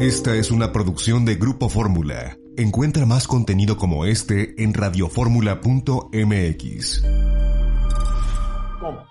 Esta 0.00 0.36
es 0.36 0.52
una 0.52 0.70
producción 0.70 1.24
de 1.24 1.34
Grupo 1.34 1.68
Fórmula. 1.68 2.36
Encuentra 2.56 3.04
más 3.04 3.26
contenido 3.26 3.76
como 3.76 4.04
este 4.04 4.54
en 4.62 4.72
radioformula.mx. 4.72 7.02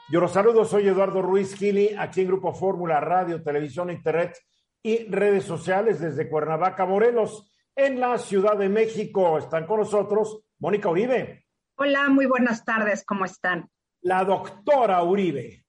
Yo 0.10 0.22
los 0.22 0.32
saludo, 0.32 0.64
soy 0.64 0.88
Eduardo 0.88 1.22
Ruiz 1.22 1.56
Gili, 1.56 1.90
aquí 1.90 2.22
en 2.22 2.28
Grupo 2.28 2.54
Fórmula, 2.54 3.02
Radio, 3.02 3.44
Televisión, 3.44 3.90
Internet 3.90 4.38
y 4.82 5.04
redes 5.10 5.44
sociales 5.44 6.00
desde 6.00 6.30
Cuernavaca, 6.30 6.86
Morelos, 6.86 7.52
en 7.76 8.00
la 8.00 8.18
Ciudad 8.18 8.58
de 8.58 8.70
México. 8.70 9.38
Están 9.38 9.68
con 9.68 9.80
nosotros 9.80 10.40
Mónica 10.60 10.88
Uribe. 10.88 11.48
Hola, 11.76 12.08
muy 12.08 12.28
buenas 12.28 12.64
tardes, 12.64 13.04
¿cómo 13.04 13.26
están? 13.26 13.70
La 14.00 14.24
doctora 14.24 15.04
Uribe. 15.04 15.66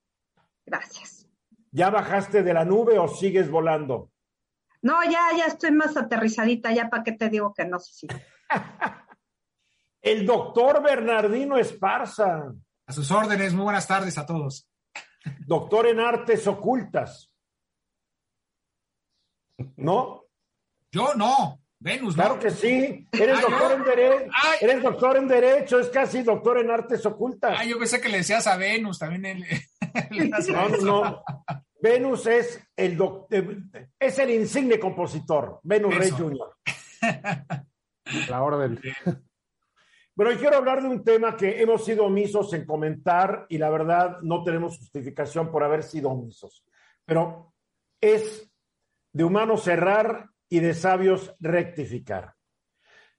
Gracias. 0.65 1.29
¿Ya 1.73 1.91
bajaste 1.91 2.45
de 2.45 2.55
la 2.55 2.65
nube 2.65 3.01
o 3.01 3.09
sigues 3.09 3.51
volando? 3.51 4.13
No, 4.83 5.03
ya, 5.05 5.29
ya 5.37 5.47
estoy 5.47 5.73
más 5.73 5.97
aterrizadita, 5.97 6.73
ya 6.73 6.89
para 6.89 7.03
qué 7.03 7.13
te 7.13 7.29
digo 7.29 7.53
que 7.55 7.65
no 7.65 7.79
sé 7.81 7.93
si. 7.95 8.07
El 10.03 10.25
doctor 10.27 10.83
Bernardino 10.83 11.57
Esparza. 11.59 12.53
A 12.87 12.93
sus 12.93 13.11
órdenes, 13.11 13.53
muy 13.53 13.65
buenas 13.65 13.87
tardes 13.87 14.17
a 14.19 14.25
todos. 14.25 14.69
Doctor 15.47 15.87
en 15.89 16.01
artes 16.01 16.47
ocultas. 16.47 17.31
¿No? 19.77 20.25
Yo 20.93 21.15
no, 21.15 21.61
Venus. 21.81 22.15
Claro 22.15 22.35
¿no? 22.37 22.41
que 22.41 22.51
sí. 22.51 23.07
Eres 23.13 23.37
Ay, 23.39 23.43
doctor 23.43 23.71
no. 23.71 23.73
en 23.73 23.85
derecho. 23.85 24.31
Ay. 24.43 24.59
Eres 24.61 24.83
doctor 24.83 25.17
en 25.17 25.29
derecho, 25.29 25.81
es 25.81 25.89
casi 25.89 26.23
doctor 26.23 26.59
en 26.59 26.71
artes 26.71 27.05
ocultas. 27.05 27.57
Ah, 27.59 27.65
yo 27.65 27.79
pensé 27.79 28.01
que 28.01 28.09
le 28.09 28.19
decías 28.19 28.47
a 28.47 28.57
Venus 28.57 28.99
también. 28.99 29.27
él- 29.27 29.45
él 30.13 30.31
hace 30.33 30.53
No, 30.53 30.69
no, 30.69 30.77
no. 30.79 31.23
Venus 31.81 32.27
es 32.27 32.61
el 32.77 32.99
eh, 33.31 33.59
es 33.99 34.19
el 34.19 34.31
insigne 34.31 34.79
compositor, 34.79 35.61
Venus 35.63 35.97
Rey. 35.97 36.11
Jr. 36.11 36.57
La 38.29 38.43
orden. 38.43 38.81
Pero 40.17 40.31
hoy 40.31 40.37
quiero 40.37 40.57
hablar 40.57 40.83
de 40.83 40.89
un 40.89 41.05
tema 41.05 41.37
que 41.37 41.61
hemos 41.63 41.85
sido 41.85 42.05
omisos 42.07 42.53
en 42.53 42.65
comentar 42.67 43.47
y 43.49 43.59
la 43.59 43.71
verdad 43.71 44.19
no 44.23 44.43
tenemos 44.43 44.77
justificación 44.79 45.51
por 45.53 45.63
haber 45.63 45.85
sido 45.85 46.11
omisos. 46.11 46.65
Pero 47.05 47.53
es 48.01 48.51
de 49.13 49.25
humanos 49.25 49.63
cerrar 49.63 50.29
y 50.49 50.59
de 50.59 50.75
sabios 50.75 51.35
rectificar. 51.39 52.35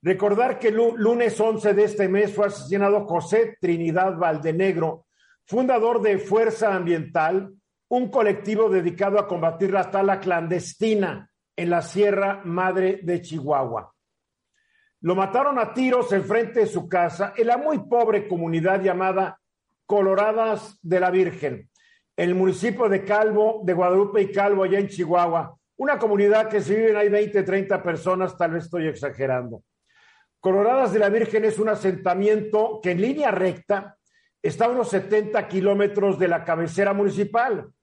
Recordar 0.01 0.59
que 0.59 0.69
el 0.69 0.75
lu- 0.75 0.97
lunes 0.97 1.39
11 1.39 1.73
de 1.73 1.83
este 1.85 2.09
mes 2.09 2.33
fue 2.33 2.47
asesinado 2.47 3.05
José 3.05 3.57
Trinidad 3.61 4.17
Valdenegro, 4.17 5.05
fundador 5.45 6.01
de 6.01 6.17
Fuerza 6.17 6.75
Ambiental, 6.75 7.53
un 7.89 8.09
colectivo 8.09 8.69
dedicado 8.69 9.19
a 9.19 9.27
combatir 9.27 9.71
la 9.71 9.89
tala 9.89 10.19
clandestina 10.19 11.29
en 11.55 11.69
la 11.69 11.81
Sierra 11.81 12.41
Madre 12.45 12.99
de 13.03 13.21
Chihuahua. 13.21 13.93
Lo 15.01 15.15
mataron 15.15 15.57
a 15.59 15.73
tiros 15.73 16.11
enfrente 16.11 16.61
de 16.61 16.65
su 16.67 16.87
casa 16.87 17.33
en 17.35 17.47
la 17.47 17.57
muy 17.57 17.79
pobre 17.79 18.27
comunidad 18.27 18.81
llamada 18.81 19.39
Coloradas 19.85 20.77
de 20.81 20.99
la 20.99 21.09
Virgen, 21.09 21.69
el 22.15 22.35
municipio 22.35 22.87
de 22.89 23.03
Calvo, 23.03 23.61
de 23.63 23.73
Guadalupe 23.73 24.21
y 24.21 24.31
Calvo, 24.31 24.63
allá 24.63 24.77
en 24.77 24.87
Chihuahua. 24.87 25.57
Una 25.77 25.97
comunidad 25.97 26.47
que 26.47 26.61
si 26.61 26.75
viven 26.75 26.97
ahí 26.97 27.09
20, 27.09 27.41
30 27.41 27.81
personas, 27.81 28.37
tal 28.37 28.51
vez 28.51 28.65
estoy 28.65 28.87
exagerando. 28.87 29.63
Coloradas 30.39 30.93
de 30.93 30.99
la 30.99 31.09
Virgen 31.09 31.45
es 31.45 31.57
un 31.57 31.69
asentamiento 31.69 32.79
que 32.83 32.91
en 32.91 33.01
línea 33.01 33.31
recta 33.31 33.97
está 34.41 34.65
a 34.65 34.69
unos 34.69 34.89
70 34.89 35.47
kilómetros 35.47 36.19
de 36.19 36.27
la 36.27 36.43
cabecera 36.43 36.93
municipal, 36.93 37.73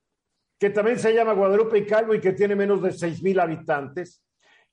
que 0.58 0.70
también 0.70 0.98
se 0.98 1.12
llama 1.12 1.34
Guadalupe 1.34 1.78
y 1.78 1.86
Calvo 1.86 2.14
y 2.14 2.20
que 2.20 2.32
tiene 2.32 2.56
menos 2.56 2.82
de 2.82 2.92
6 2.92 3.22
mil 3.22 3.38
habitantes, 3.40 4.22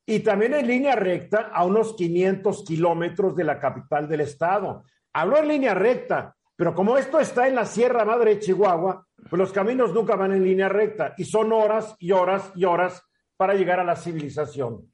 y 0.05 0.19
también 0.19 0.53
en 0.53 0.67
línea 0.67 0.95
recta 0.95 1.49
a 1.53 1.65
unos 1.65 1.95
500 1.95 2.65
kilómetros 2.65 3.35
de 3.35 3.43
la 3.45 3.59
capital 3.59 4.07
del 4.07 4.21
estado. 4.21 4.83
Hablo 5.13 5.37
en 5.37 5.47
línea 5.47 5.73
recta, 5.73 6.35
pero 6.55 6.75
como 6.75 6.97
esto 6.97 7.19
está 7.19 7.47
en 7.47 7.55
la 7.55 7.65
Sierra 7.65 8.03
Madre 8.03 8.35
de 8.35 8.39
Chihuahua, 8.39 9.05
pues 9.29 9.39
los 9.39 9.53
caminos 9.53 9.93
nunca 9.93 10.15
van 10.15 10.33
en 10.33 10.43
línea 10.43 10.67
recta 10.67 11.13
y 11.17 11.23
son 11.23 11.53
horas 11.53 11.95
y 11.99 12.11
horas 12.11 12.51
y 12.55 12.65
horas 12.65 13.01
para 13.37 13.53
llegar 13.53 13.79
a 13.79 13.85
la 13.85 13.95
civilización. 13.95 14.91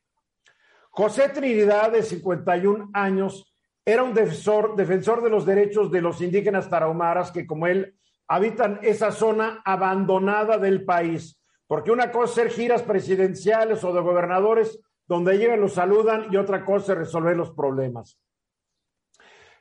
José 0.92 1.30
Trinidad, 1.30 1.92
de 1.92 2.04
51 2.04 2.90
años, 2.94 3.54
era 3.86 4.04
un 4.04 4.14
defensor, 4.14 4.76
defensor 4.76 5.24
de 5.24 5.30
los 5.30 5.46
derechos 5.46 5.92
de 5.92 6.02
los 6.02 6.22
indígenas 6.22 6.70
tarahumaras 6.70 7.32
que, 7.32 7.48
como 7.48 7.68
él, 7.68 7.96
habitan 8.30 8.80
esa 8.84 9.12
zona 9.12 9.62
abandonada 9.66 10.58
del 10.58 10.86
país. 10.86 11.42
Porque 11.68 11.92
una 11.92 12.12
cosa 12.12 12.26
es 12.26 12.36
ser 12.36 12.50
giras 12.52 12.84
presidenciales 12.84 13.84
o 13.84 13.92
de 13.92 14.02
gobernadores 14.02 14.80
donde 15.08 15.38
llegan, 15.38 15.60
los 15.60 15.74
saludan 15.74 16.28
y 16.32 16.38
otra 16.38 16.64
cosa 16.64 16.94
es 16.94 17.00
resolver 17.00 17.36
los 17.36 17.52
problemas. 17.52 18.20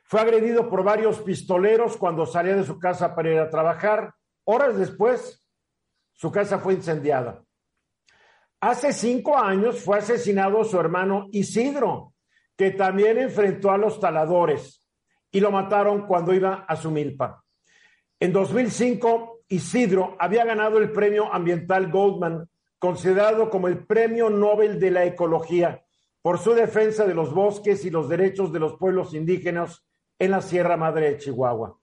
Fue 0.03 0.21
agredido 0.21 0.69
por 0.69 0.83
varios 0.83 1.19
pistoleros 1.19 1.97
cuando 1.97 2.25
salía 2.25 2.55
de 2.55 2.63
su 2.63 2.79
casa 2.79 3.15
para 3.15 3.31
ir 3.31 3.39
a 3.39 3.49
trabajar. 3.49 4.13
Horas 4.43 4.77
después, 4.77 5.43
su 6.13 6.31
casa 6.31 6.59
fue 6.59 6.75
incendiada. 6.75 7.43
Hace 8.61 8.93
cinco 8.93 9.37
años 9.37 9.83
fue 9.83 9.97
asesinado 9.97 10.63
su 10.63 10.79
hermano 10.79 11.27
Isidro, 11.31 12.13
que 12.55 12.71
también 12.71 13.17
enfrentó 13.17 13.71
a 13.71 13.77
los 13.77 13.99
taladores 13.99 14.85
y 15.31 15.39
lo 15.39 15.49
mataron 15.49 16.05
cuando 16.05 16.33
iba 16.33 16.65
a 16.67 16.75
su 16.75 16.91
milpa. 16.91 17.43
En 18.21 18.33
2005, 18.33 19.43
Isidro 19.47 20.17
había 20.19 20.43
ganado 20.43 20.77
el 20.77 20.91
premio 20.91 21.33
ambiental 21.33 21.89
Goldman, 21.89 22.49
considerado 22.77 23.49
como 23.49 23.69
el 23.69 23.85
premio 23.85 24.29
Nobel 24.29 24.77
de 24.77 24.91
la 24.91 25.05
Ecología, 25.05 25.85
por 26.21 26.37
su 26.37 26.53
defensa 26.53 27.05
de 27.05 27.13
los 27.13 27.33
bosques 27.33 27.85
y 27.85 27.89
los 27.89 28.09
derechos 28.09 28.51
de 28.51 28.59
los 28.59 28.75
pueblos 28.75 29.13
indígenas 29.13 29.85
en 30.19 30.31
la 30.31 30.41
Sierra 30.41 30.75
Madre 30.75 31.11
de 31.11 31.17
Chihuahua. 31.17 31.79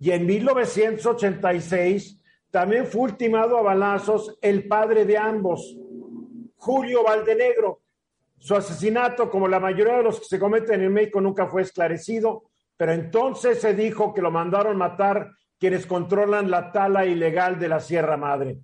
Y 0.00 0.10
en 0.10 0.26
1986 0.26 2.20
también 2.50 2.86
fue 2.86 3.02
ultimado 3.02 3.56
a 3.56 3.62
balazos 3.62 4.36
el 4.42 4.66
padre 4.66 5.04
de 5.04 5.18
ambos, 5.18 5.76
Julio 6.56 7.04
Valdenegro. 7.04 7.82
Su 8.38 8.56
asesinato, 8.56 9.30
como 9.30 9.46
la 9.46 9.60
mayoría 9.60 9.98
de 9.98 10.02
los 10.02 10.18
que 10.18 10.24
se 10.26 10.40
cometen 10.40 10.82
en 10.82 10.92
México, 10.92 11.20
nunca 11.20 11.46
fue 11.46 11.62
esclarecido, 11.62 12.50
pero 12.76 12.92
entonces 12.92 13.60
se 13.60 13.72
dijo 13.74 14.12
que 14.12 14.22
lo 14.22 14.32
mandaron 14.32 14.76
matar 14.76 15.30
quienes 15.60 15.86
controlan 15.86 16.50
la 16.50 16.72
tala 16.72 17.04
ilegal 17.04 17.58
de 17.58 17.68
la 17.68 17.80
Sierra 17.80 18.16
Madre. 18.16 18.58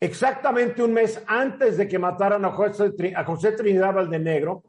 Exactamente 0.00 0.82
un 0.82 0.92
mes 0.92 1.22
antes 1.26 1.76
de 1.76 1.86
que 1.86 1.98
mataran 1.98 2.44
a 2.44 2.50
José, 2.50 3.52
Trinidad 3.52 3.94
Valdenegro, 3.94 4.64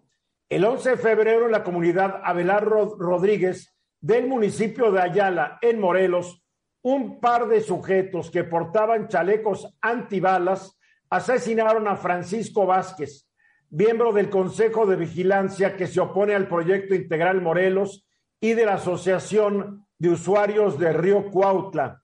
el 0.50 0.64
11 0.64 0.92
de 0.92 0.98
febrero 0.98 1.46
en 1.46 1.52
la 1.54 1.64
comunidad 1.64 2.22
Abelar 2.24 2.64
Rod- 2.66 2.98
Rodríguez 3.00 3.74
del 4.00 4.28
municipio 4.28 4.92
de 4.92 5.02
Ayala, 5.02 5.58
en 5.62 5.80
Morelos, 5.80 6.44
un 6.84 7.20
par 7.20 7.48
de 7.48 7.62
sujetos 7.62 8.30
que 8.30 8.44
portaban 8.44 9.08
chalecos 9.08 9.74
antibalas 9.82 10.78
asesinaron 11.10 11.88
a 11.88 11.96
Francisco 11.96 12.66
Vázquez, 12.66 13.28
miembro 13.70 14.12
del 14.14 14.30
Consejo 14.30 14.86
de 14.86 14.96
Vigilancia 14.96 15.76
que 15.76 15.88
se 15.88 16.00
opone 16.00 16.36
al 16.36 16.48
proyecto 16.48 16.94
integral 16.94 17.42
Morelos 17.42 18.06
y 18.40 18.54
de 18.54 18.66
la 18.66 18.76
Asociación 18.76 19.85
de 19.98 20.10
Usuarios 20.10 20.78
de 20.78 20.92
Río 20.94 21.30
Cuautla. 21.32 22.02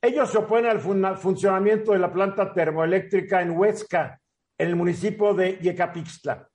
Ellos 0.00 0.30
se 0.30 0.38
oponen 0.38 0.70
al 0.70 0.80
fun- 0.80 1.16
funcionamiento 1.16 1.92
de 1.92 1.98
la 1.98 2.12
planta 2.12 2.52
termoeléctrica 2.52 3.40
en 3.42 3.50
Huesca, 3.52 4.20
en 4.58 4.68
el 4.68 4.76
municipio 4.76 5.34
de 5.34 5.58
Yecapixtla. 5.58 6.48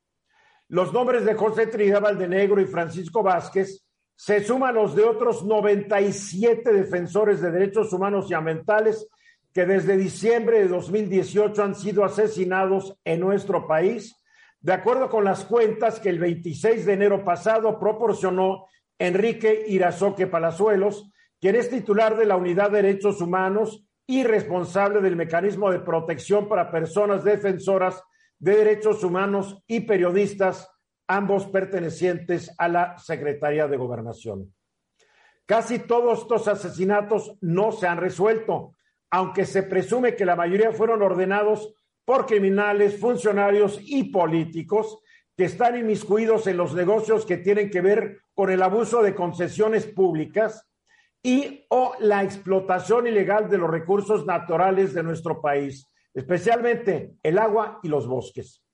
Los 0.70 0.94
nombres 0.94 1.26
de 1.26 1.34
José 1.34 1.68
Trinidad 1.68 2.02
Valdenegro 2.02 2.62
y 2.62 2.66
Francisco 2.66 3.24
Vázquez 3.24 3.86
se 4.16 4.44
suman 4.44 4.76
los 4.76 4.96
de 4.96 5.04
otros 5.04 5.44
97 5.46 6.72
defensores 6.74 7.42
de 7.42 7.52
derechos 7.52 7.92
humanos 7.94 8.30
y 8.30 8.34
ambientales 8.34 9.08
que 9.54 9.66
desde 9.66 9.98
diciembre 9.98 10.60
de 10.60 10.68
2018 10.68 11.64
han 11.64 11.74
sido 11.76 12.04
asesinados 12.06 12.96
en 13.04 13.20
nuestro 13.20 13.66
país, 13.68 14.16
de 14.60 14.74
acuerdo 14.74 15.10
con 15.10 15.24
las 15.24 15.44
cuentas 15.46 16.00
que 16.00 16.10
el 16.10 16.20
26 16.20 16.86
de 16.86 16.94
enero 16.94 17.24
pasado 17.24 17.80
proporcionó 17.80 18.68
Enrique 19.00 19.64
Irazoque 19.68 20.28
Palazuelos, 20.28 21.10
quien 21.40 21.56
es 21.56 21.70
titular 21.70 22.18
de 22.18 22.26
la 22.26 22.36
Unidad 22.36 22.70
de 22.70 22.84
Derechos 22.84 23.22
Humanos 23.22 23.86
y 24.06 24.24
responsable 24.24 25.02
del 25.02 25.16
mecanismo 25.16 25.72
de 25.72 25.80
protección 25.80 26.50
para 26.50 26.70
personas 26.70 27.24
defensoras 27.24 28.04
de 28.38 28.58
derechos 28.58 29.04
humanos 29.04 29.64
y 29.68 29.82
periodistas, 29.82 30.70
ambos 31.08 31.48
pertenecientes 31.48 32.54
a 32.58 32.68
la 32.68 32.98
Secretaría 32.98 33.68
de 33.68 33.78
Gobernación. 33.78 34.54
Casi 35.46 35.80
todos 35.80 36.20
estos 36.20 36.48
asesinatos 36.48 37.38
no 37.42 37.72
se 37.72 37.88
han 37.88 37.98
resuelto, 37.98 38.76
aunque 39.10 39.46
se 39.46 39.64
presume 39.64 40.16
que 40.16 40.26
la 40.26 40.36
mayoría 40.36 40.72
fueron 40.72 41.02
ordenados 41.02 41.74
por 42.06 42.26
criminales, 42.26 43.00
funcionarios 43.00 43.80
y 43.82 44.12
políticos 44.12 45.00
que 45.40 45.46
están 45.46 45.78
inmiscuidos 45.78 46.48
en 46.48 46.58
los 46.58 46.76
negocios 46.76 47.26
que 47.26 47.38
tienen 47.38 47.70
que 47.70 47.80
ver 47.80 48.24
con 48.34 48.52
el 48.52 48.62
abuso 48.62 49.02
de 49.02 49.16
concesiones 49.16 49.86
públicas 49.86 50.70
y 51.24 51.66
o 51.70 51.94
la 52.00 52.26
explotación 52.26 53.08
ilegal 53.08 53.50
de 53.50 53.58
los 53.58 53.72
recursos 53.72 54.26
naturales 54.26 54.94
de 54.94 55.02
nuestro 55.02 55.40
país, 55.40 55.88
especialmente 56.14 57.14
el 57.24 57.38
agua 57.38 57.80
y 57.82 57.88
los 57.88 58.06
bosques. 58.06 58.66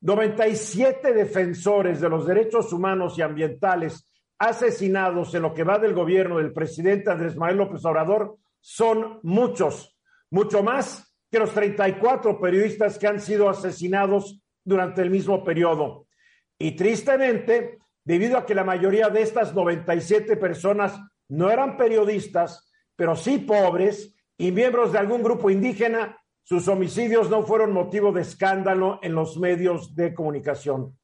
97 0.00 1.12
defensores 1.12 2.00
de 2.00 2.08
los 2.08 2.24
derechos 2.24 2.72
humanos 2.72 3.18
y 3.18 3.22
ambientales 3.22 4.08
asesinados 4.38 5.34
en 5.34 5.42
lo 5.42 5.52
que 5.52 5.64
va 5.64 5.80
del 5.80 5.92
gobierno 5.92 6.36
del 6.36 6.52
presidente 6.52 7.10
Andrés 7.10 7.36
Manuel 7.36 7.58
López 7.58 7.84
Obrador 7.84 8.36
son 8.60 9.18
muchos, 9.24 9.98
mucho 10.30 10.62
más 10.62 11.16
que 11.32 11.40
los 11.40 11.50
34 11.50 12.40
periodistas 12.40 12.96
que 12.96 13.08
han 13.08 13.18
sido 13.18 13.48
asesinados 13.48 14.40
durante 14.66 15.00
el 15.00 15.10
mismo 15.10 15.42
periodo. 15.42 16.06
Y 16.58 16.72
tristemente, 16.72 17.78
debido 18.04 18.36
a 18.36 18.44
que 18.44 18.54
la 18.54 18.64
mayoría 18.64 19.08
de 19.08 19.22
estas 19.22 19.54
97 19.54 20.36
personas 20.36 21.00
no 21.28 21.50
eran 21.50 21.76
periodistas, 21.76 22.70
pero 22.96 23.16
sí 23.16 23.38
pobres 23.38 24.14
y 24.36 24.52
miembros 24.52 24.92
de 24.92 24.98
algún 24.98 25.22
grupo 25.22 25.48
indígena, 25.48 26.18
sus 26.42 26.68
homicidios 26.68 27.30
no 27.30 27.42
fueron 27.44 27.72
motivo 27.72 28.12
de 28.12 28.22
escándalo 28.22 28.98
en 29.02 29.14
los 29.14 29.38
medios 29.38 29.94
de 29.94 30.14
comunicación. 30.14 30.98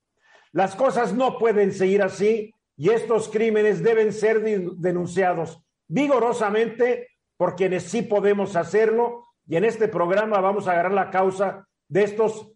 Las 0.53 0.77
cosas 0.77 1.15
no 1.15 1.39
pueden 1.39 1.73
seguir 1.73 2.03
así 2.03 2.55
y 2.77 2.91
estos 2.91 3.29
crímenes 3.29 3.83
deben 3.83 4.13
ser 4.13 4.43
denunciados 4.43 5.63
vigorosamente 5.89 7.09
por 7.37 7.55
quienes 7.55 7.85
sí 7.85 8.03
podemos 8.03 8.57
hacerlo 8.57 9.25
y 9.47 9.57
en 9.57 9.65
este 9.65 9.89
programa 9.89 10.41
vamos 10.41 10.67
a 10.67 10.73
agarrar 10.73 10.93
la 10.93 11.11
causa 11.11 11.67
de 11.89 12.05
estos 12.05 12.53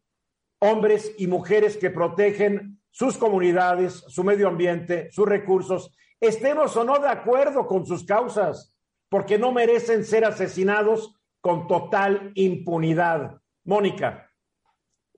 hombres 0.58 1.14
y 1.18 1.26
mujeres 1.26 1.76
que 1.76 1.90
protegen 1.90 2.80
sus 2.90 3.18
comunidades, 3.18 4.04
su 4.08 4.24
medio 4.24 4.48
ambiente, 4.48 5.10
sus 5.10 5.26
recursos, 5.28 5.94
estemos 6.20 6.76
o 6.76 6.84
no 6.84 6.98
de 6.98 7.08
acuerdo 7.08 7.66
con 7.66 7.84
sus 7.84 8.04
causas, 8.04 8.74
porque 9.08 9.38
no 9.38 9.52
merecen 9.52 10.04
ser 10.04 10.24
asesinados 10.24 11.14
con 11.40 11.66
total 11.66 12.32
impunidad. 12.34 13.40
Mónica. 13.64 14.30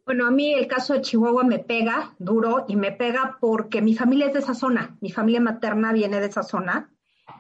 Bueno, 0.05 0.27
a 0.27 0.31
mí 0.31 0.55
el 0.55 0.67
caso 0.67 0.95
de 0.95 1.03
Chihuahua 1.03 1.45
me 1.45 1.59
pega 1.59 2.15
duro 2.19 2.65
y 2.67 2.77
me 2.77 2.93
pega 2.93 3.37
porque 3.41 3.83
mi 3.83 3.95
familia 3.95 4.29
es 4.29 4.33
de 4.33 4.39
esa 4.39 4.55
zona. 4.55 4.97
Mi 5.01 5.13
familia 5.13 5.41
materna 5.41 5.93
viene 5.93 6.19
de 6.19 6.27
esa 6.27 6.43
zona, 6.43 6.91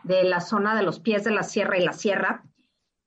de 0.05 0.23
la 0.25 0.41
zona 0.41 0.77
de 0.77 0.83
los 0.83 1.00
pies 1.00 1.25
de 1.25 1.31
la 1.31 1.43
sierra 1.43 1.79
y 1.79 1.85
la 1.85 1.95
sierra. 1.95 2.45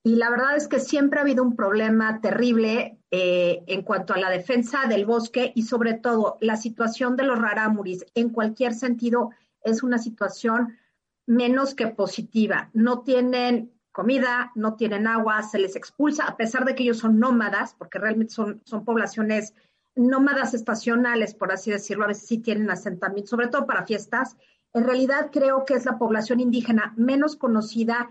Y 0.04 0.16
la 0.16 0.32
verdad 0.32 0.56
es 0.56 0.68
que 0.68 0.80
siempre 0.80 1.20
ha 1.20 1.22
habido 1.22 1.44
un 1.44 1.56
problema 1.56 2.22
terrible 2.22 2.98
eh, 3.14 3.64
en 3.68 3.82
cuanto 3.82 4.14
a 4.14 4.18
la 4.18 4.30
defensa 4.30 4.86
del 4.88 5.06
bosque 5.06 5.52
y 5.54 5.64
sobre 5.64 5.96
todo 5.96 6.38
la 6.40 6.56
situación 6.56 7.18
de 7.18 7.26
los 7.26 7.38
rarámuris 7.38 8.06
en 8.16 8.30
cualquier 8.30 8.74
sentido 8.74 9.32
es 9.64 9.84
una 9.84 9.98
situación 9.98 10.78
menos 11.26 11.76
que 11.76 11.88
positiva. 11.88 12.70
No 12.74 13.02
tienen 13.02 13.74
comida, 13.92 14.54
no 14.56 14.76
tienen 14.76 15.08
agua, 15.08 15.44
se 15.44 15.60
les 15.60 15.76
expulsa, 15.76 16.26
a 16.26 16.38
pesar 16.38 16.64
de 16.64 16.74
que 16.74 16.84
ellos 16.84 17.00
son 17.00 17.20
nómadas, 17.20 17.76
porque 17.78 18.00
realmente 18.00 18.34
son, 18.34 18.62
son 18.64 18.86
poblaciones 18.86 19.54
nómadas 19.94 20.54
estacionales, 20.54 21.34
por 21.34 21.52
así 21.52 21.70
decirlo, 21.70 22.06
a 22.06 22.08
veces 22.08 22.28
sí 22.28 22.38
tienen 22.38 22.72
asentamiento, 22.72 23.30
sobre 23.30 23.50
todo 23.50 23.66
para 23.66 23.86
fiestas. 23.86 24.38
En 24.74 24.86
realidad 24.86 25.32
creo 25.34 25.66
que 25.66 25.74
es 25.74 25.86
la 25.86 25.98
población 25.98 26.40
indígena 26.40 26.94
menos 26.96 27.36
conocida 27.36 28.10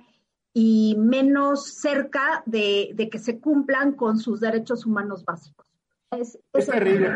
y 0.52 0.96
menos 0.98 1.74
cerca 1.74 2.42
de, 2.46 3.08
que 3.10 3.18
se 3.18 3.40
cumplan 3.40 3.92
con 3.92 4.18
sus 4.18 4.40
derechos 4.40 4.84
humanos 4.84 5.24
básicos. 5.24 5.66
Es, 6.10 6.38
terrible, 6.66 7.10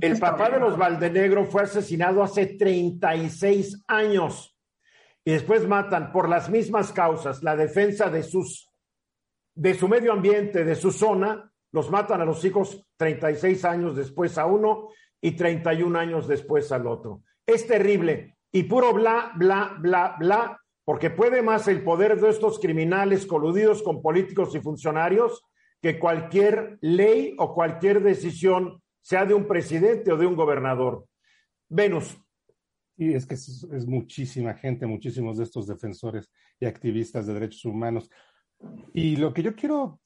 El 0.00 0.18
papá 0.18 0.50
de 0.50 0.58
los 0.58 0.76
Valdenegro 0.76 1.44
fue 1.44 1.62
asesinado 1.62 2.22
hace 2.24 2.46
36 2.46 3.84
años 3.86 4.56
y 5.24 5.30
después 5.30 5.66
matan 5.68 6.10
por 6.10 6.28
las 6.28 6.50
mismas 6.50 6.92
causas, 6.92 7.42
la 7.42 7.56
defensa 7.56 8.10
de 8.10 8.22
sus 8.22 8.68
de 9.56 9.74
su 9.74 9.86
medio 9.86 10.12
ambiente, 10.12 10.64
de 10.64 10.74
su 10.74 10.90
zona, 10.90 11.48
los 11.70 11.88
matan 11.88 12.20
a 12.20 12.24
los 12.24 12.44
hijos 12.44 12.84
36 12.96 13.64
años 13.64 13.94
después 13.94 14.36
a 14.36 14.46
uno 14.46 14.88
y 15.20 15.32
31 15.36 15.96
años 15.96 16.26
después 16.26 16.72
al 16.72 16.88
otro. 16.88 17.22
Es 17.46 17.64
terrible 17.66 18.36
y 18.50 18.64
puro 18.64 18.92
bla, 18.92 19.32
bla, 19.36 19.76
bla, 19.78 20.16
bla 20.18 20.60
porque 20.84 21.10
puede 21.10 21.42
más 21.42 21.66
el 21.68 21.82
poder 21.82 22.20
de 22.20 22.30
estos 22.30 22.58
criminales 22.58 23.26
coludidos 23.26 23.82
con 23.82 24.02
políticos 24.02 24.54
y 24.54 24.60
funcionarios 24.60 25.42
que 25.80 25.98
cualquier 25.98 26.78
ley 26.80 27.34
o 27.38 27.54
cualquier 27.54 28.02
decisión, 28.02 28.82
sea 29.02 29.26
de 29.26 29.34
un 29.34 29.46
presidente 29.46 30.12
o 30.12 30.16
de 30.16 30.26
un 30.26 30.34
gobernador. 30.34 31.06
Venus. 31.68 32.18
Y 32.96 33.12
es 33.12 33.26
que 33.26 33.34
es, 33.34 33.86
muchísima 33.86 34.54
gente, 34.54 34.86
muchísimos 34.86 35.36
de 35.36 35.44
estos 35.44 35.66
defensores 35.66 36.30
y 36.60 36.66
activistas 36.66 37.26
de 37.26 37.34
derechos 37.34 37.64
humanos. 37.64 38.10
Y 38.94 39.16
lo 39.16 39.34
que 39.34 39.42
yo 39.42 39.54
quiero, 39.54 40.00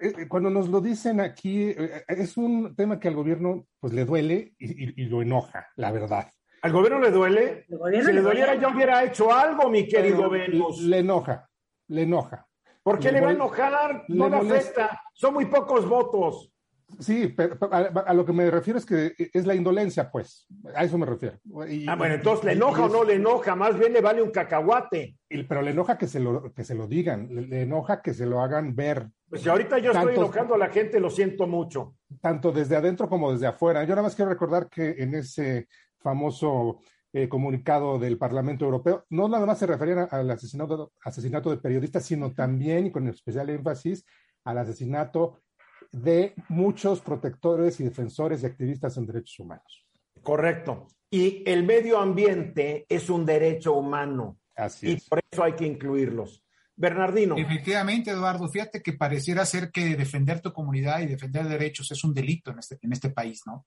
eh, 0.00 0.12
eh, 0.18 0.28
cuando 0.28 0.50
nos 0.50 0.68
lo 0.68 0.80
dicen 0.80 1.20
aquí, 1.20 1.68
eh, 1.68 2.04
es 2.08 2.36
un 2.36 2.74
tema 2.74 2.98
que 2.98 3.08
al 3.08 3.14
gobierno 3.14 3.66
pues 3.80 3.94
le 3.94 4.04
duele 4.04 4.54
y 4.58 5.04
lo 5.04 5.22
enoja, 5.22 5.68
la 5.76 5.92
verdad. 5.92 6.30
¿Al 6.62 6.72
gobierno 6.72 6.98
le 7.00 7.10
duele? 7.10 7.66
si 7.66 8.12
le, 8.12 8.20
doliera, 8.20 8.54
yo 8.54 8.70
hubiera 8.70 9.04
hecho 9.04 9.32
algo, 9.32 9.68
mi 9.68 9.86
querido 9.86 10.28
Venus. 10.28 10.80
Le 10.82 10.98
enoja, 10.98 11.48
le 11.88 12.02
enoja. 12.02 12.46
¿Por 12.82 12.98
qué 12.98 13.10
le, 13.12 13.20
va 13.20 13.30
a 13.30 13.32
enojar? 13.32 14.04
No 14.08 14.28
le 14.28 14.36
afecta. 14.36 15.00
Son 15.14 15.34
muy 15.34 15.46
pocos 15.46 15.88
votos. 15.88 16.52
Sí, 17.00 17.34
pero 17.36 17.58
a, 17.72 18.14
lo 18.14 18.24
que 18.24 18.32
me 18.32 18.48
refiero 18.50 18.78
es 18.78 18.86
que 18.86 19.12
es 19.32 19.44
la 19.44 19.54
indolencia, 19.54 20.10
pues. 20.10 20.46
A 20.74 20.84
eso 20.84 20.96
me 20.96 21.04
refiero. 21.04 21.36
ah, 21.88 21.96
bueno, 21.96 22.14
entonces, 22.14 22.44
¿le 22.44 22.52
enoja 22.52 22.84
o 22.84 22.88
no 22.88 23.04
le 23.04 23.14
enoja? 23.14 23.56
Más 23.56 23.76
bien 23.76 23.92
le 23.92 24.00
vale 24.00 24.22
un 24.22 24.30
cacahuate. 24.30 25.16
pero 25.48 25.62
le 25.62 25.72
enoja 25.72 25.98
que 25.98 26.06
se 26.06 26.20
lo, 26.20 26.52
que 26.52 26.62
se 26.62 26.74
lo 26.74 26.86
digan, 26.86 27.28
le, 27.30 27.62
enoja 27.62 28.00
que 28.02 28.14
se 28.14 28.24
lo 28.24 28.40
hagan 28.40 28.76
ver. 28.76 29.08
Pues 29.28 29.42
si 29.42 29.48
ahorita 29.48 29.78
yo 29.78 29.90
estoy 29.90 30.14
enojando 30.14 30.54
a 30.54 30.58
la 30.58 30.68
gente, 30.68 31.00
lo 31.00 31.10
siento 31.10 31.46
mucho. 31.48 31.96
Tanto 32.20 32.52
desde 32.52 32.76
adentro 32.76 33.08
como 33.08 33.32
desde 33.32 33.48
afuera. 33.48 33.82
Yo 33.82 33.90
nada 33.90 34.02
más 34.02 34.14
quiero 34.14 34.30
recordar 34.30 34.68
que 34.68 34.94
en 34.98 35.16
ese 35.16 35.66
famoso 36.06 36.78
eh, 37.12 37.28
comunicado 37.28 37.98
del 37.98 38.16
Parlamento 38.16 38.64
Europeo, 38.64 39.06
no 39.10 39.28
nada 39.28 39.44
más 39.44 39.58
se 39.58 39.66
referían 39.66 40.06
al 40.08 40.30
asesinato, 40.30 40.92
asesinato 41.02 41.50
de 41.50 41.56
periodistas, 41.56 42.04
sino 42.04 42.32
también, 42.32 42.86
y 42.86 42.92
con 42.92 43.08
especial 43.08 43.50
énfasis, 43.50 44.06
al 44.44 44.58
asesinato 44.58 45.40
de 45.90 46.34
muchos 46.48 47.00
protectores 47.00 47.80
y 47.80 47.84
defensores 47.84 48.42
y 48.42 48.46
activistas 48.46 48.96
en 48.96 49.06
derechos 49.06 49.40
humanos. 49.40 49.84
Correcto. 50.22 50.86
Y 51.10 51.42
el 51.44 51.64
medio 51.64 51.98
ambiente 51.98 52.86
es 52.88 53.10
un 53.10 53.26
derecho 53.26 53.74
humano. 53.74 54.38
Así 54.54 54.92
y 54.92 54.96
por 55.08 55.20
eso 55.28 55.42
hay 55.42 55.54
que 55.54 55.66
incluirlos. 55.66 56.44
Bernardino. 56.76 57.36
Efectivamente, 57.36 58.10
Eduardo, 58.12 58.48
fíjate 58.48 58.80
que 58.80 58.92
pareciera 58.92 59.44
ser 59.44 59.72
que 59.72 59.96
defender 59.96 60.40
tu 60.40 60.52
comunidad 60.52 61.00
y 61.00 61.06
defender 61.06 61.48
derechos 61.48 61.90
es 61.90 62.04
un 62.04 62.14
delito 62.14 62.52
en 62.52 62.60
este, 62.60 62.78
en 62.80 62.92
este 62.92 63.10
país, 63.10 63.42
¿no? 63.46 63.66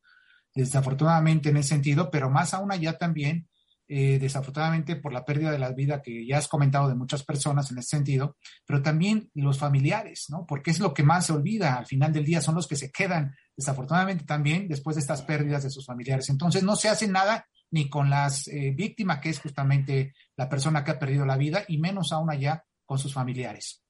Desafortunadamente 0.55 1.49
en 1.49 1.57
ese 1.57 1.69
sentido, 1.69 2.09
pero 2.11 2.29
más 2.29 2.53
aún 2.53 2.71
allá 2.71 2.97
también, 2.97 3.47
eh, 3.91 4.19
desafortunadamente 4.19 4.95
por 4.97 5.11
la 5.11 5.25
pérdida 5.25 5.51
de 5.51 5.57
la 5.57 5.71
vida 5.71 6.03
que 6.03 6.23
ya 6.23 6.37
has 6.37 6.47
comentado 6.47 6.87
de 6.87 6.93
muchas 6.93 7.23
personas 7.23 7.71
en 7.71 7.79
ese 7.79 7.97
sentido, 7.97 8.37
pero 8.63 8.83
también 8.83 9.31
los 9.33 9.57
familiares, 9.57 10.27
¿no? 10.29 10.45
Porque 10.45 10.69
es 10.69 10.79
lo 10.79 10.93
que 10.93 11.01
más 11.01 11.25
se 11.25 11.33
olvida 11.33 11.75
al 11.75 11.87
final 11.87 12.13
del 12.13 12.23
día, 12.23 12.39
son 12.39 12.53
los 12.53 12.67
que 12.67 12.75
se 12.75 12.91
quedan, 12.91 13.35
desafortunadamente 13.57 14.25
también, 14.25 14.67
después 14.67 14.95
de 14.95 14.99
estas 14.99 15.23
pérdidas 15.23 15.63
de 15.63 15.71
sus 15.71 15.87
familiares. 15.87 16.29
Entonces 16.29 16.61
no 16.61 16.75
se 16.75 16.87
hace 16.87 17.07
nada 17.07 17.47
ni 17.71 17.89
con 17.89 18.11
las 18.11 18.47
eh, 18.47 18.73
víctimas, 18.75 19.21
que 19.21 19.29
es 19.29 19.39
justamente 19.39 20.13
la 20.35 20.47
persona 20.49 20.83
que 20.83 20.91
ha 20.91 20.99
perdido 20.99 21.25
la 21.25 21.37
vida, 21.37 21.63
y 21.67 21.79
menos 21.79 22.11
aún 22.11 22.29
allá 22.29 22.63
con 22.85 22.99
sus 22.99 23.13
familiares. 23.13 23.83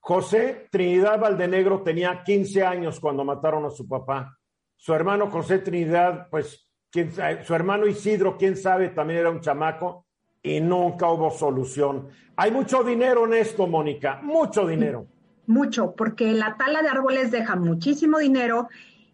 José 0.00 0.68
Trinidad 0.70 1.18
Valdenegro 1.18 1.82
tenía 1.82 2.22
15 2.24 2.62
años 2.62 3.00
cuando 3.00 3.24
mataron 3.24 3.64
a 3.64 3.70
su 3.70 3.88
papá. 3.88 4.36
Su 4.84 4.92
hermano 4.92 5.30
José 5.30 5.60
Trinidad, 5.60 6.28
pues, 6.28 6.68
quién 6.90 7.10
su 7.10 7.54
hermano 7.54 7.86
Isidro, 7.86 8.36
quién 8.36 8.54
sabe, 8.54 8.90
también 8.90 9.20
era 9.20 9.30
un 9.30 9.40
chamaco 9.40 10.04
y 10.42 10.60
nunca 10.60 11.08
hubo 11.08 11.30
solución. 11.30 12.08
Hay 12.36 12.50
mucho 12.50 12.84
dinero 12.84 13.24
en 13.24 13.32
esto, 13.32 13.66
Mónica, 13.66 14.20
mucho 14.22 14.66
dinero. 14.66 15.06
Mucho, 15.46 15.94
porque 15.96 16.34
la 16.34 16.58
tala 16.58 16.82
de 16.82 16.90
árboles 16.90 17.30
deja 17.30 17.56
muchísimo 17.56 18.18
dinero 18.18 18.68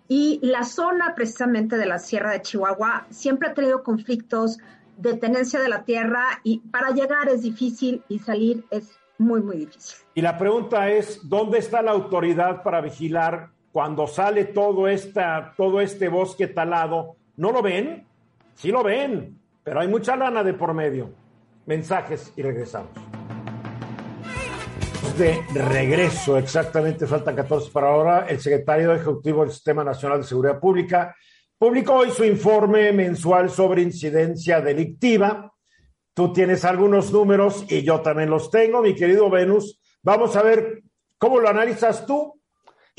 y 0.09 0.41
la 0.43 0.65
zona 0.65 1.15
precisamente 1.15 1.77
de 1.77 1.87
la 1.87 2.01
Sierra 2.01 2.33
de 2.33 2.43
Chihuahua 2.43 3.07
siempre 3.11 3.51
ha 3.51 3.55
tenido 3.55 3.85
conflictos 3.85 4.59
de 4.97 5.19
tenencia 5.19 5.61
de 5.61 5.69
la 5.69 5.85
tierra 5.85 6.41
y 6.43 6.59
para 6.73 6.91
llegar 6.91 7.29
es 7.29 7.43
difícil 7.43 8.03
y 8.09 8.19
salir 8.19 8.65
es 8.73 8.99
muy, 9.19 9.41
muy 9.41 9.59
difícil. 9.59 9.99
Y 10.15 10.21
la 10.21 10.37
pregunta 10.37 10.91
es, 10.91 11.21
¿dónde 11.29 11.59
está 11.59 11.81
la 11.81 11.93
autoridad 11.93 12.65
para 12.65 12.81
vigilar 12.81 13.53
cuando 13.73 14.07
sale 14.07 14.47
todo, 14.47 14.89
esta, 14.89 15.55
todo 15.57 15.81
este 15.81 16.09
bosque 16.09 16.49
talado, 16.49 17.17
¿no 17.37 17.53
lo 17.53 17.63
ven? 17.63 18.07
Sí 18.55 18.71
lo 18.71 18.83
ven, 18.83 19.39
pero 19.63 19.81
hay 19.81 19.89
mucha 19.89 20.17
lana 20.17 20.43
de 20.43 20.55
por 20.55 20.75
medio. 20.75 21.11
Mensajes 21.67 22.33
y 22.37 22.43
regresamos. 22.43 22.91
De 25.17 25.41
regreso, 25.55 26.37
exactamente, 26.37 27.07
faltan 27.07 27.37
14 27.37 27.71
para 27.71 27.89
ahora. 27.89 28.27
El 28.29 28.41
secretario 28.41 28.93
ejecutivo 28.93 29.43
del 29.43 29.53
Sistema 29.53 29.85
Nacional 29.85 30.23
de 30.23 30.27
Seguridad 30.27 30.59
Pública 30.59 31.15
publicó 31.57 31.95
hoy 31.95 32.11
su 32.11 32.25
informe 32.25 32.93
mensual 32.93 33.51
sobre 33.51 33.83
incidencia 33.83 34.61
delictiva. 34.61 35.53
Tú 36.15 36.33
tienes 36.33 36.65
algunos 36.65 37.13
números 37.13 37.65
y 37.69 37.83
yo 37.83 38.01
también 38.01 38.31
los 38.31 38.51
tengo, 38.51 38.83
mi 38.83 38.95
querido 38.95 39.31
Venus. 39.31 39.81
Vamos 40.03 40.35
a 40.37 40.43
ver 40.43 40.83
cómo 41.19 41.39
lo 41.39 41.49
analizas 41.49 42.07
tú 42.07 42.40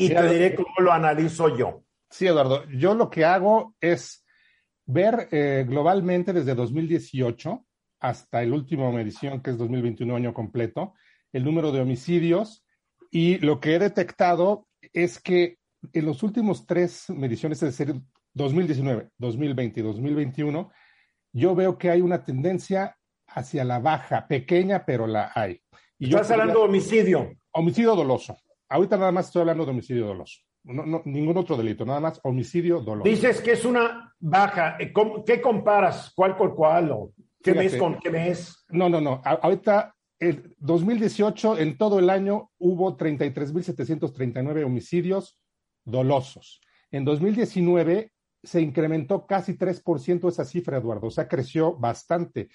y 0.06 0.10
te 0.10 0.30
diré 0.30 0.56
cómo 0.56 0.74
lo 0.80 0.92
analizo 0.92 1.56
yo. 1.56 1.84
Sí, 2.10 2.28
Eduardo, 2.28 2.68
yo 2.70 2.94
lo 2.94 3.10
que 3.10 3.24
hago 3.24 3.76
es 3.80 4.26
ver 4.86 5.30
eh, 5.32 5.66
globalmente 5.68 6.34
desde 6.34 6.56
2018 6.56 7.66
hasta 8.00 8.42
el 8.42 8.52
último 8.52 8.92
medición, 8.92 9.42
que 9.42 9.52
es 9.52 9.58
2021 9.58 10.16
año 10.16 10.34
completo, 10.34 10.94
el 11.32 11.46
número 11.46 11.72
de 11.72 11.82
homicidios 11.82 12.66
y 13.12 13.38
lo 13.38 13.60
que 13.60 13.76
he 13.76 13.80
detectado 13.80 14.68
es 14.94 15.20
que 15.20 15.60
en 15.94 16.06
los 16.06 16.24
últimos 16.24 16.66
tres 16.66 17.10
mediciones, 17.10 17.62
es 17.64 17.78
decir, 17.78 18.02
2019, 18.34 19.10
2020 19.18 19.80
y 19.80 19.84
2021, 19.84 20.72
yo 21.34 21.56
veo 21.56 21.78
que 21.78 21.90
hay 21.90 22.02
una 22.02 22.24
tendencia 22.24 22.98
hacia 23.28 23.64
la 23.64 23.80
baja, 23.80 24.28
pequeña, 24.28 24.86
pero 24.86 25.08
la 25.08 25.32
hay. 25.34 25.62
Y 25.98 26.10
Estás 26.10 26.32
hablando 26.32 26.60
de 26.60 26.66
homicidio. 26.66 27.32
Homicidio 27.52 27.96
doloso. 27.96 28.38
Ahorita 28.72 28.98
nada 28.98 29.12
más 29.12 29.26
estoy 29.28 29.42
hablando 29.42 29.66
de 29.66 29.72
homicidio 29.72 30.08
doloso. 30.08 30.40
No, 30.64 30.86
no, 30.86 31.02
ningún 31.04 31.36
otro 31.36 31.58
delito, 31.58 31.86
nada 31.86 32.00
más 32.00 32.22
homicidio 32.24 32.80
doloso. 32.80 33.10
Dices 33.10 33.42
que 33.42 33.52
es 33.52 33.66
una 33.66 34.16
baja. 34.18 34.78
Eh, 34.80 34.94
¿Qué 35.26 35.42
comparas? 35.42 36.14
¿Cuál 36.16 36.38
con 36.38 36.56
cuál? 36.56 36.92
O 36.92 37.12
¿Qué 37.44 37.54
mes 37.54 37.76
con 37.76 38.00
qué 38.00 38.10
mes? 38.10 38.64
No, 38.70 38.88
no, 38.88 39.02
no. 39.02 39.22
Ahorita, 39.26 39.94
el 40.20 40.56
2018, 40.60 41.58
en 41.58 41.78
todo 41.78 42.00
el 42.00 42.10
año, 42.10 42.52
hubo 42.60 42.96
33.739 42.96 44.64
homicidios 44.64 45.38
dolosos. 45.84 46.62
En 46.92 47.04
2019 47.04 48.14
se 48.42 48.62
incrementó 48.62 49.28
casi 49.28 49.58
3% 49.58 50.30
esa 50.30 50.46
cifra, 50.46 50.78
Eduardo. 50.78 51.08
O 51.08 51.12
sea, 51.12 51.28
creció 51.28 51.76
bastante. 51.76 52.48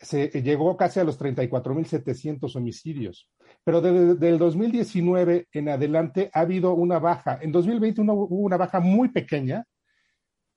Se 0.00 0.28
llegó 0.42 0.76
casi 0.76 1.00
a 1.00 1.04
los 1.04 1.18
34.700 1.18 2.54
homicidios. 2.56 3.30
Pero 3.64 3.80
desde 3.80 4.28
el 4.28 4.38
2019 4.38 5.48
en 5.52 5.68
adelante 5.68 6.30
ha 6.32 6.40
habido 6.40 6.74
una 6.74 6.98
baja. 6.98 7.38
En 7.42 7.52
2020 7.52 8.02
hubo 8.02 8.26
una 8.36 8.56
baja 8.56 8.80
muy 8.80 9.08
pequeña. 9.08 9.64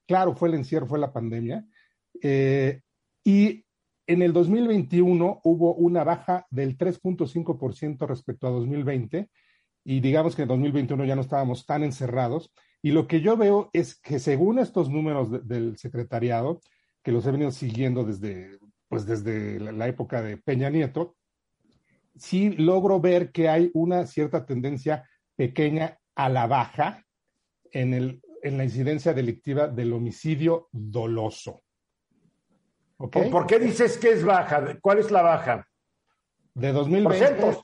Claro, 0.08 0.36
fue 0.36 0.50
el 0.50 0.56
encierro, 0.56 0.88
fue 0.88 1.00
la 1.00 1.12
pandemia. 1.12 1.66
Eh, 2.22 2.82
y 3.24 3.66
en 4.08 4.22
el 4.22 4.34
2021 4.34 5.42
hubo 5.44 5.76
una 5.76 6.04
baja 6.04 6.46
del 6.50 6.78
3.5% 6.78 8.08
respecto 8.08 8.48
a 8.48 8.52
2020 8.52 9.30
y 9.84 10.00
digamos 10.00 10.36
que 10.36 10.44
en 10.44 10.48
2021 10.50 11.06
ya 11.06 11.16
no 11.16 11.22
estábamos 11.22 11.66
tan 11.66 11.84
encerrados. 11.84 12.52
Y 12.82 12.92
lo 12.92 13.08
que 13.08 13.22
yo 13.22 13.38
veo 13.38 13.70
es 13.74 14.00
que 14.00 14.20
según 14.20 14.60
estos 14.60 14.90
números 14.90 15.48
del 15.48 15.78
secretariado, 15.78 16.62
que 17.04 17.12
los 17.12 17.26
he 17.26 17.32
venido 17.32 17.52
siguiendo 17.52 18.04
desde, 18.04 18.58
pues 18.92 19.06
desde 19.06 19.58
la, 19.58 19.88
época 19.88 20.22
de 20.22 20.36
Peña 20.36 20.70
Nieto, 20.70 21.16
sí 22.18 22.50
logro 22.50 23.00
ver 23.00 23.32
que 23.32 23.48
hay 23.48 23.72
una 23.74 24.06
cierta 24.06 24.46
tendencia 24.46 25.10
pequeña 25.38 25.98
a 26.14 26.28
la 26.28 26.46
baja 26.46 27.06
en, 27.72 27.94
el, 27.94 28.22
en 28.44 28.58
la 28.58 28.66
incidencia 28.66 29.14
delictiva 29.14 29.70
del 29.70 29.94
homicidio 29.94 30.68
doloso. 30.74 31.64
¿Por 32.98 33.48
qué 33.48 33.60
dices 33.60 33.98
que 33.98 34.10
es 34.10 34.26
baja? 34.26 34.78
¿Cuál 34.82 35.00
es 35.00 35.10
la 35.10 35.22
baja? 35.22 35.66
De 36.54 36.74
2020. 36.74 37.60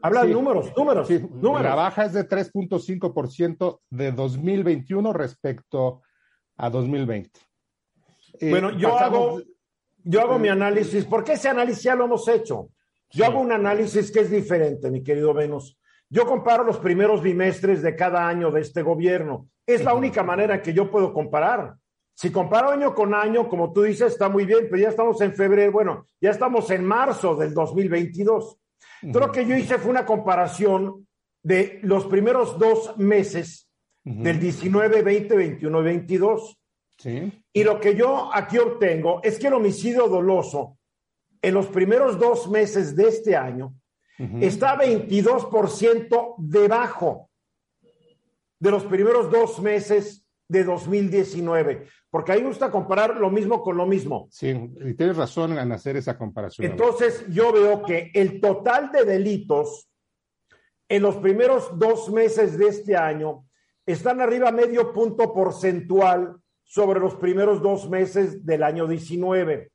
Habla 0.00 0.24
de 0.24 0.32
números, 0.32 0.72
números, 0.74 1.10
números. 1.10 1.62
La 1.62 1.74
baja 1.74 2.06
es 2.06 2.14
de 2.14 2.26
3.5% 2.26 3.80
de 3.90 4.12
2021 4.12 5.12
respecto 5.12 6.00
a 6.56 6.70
2020. 6.70 7.38
Eh, 8.40 8.48
bueno, 8.48 8.70
yo 8.78 8.98
hago, 8.98 9.42
yo 10.04 10.20
hago 10.20 10.38
mi 10.38 10.48
análisis, 10.48 11.04
porque 11.04 11.32
ese 11.32 11.48
análisis 11.48 11.82
ya 11.82 11.94
lo 11.94 12.04
hemos 12.04 12.26
hecho. 12.28 12.68
Yo 13.10 13.26
hago 13.26 13.40
un 13.40 13.52
análisis 13.52 14.10
que 14.10 14.20
es 14.20 14.30
diferente, 14.30 14.90
mi 14.90 15.02
querido 15.02 15.34
Venus. 15.34 15.78
Yo 16.08 16.26
comparo 16.26 16.64
los 16.64 16.78
primeros 16.78 17.22
bimestres 17.22 17.82
de 17.82 17.94
cada 17.94 18.26
año 18.26 18.50
de 18.50 18.60
este 18.60 18.82
gobierno. 18.82 19.48
Es 19.66 19.84
la 19.84 19.94
única 19.94 20.22
manera 20.22 20.60
que 20.60 20.72
yo 20.72 20.90
puedo 20.90 21.12
comparar. 21.12 21.74
Si 22.14 22.30
comparo 22.30 22.70
año 22.70 22.94
con 22.94 23.14
año, 23.14 23.48
como 23.48 23.72
tú 23.72 23.82
dices, 23.82 24.12
está 24.12 24.28
muy 24.28 24.44
bien, 24.44 24.66
pero 24.68 24.82
ya 24.82 24.88
estamos 24.88 25.20
en 25.20 25.34
febrero, 25.34 25.72
bueno, 25.72 26.06
ya 26.20 26.30
estamos 26.30 26.70
en 26.70 26.84
marzo 26.84 27.34
del 27.34 27.54
2022. 27.54 28.58
Entonces, 29.02 29.26
lo 29.26 29.32
que 29.32 29.46
yo 29.46 29.56
hice 29.56 29.78
fue 29.78 29.90
una 29.90 30.04
comparación 30.04 31.06
de 31.42 31.80
los 31.82 32.06
primeros 32.06 32.58
dos 32.58 32.96
meses 32.98 33.70
del 34.04 34.38
19, 34.38 35.02
20, 35.02 35.36
21 35.36 35.80
y 35.80 35.84
22. 35.84 36.59
Sí. 37.00 37.32
Y 37.54 37.64
lo 37.64 37.80
que 37.80 37.94
yo 37.94 38.30
aquí 38.32 38.58
obtengo 38.58 39.20
es 39.22 39.38
que 39.38 39.46
el 39.46 39.54
homicidio 39.54 40.06
doloso 40.06 40.76
en 41.40 41.54
los 41.54 41.66
primeros 41.68 42.18
dos 42.18 42.50
meses 42.50 42.94
de 42.94 43.08
este 43.08 43.36
año 43.36 43.74
está 44.38 44.76
22% 44.76 46.34
debajo 46.36 47.30
de 48.58 48.70
los 48.70 48.84
primeros 48.84 49.30
dos 49.30 49.58
meses 49.60 50.26
de 50.46 50.62
2019, 50.62 51.86
porque 52.10 52.32
ahí 52.32 52.42
me 52.42 52.48
gusta 52.48 52.70
comparar 52.70 53.16
lo 53.16 53.30
mismo 53.30 53.62
con 53.62 53.78
lo 53.78 53.86
mismo. 53.86 54.28
Sí, 54.30 54.48
y 54.48 54.92
tienes 54.92 55.16
razón 55.16 55.58
en 55.58 55.72
hacer 55.72 55.96
esa 55.96 56.18
comparación. 56.18 56.70
Entonces, 56.70 57.24
yo 57.30 57.50
veo 57.50 57.82
que 57.82 58.10
el 58.12 58.42
total 58.42 58.92
de 58.92 59.06
delitos 59.06 59.88
en 60.86 61.02
los 61.02 61.16
primeros 61.16 61.78
dos 61.78 62.10
meses 62.10 62.58
de 62.58 62.66
este 62.66 62.96
año 62.96 63.46
están 63.86 64.20
arriba 64.20 64.52
medio 64.52 64.92
punto 64.92 65.32
porcentual 65.32 66.36
sobre 66.70 67.00
los 67.00 67.16
primeros 67.16 67.60
dos 67.60 67.90
meses 67.90 68.46
del 68.46 68.62
año 68.62 68.86
19. 68.86 69.72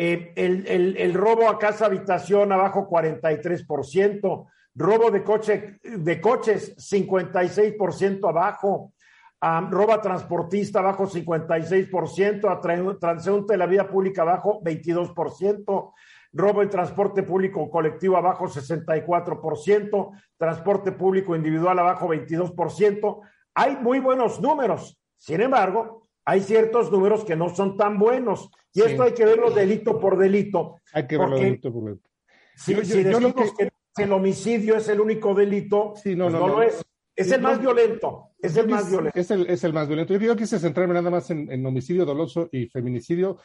Eh, 0.00 0.32
el, 0.36 0.64
el, 0.68 0.96
el, 0.96 1.12
robo 1.12 1.48
a 1.48 1.58
casa 1.58 1.86
habitación 1.86 2.52
abajo 2.52 2.88
43%, 2.88 4.46
robo 4.76 5.10
de, 5.10 5.24
coche, 5.24 5.80
de 5.82 6.20
coches 6.20 6.76
56% 6.76 8.28
abajo, 8.28 8.92
roba 9.40 10.00
transportista 10.00 10.80
bajo 10.80 11.08
56%, 11.08 12.48
a 12.48 12.98
transeúnte 12.98 13.54
de 13.54 13.58
la 13.58 13.66
vía 13.66 13.88
pública 13.88 14.22
bajo 14.22 14.62
22%, 14.62 15.92
robo 16.32 16.62
en 16.62 16.70
transporte 16.70 17.24
público 17.24 17.68
colectivo 17.68 18.16
abajo 18.16 18.46
64%, 18.46 20.10
transporte 20.36 20.92
público 20.92 21.34
individual 21.34 21.76
abajo 21.78 22.06
22%. 22.08 23.20
Hay 23.54 23.76
muy 23.76 23.98
buenos 23.98 24.40
números, 24.40 24.96
sin 25.16 25.40
embargo, 25.40 26.08
hay 26.24 26.40
ciertos 26.40 26.92
números 26.92 27.24
que 27.24 27.36
no 27.36 27.48
son 27.48 27.76
tan 27.76 27.98
buenos. 27.98 28.50
Y 28.78 28.90
esto 28.90 29.02
hay 29.02 29.12
que 29.12 29.24
verlo 29.24 29.50
delito 29.50 29.98
por 29.98 30.16
delito. 30.16 30.80
Hay 30.92 31.06
que 31.06 31.18
verlo 31.18 31.38
delito 31.38 31.72
por 31.72 31.84
delito. 31.84 32.08
Si, 32.54 32.74
decimos 32.74 33.34
que... 33.34 34.02
el 34.02 34.12
homicidio 34.12 34.76
es 34.76 34.88
el 34.88 35.00
único 35.00 35.34
delito, 35.34 35.94
sí, 36.02 36.16
no, 36.16 36.24
pues 36.24 36.34
no, 36.34 36.48
lo 36.48 36.62
es. 36.62 36.84
Es 37.14 37.32
el 37.32 37.42
más 37.42 37.60
violento. 37.60 38.30
Es 38.40 38.56
el 38.56 38.68
más 38.68 38.88
violento. 38.88 39.18
Es 39.18 39.64
el, 39.64 39.72
más 39.72 39.88
violento. 39.88 40.16
Yo 40.16 40.36
quise 40.36 40.60
centrarme 40.60 40.94
nada 40.94 41.10
más 41.10 41.28
en, 41.30 41.66
homicidio 41.66 42.04
doloso 42.04 42.48
y 42.52 42.66
feminicidio. 42.68 43.38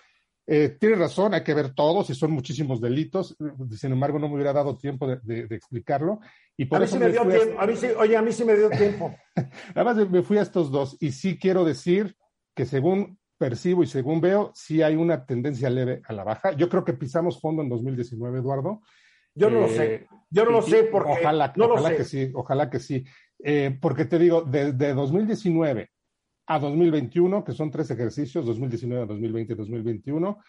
Eh, 0.46 0.78
tiene 0.80 0.96
razón, 0.96 1.34
hay 1.34 1.44
que 1.44 1.56
ver 1.56 1.74
todos 1.74 2.10
y 2.12 2.14
son 2.14 2.32
muchísimos 2.32 2.80
delitos. 2.80 3.36
Sin 3.76 3.92
embargo, 3.92 4.20
no 4.20 4.28
me 4.28 4.36
hubiera 4.36 4.54
dado 4.54 4.78
tiempo 4.78 5.08
de, 5.08 5.48
explicarlo. 5.50 6.20
Y 6.56 6.66
por 6.66 6.78
a 6.78 6.82
mí 6.82 6.88
sí 6.88 7.00
me, 7.00 7.10
dio 7.10 7.28
tiempo. 7.28 7.60
A... 7.60 7.66
mí 7.66 7.76
sí, 7.76 7.88
oye, 7.98 8.16
a 8.16 8.22
mí 8.22 8.32
sí 8.32 8.46
me 8.46 8.56
dio 8.56 8.70
tiempo. 8.70 9.16
Nada 9.76 9.84
más 9.84 10.10
me 10.10 10.22
fui 10.22 10.38
a 10.38 10.44
estos 10.44 10.70
dos 10.70 10.96
y 11.00 11.12
sí 11.12 11.40
quiero 11.40 11.66
decir 11.66 12.16
que 12.56 12.66
según 12.66 13.18
percibo 13.38 13.84
y 13.84 13.88
según 13.88 14.22
veo, 14.22 14.52
sí 14.54 14.82
hay 14.82 14.96
una 14.96 15.26
tendencia 15.26 15.70
leve 15.70 16.02
a 16.06 16.14
la 16.14 16.24
baja. 16.24 16.52
Yo 16.54 16.70
creo 16.70 16.84
que 16.84 16.94
pisamos 16.94 17.40
fondo 17.40 17.62
en 17.62 17.70
2019, 17.70 18.40
Eduardo. 18.40 18.82
Yo 19.36 19.50
no 19.50 19.62
lo 19.62 19.68
sé. 19.68 19.96
Eh, 19.96 20.08
Yo 20.30 20.46
no 20.46 20.52
lo 20.52 20.62
sé 20.62 20.84
porque. 20.84 21.12
Ojalá, 21.12 21.54
ojalá 21.58 21.96
que 21.96 22.04
sí, 22.04 22.32
ojalá 22.34 22.70
que 22.70 22.80
sí. 22.80 23.04
Eh, 23.40 23.78
porque 23.82 24.06
te 24.06 24.20
digo, 24.20 24.42
desde 24.42 24.94
2019 24.94 25.90
a 26.48 26.60
2021, 26.60 27.44
que 27.44 27.52
son 27.52 27.72
tres 27.72 27.90
ejercicios, 27.92 28.46
2019, 28.46 29.06
2020 29.08 29.54
y 29.54 29.56
2021, 29.56 30.40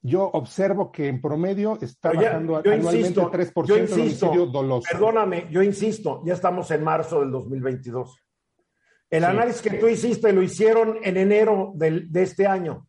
yo 0.00 0.24
observo 0.24 0.92
que 0.92 1.08
en 1.08 1.20
promedio 1.20 1.78
está 1.80 2.12
bajando 2.12 2.56
anualmente 2.56 2.98
insisto, 2.98 3.30
3% 3.30 3.76
el 3.76 3.92
homicidio 3.92 4.46
doloso. 4.46 4.88
Perdóname, 4.90 5.48
yo 5.50 5.62
insisto, 5.62 6.22
ya 6.24 6.34
estamos 6.34 6.70
en 6.70 6.84
marzo 6.84 7.20
del 7.20 7.32
2022. 7.32 8.16
El 9.10 9.24
análisis 9.24 9.62
que 9.62 9.78
tú 9.78 9.88
hiciste 9.88 10.32
lo 10.32 10.42
hicieron 10.42 10.98
en 11.02 11.16
enero 11.16 11.72
del, 11.74 12.10
de 12.12 12.22
este 12.22 12.46
año. 12.46 12.86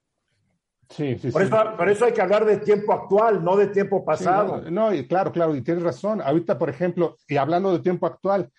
Sí, 0.90 1.18
sí, 1.20 1.32
por, 1.32 1.42
sí. 1.42 1.48
Eso, 1.48 1.78
por 1.78 1.90
eso 1.90 2.06
hay 2.06 2.14
que 2.14 2.22
hablar 2.22 2.46
de 2.46 2.58
tiempo 2.58 2.94
actual, 2.94 3.44
no 3.44 3.56
de 3.56 3.68
tiempo 3.68 4.04
pasado. 4.04 4.70
no, 4.70 4.94
y 4.94 5.08
claro, 5.08 5.32
claro, 5.32 5.56
y 5.56 5.62
tienes 5.62 5.84
razón. 5.84 6.22
Ahorita, 6.22 6.58
por 6.58 6.70
ejemplo, 6.70 7.16
y 7.28 7.38
hablando 7.38 7.72
de 7.72 7.80
tiempo 7.80 8.08
actual, 8.08 8.50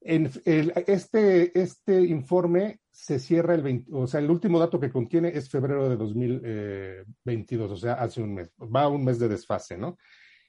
en 0.00 0.30
el, 0.44 0.72
este, 0.86 1.58
este 1.58 2.00
informe 2.02 2.80
se 2.90 3.18
cierra 3.18 3.54
el 3.54 3.62
20, 3.62 3.90
o 3.94 4.06
sea, 4.06 4.20
el 4.20 4.30
último 4.30 4.58
dato 4.58 4.80
que 4.80 4.90
contiene 4.90 5.28
es 5.28 5.50
febrero 5.50 5.88
de 5.88 5.96
2022, 5.96 7.70
o 7.70 7.76
sea, 7.76 7.94
hace 7.94 8.22
un 8.22 8.34
mes, 8.34 8.50
va 8.58 8.88
un 8.88 9.04
mes 9.04 9.18
de 9.18 9.28
desfase, 9.28 9.76
¿no? 9.76 9.96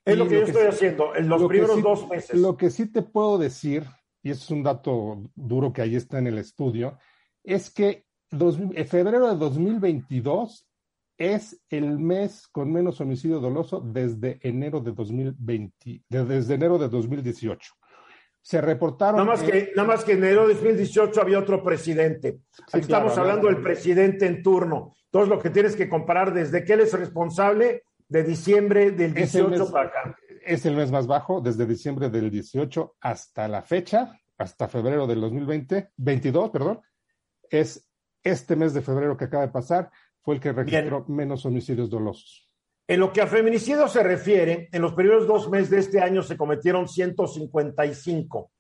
Es 0.06 0.18
lo 0.18 0.28
que 0.28 0.36
yo 0.36 0.46
estoy 0.46 0.68
haciendo, 0.68 1.14
en 1.16 1.28
los 1.28 1.44
primeros 1.46 1.82
dos 1.82 2.08
meses. 2.08 2.40
Lo 2.40 2.56
que 2.56 2.70
sí 2.70 2.90
te 2.90 3.02
puedo 3.02 3.38
decir, 3.38 3.84
y 4.28 4.32
es 4.32 4.52
un 4.52 4.62
dato 4.62 5.24
duro 5.36 5.72
que 5.72 5.82
ahí 5.82 5.96
está 5.96 6.20
en 6.20 6.28
el 6.28 6.38
estudio, 6.38 6.98
es 7.46 7.70
que 7.70 8.06
dos, 8.30 8.60
febrero 8.90 9.30
de 9.30 9.38
2022 9.38 10.68
es 11.18 11.64
el 11.70 11.98
mes 11.98 12.46
con 12.52 12.70
menos 12.70 13.00
homicidio 13.00 13.40
doloso 13.40 13.80
desde 13.80 14.38
enero 14.42 14.82
de 14.82 14.92
2020, 14.92 16.04
desde 16.10 16.54
enero 16.56 16.78
de 16.78 16.90
2018. 16.90 17.74
Se 18.42 18.60
reportaron. 18.60 19.26
Nada 19.26 19.38
más, 19.38 19.44
que, 19.44 19.72
nada 19.78 19.88
más 19.88 20.04
que 20.04 20.12
en 20.12 20.18
enero 20.20 20.46
de 20.46 20.56
2018 20.56 21.22
había 21.22 21.40
otro 21.40 21.64
presidente. 21.64 22.40
Sí, 22.52 22.80
Estamos 22.80 23.14
claro, 23.14 23.30
hablando 23.30 23.48
del 23.48 23.62
presidente 23.62 24.26
en 24.26 24.44
turno. 24.44 24.94
Entonces, 25.06 25.30
lo 25.30 25.40
que 25.40 25.52
tienes 25.52 25.78
que 25.78 25.88
comparar 25.88 26.34
desde 26.34 26.66
que 26.66 26.74
él 26.74 26.82
es 26.82 26.92
responsable 26.92 27.84
de 28.10 28.24
diciembre 28.24 28.92
del 28.92 29.14
18 29.14 29.50
mes, 29.50 29.72
para 29.72 29.88
acá. 29.88 30.18
Es 30.48 30.66
el 30.66 30.78
mes 30.78 30.92
más 30.92 31.08
bajo, 31.08 31.42
desde 31.42 31.66
diciembre 31.66 32.10
del 32.10 32.32
18 32.32 32.96
hasta 33.02 33.50
la 33.50 33.62
fecha, 33.62 34.18
hasta 34.38 34.70
febrero 34.70 35.06
del 35.06 35.20
2020, 35.20 35.90
22, 35.98 36.52
perdón. 36.52 36.80
Es 37.50 37.86
este 38.24 38.56
mes 38.56 38.74
de 38.74 38.82
febrero 38.82 39.18
que 39.18 39.26
acaba 39.26 39.46
de 39.46 39.52
pasar, 39.52 39.92
fue 40.22 40.36
el 40.36 40.42
que 40.42 40.54
registró 40.54 41.04
Bien. 41.04 41.18
menos 41.18 41.46
homicidios 41.46 41.90
dolosos. 41.90 42.50
En 42.88 43.02
lo 43.02 43.12
que 43.12 43.20
a 43.20 43.28
feminicidio 43.28 43.90
se 43.90 44.02
refiere, 44.02 44.70
en 44.72 44.82
los 44.82 44.94
primeros 44.94 45.28
dos 45.28 45.50
meses 45.50 45.70
de 45.70 45.80
este 45.80 46.00
año 46.00 46.24
se 46.24 46.38
cometieron 46.38 46.88
155. 46.88 48.52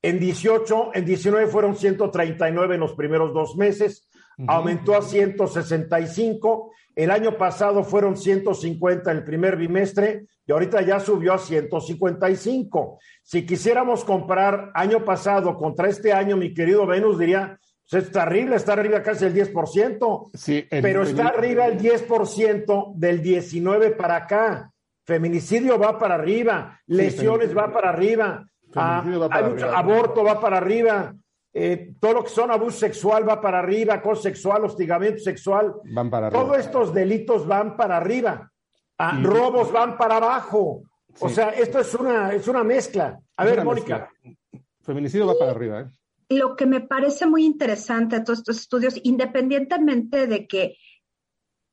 En 0.00 0.18
18, 0.18 0.92
en 0.94 1.04
19 1.04 1.48
fueron 1.48 1.76
139 1.76 2.76
en 2.76 2.80
los 2.80 2.94
primeros 2.94 3.34
dos 3.34 3.56
meses, 3.56 4.08
uh 4.38 4.42
-huh. 4.42 4.46
aumentó 4.48 4.96
a 4.96 5.02
165. 5.02 6.70
El 6.96 7.10
año 7.10 7.36
pasado 7.36 7.84
fueron 7.84 8.16
150 8.16 9.10
en 9.10 9.18
el 9.18 9.22
primer 9.22 9.56
bimestre 9.56 10.24
y 10.46 10.52
ahorita 10.52 10.80
ya 10.80 10.98
subió 10.98 11.34
a 11.34 11.38
155. 11.38 12.98
Si 13.22 13.44
quisiéramos 13.44 14.02
comparar 14.02 14.70
año 14.74 15.04
pasado 15.04 15.54
contra 15.58 15.88
este 15.88 16.14
año, 16.14 16.38
mi 16.38 16.54
querido 16.54 16.86
Venus 16.86 17.18
diría, 17.18 17.60
pues 17.90 18.04
está 18.04 18.22
arriba, 18.22 18.56
está 18.56 18.72
arriba 18.72 19.02
casi 19.02 19.26
el 19.26 19.34
10%, 19.34 20.30
sí, 20.32 20.66
el, 20.70 20.82
pero 20.82 21.02
está 21.02 21.22
el, 21.22 21.28
arriba 21.28 21.66
el 21.66 21.78
10% 21.78 22.94
del 22.96 23.22
19 23.22 23.90
para 23.90 24.16
acá. 24.16 24.72
Feminicidio 25.04 25.78
va 25.78 25.98
para 25.98 26.14
arriba, 26.14 26.80
lesiones 26.86 27.50
sí, 27.50 27.54
va 27.54 27.70
para 27.70 27.90
arriba, 27.90 28.44
ah, 28.74 29.04
va 29.06 29.28
para 29.28 29.46
arriba. 29.46 29.78
aborto 29.78 30.24
va 30.24 30.40
para 30.40 30.56
arriba, 30.56 31.14
eh, 31.58 31.94
todo 31.98 32.12
lo 32.12 32.24
que 32.24 32.28
son 32.28 32.50
abuso 32.50 32.78
sexual 32.78 33.26
va 33.26 33.40
para 33.40 33.60
arriba, 33.60 33.94
acoso 33.94 34.20
sexual, 34.20 34.66
hostigamiento 34.66 35.20
sexual, 35.20 35.74
van 35.84 36.10
para 36.10 36.26
arriba. 36.26 36.42
todos 36.42 36.58
estos 36.58 36.92
delitos 36.92 37.46
van 37.46 37.78
para 37.78 37.96
arriba, 37.96 38.52
ah, 38.98 39.18
robos 39.22 39.72
van 39.72 39.96
para 39.96 40.18
abajo. 40.18 40.82
Sí. 41.14 41.24
O 41.24 41.28
sea, 41.30 41.48
esto 41.50 41.78
es 41.78 41.94
una, 41.94 42.34
es 42.34 42.46
una 42.46 42.62
mezcla. 42.62 43.18
A 43.38 43.44
es 43.44 43.50
ver, 43.50 43.64
Mónica. 43.64 44.10
Mezcla. 44.22 44.62
Feminicidio 44.82 45.26
va 45.26 45.38
para 45.38 45.52
arriba, 45.52 45.80
¿eh? 45.80 45.86
lo 46.28 46.56
que 46.56 46.66
me 46.66 46.82
parece 46.82 47.24
muy 47.24 47.46
interesante 47.46 48.16
de 48.16 48.24
todos 48.24 48.40
estos 48.40 48.58
estudios, 48.58 49.00
independientemente 49.02 50.26
de 50.26 50.46
que 50.46 50.76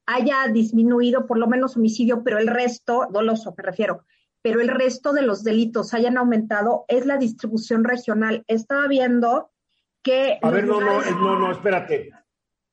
haya 0.06 0.48
disminuido 0.48 1.26
por 1.26 1.38
lo 1.38 1.48
menos 1.48 1.76
homicidio, 1.76 2.24
pero 2.24 2.38
el 2.38 2.48
resto, 2.48 3.08
doloso 3.12 3.54
me 3.58 3.64
refiero, 3.64 4.06
pero 4.42 4.62
el 4.62 4.70
resto 4.70 5.12
de 5.12 5.24
los 5.24 5.44
delitos 5.44 5.94
hayan 5.94 6.18
aumentado, 6.18 6.86
es 6.88 7.06
la 7.06 7.18
distribución 7.18 7.84
regional. 7.84 8.46
Estaba 8.48 8.88
viendo 8.88 9.50
que... 10.04 10.40
A 10.42 10.50
ver, 10.50 10.66
no, 10.66 10.80
no, 10.80 11.02
no, 11.02 11.40
no, 11.40 11.52
espérate. 11.52 12.12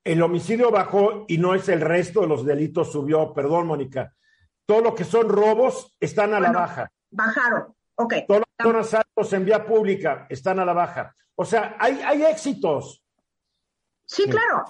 El 0.03 0.21
homicidio 0.21 0.71
bajó 0.71 1.25
y 1.27 1.37
no 1.37 1.55
es 1.55 1.69
el 1.69 1.81
resto 1.81 2.21
de 2.21 2.27
los 2.27 2.45
delitos 2.45 2.91
subió, 2.91 3.33
perdón, 3.33 3.67
Mónica. 3.67 4.13
Todo 4.65 4.81
lo 4.81 4.95
que 4.95 5.03
son 5.03 5.29
robos 5.29 5.95
están 5.99 6.33
a 6.33 6.39
bueno, 6.39 6.53
la 6.53 6.59
baja. 6.59 6.91
Bajaron, 7.09 7.75
ok. 7.95 8.13
Todos 8.27 8.73
los 8.73 8.87
asaltos 8.87 9.33
en 9.33 9.45
vía 9.45 9.65
pública 9.65 10.27
están 10.29 10.59
a 10.59 10.65
la 10.65 10.73
baja. 10.73 11.15
O 11.35 11.45
sea, 11.45 11.75
hay, 11.79 12.01
hay 12.03 12.23
éxitos. 12.23 13.03
Sí, 14.05 14.25
claro, 14.25 14.65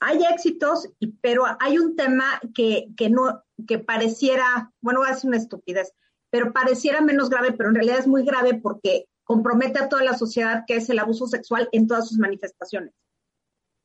hay 0.00 0.24
éxitos, 0.32 0.88
pero 1.20 1.44
hay 1.60 1.78
un 1.78 1.94
tema 1.96 2.40
que, 2.54 2.88
que 2.96 3.10
no, 3.10 3.44
que 3.66 3.78
pareciera, 3.78 4.72
bueno, 4.80 5.04
es 5.04 5.24
una 5.24 5.36
estupidez, 5.36 5.92
pero 6.30 6.52
pareciera 6.52 7.00
menos 7.00 7.30
grave, 7.30 7.52
pero 7.52 7.68
en 7.68 7.74
realidad 7.74 7.98
es 7.98 8.06
muy 8.06 8.24
grave 8.24 8.54
porque 8.54 9.06
compromete 9.28 9.78
a 9.78 9.90
toda 9.90 10.02
la 10.02 10.16
sociedad 10.16 10.64
que 10.66 10.76
es 10.76 10.88
el 10.88 10.98
abuso 10.98 11.26
sexual 11.26 11.68
en 11.72 11.86
todas 11.86 12.08
sus 12.08 12.16
manifestaciones. 12.16 12.94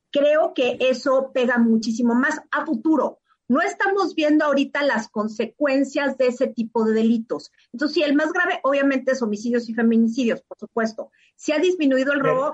Creo 0.10 0.54
que 0.54 0.78
eso 0.80 1.32
pega 1.34 1.58
muchísimo 1.58 2.16
más 2.16 2.40
a 2.50 2.66
futuro. 2.66 3.20
No 3.50 3.60
estamos 3.60 4.16
viendo 4.16 4.46
ahorita 4.46 4.84
las 4.84 5.10
consecuencias 5.10 6.18
de 6.18 6.28
ese 6.28 6.48
tipo 6.48 6.86
de 6.86 6.94
delitos. 6.94 7.52
Entonces, 7.74 7.96
sí, 7.96 8.04
el 8.04 8.16
más 8.16 8.32
grave 8.32 8.62
obviamente 8.64 9.12
es 9.12 9.22
homicidios 9.22 9.68
y 9.68 9.74
feminicidios, 9.74 10.42
por 10.44 10.58
supuesto. 10.58 11.12
Si 11.36 11.52
ha 11.52 11.60
disminuido 11.60 12.14
el 12.14 12.22
robo. 12.22 12.54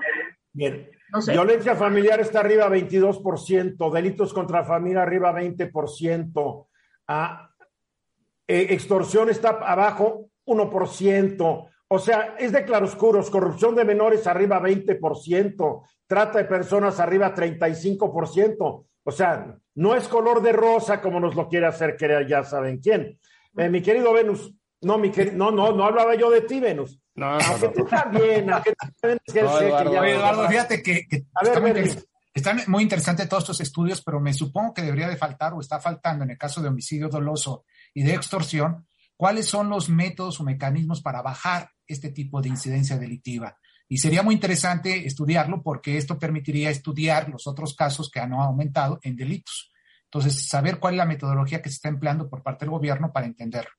Bien. 0.52 0.72
bien. 0.72 0.90
No 1.12 1.22
sé. 1.22 1.30
Violencia 1.30 1.76
familiar 1.76 2.18
está 2.18 2.40
arriba 2.40 2.68
22%, 2.68 3.92
delitos 3.92 4.32
contra 4.32 4.64
familia 4.64 5.02
arriba 5.02 5.32
20%, 5.32 6.66
ah, 7.06 7.50
eh, 8.48 8.66
extorsión 8.70 9.30
está 9.30 9.50
abajo 9.50 10.28
1%. 10.44 11.69
O 11.92 11.98
sea, 11.98 12.36
es 12.38 12.52
de 12.52 12.64
claroscuros, 12.64 13.30
corrupción 13.30 13.74
de 13.74 13.84
menores 13.84 14.24
arriba 14.28 14.62
20%, 14.62 15.82
trata 16.06 16.38
de 16.38 16.44
personas 16.44 17.00
arriba 17.00 17.34
35%. 17.34 18.84
O 19.02 19.10
sea, 19.10 19.56
no 19.74 19.96
es 19.96 20.06
color 20.06 20.40
de 20.40 20.52
rosa 20.52 21.00
como 21.00 21.18
nos 21.18 21.34
lo 21.34 21.48
quiere 21.48 21.66
hacer 21.66 21.96
creer 21.96 22.28
ya 22.28 22.44
saben 22.44 22.78
quién. 22.78 23.18
Eh, 23.56 23.68
mi 23.68 23.82
querido 23.82 24.12
Venus, 24.12 24.54
no, 24.82 24.98
mi 24.98 25.10
querido, 25.10 25.36
no, 25.36 25.50
no, 25.50 25.72
no 25.72 25.84
hablaba 25.84 26.14
yo 26.14 26.30
de 26.30 26.42
ti, 26.42 26.60
Venus. 26.60 27.00
No, 27.16 27.36
no, 27.36 27.44
aunque 27.44 27.66
no. 27.66 27.72
tú 27.72 27.84
también, 27.84 28.52
aunque 28.52 28.70
tú 28.70 28.88
también 29.00 29.18
que 29.26 29.40
Eduardo, 29.40 29.58
que 29.90 29.92
ya- 29.92 30.00
Oye, 30.00 30.12
Eduardo, 30.12 30.48
fíjate 30.48 30.82
que, 30.82 31.06
que 31.08 31.24
A 31.34 31.60
ver, 31.60 32.04
están 32.32 32.60
muy 32.68 32.84
interesantes 32.84 33.28
todos 33.28 33.42
estos 33.42 33.60
estudios, 33.62 34.00
pero 34.02 34.20
me 34.20 34.32
supongo 34.32 34.74
que 34.74 34.82
debería 34.82 35.08
de 35.08 35.16
faltar 35.16 35.54
o 35.54 35.60
está 35.60 35.80
faltando 35.80 36.22
en 36.22 36.30
el 36.30 36.38
caso 36.38 36.62
de 36.62 36.68
homicidio 36.68 37.08
doloso 37.08 37.64
y 37.92 38.04
de 38.04 38.14
extorsión, 38.14 38.86
cuáles 39.20 39.44
son 39.44 39.68
los 39.68 39.90
métodos 39.90 40.40
o 40.40 40.44
mecanismos 40.44 41.02
para 41.02 41.20
bajar 41.20 41.68
este 41.86 42.08
tipo 42.08 42.40
de 42.40 42.48
incidencia 42.48 42.96
delictiva. 42.96 43.54
Y 43.86 43.98
sería 43.98 44.22
muy 44.22 44.34
interesante 44.34 45.06
estudiarlo 45.06 45.62
porque 45.62 45.98
esto 45.98 46.18
permitiría 46.18 46.70
estudiar 46.70 47.28
los 47.28 47.46
otros 47.46 47.76
casos 47.76 48.10
que 48.10 48.18
han 48.18 48.32
aumentado 48.32 48.98
en 49.02 49.16
delitos. 49.16 49.70
Entonces, 50.04 50.48
saber 50.48 50.78
cuál 50.78 50.94
es 50.94 50.98
la 50.98 51.04
metodología 51.04 51.60
que 51.60 51.68
se 51.68 51.74
está 51.74 51.90
empleando 51.90 52.30
por 52.30 52.42
parte 52.42 52.64
del 52.64 52.70
gobierno 52.70 53.12
para 53.12 53.26
entenderlo. 53.26 53.72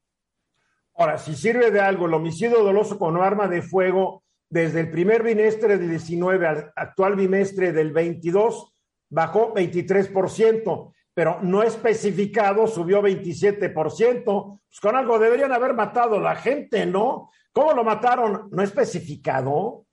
Ahora, 0.94 1.18
si 1.18 1.34
sirve 1.34 1.72
de 1.72 1.82
algo 1.82 2.06
el 2.06 2.14
homicidio 2.14 2.64
doloso 2.64 3.00
con 3.00 3.18
arma 3.18 3.48
de 3.48 3.64
fuego, 3.64 4.24
desde 4.48 4.82
el 4.82 4.92
primer 4.92 5.24
bimestre 5.24 5.80
del 5.80 5.90
19 5.90 6.48
al 6.48 6.72
actual 6.76 7.16
bimestre 7.16 7.72
del 7.72 7.92
22, 7.92 8.76
bajó 9.10 9.56
23%, 9.56 10.94
pero 11.14 11.40
no 11.42 11.64
especificado, 11.64 12.68
subió 12.68 13.02
27%. 13.02 14.60
Pues 14.68 14.80
con 14.82 14.96
algo 14.96 15.20
deberían 15.20 15.52
haber 15.52 15.74
matado 15.74 16.20
la 16.20 16.36
gente, 16.36 16.86
¿no? 16.86 17.30
¿Cómo 17.52 17.74
lo 17.74 17.84
mataron? 17.84 18.48
No 18.52 18.64
especificado. 18.64 19.86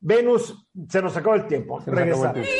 Venus, 0.00 0.66
se 0.88 1.02
nos 1.02 1.16
acabó 1.16 1.34
el 1.36 1.46
tiempo. 1.46 1.80
Se 1.82 1.90
nos 1.90 2.00
acabó 2.00 2.24
el 2.24 2.32
Regresa. 2.32 2.32
tiempo. 2.32 2.50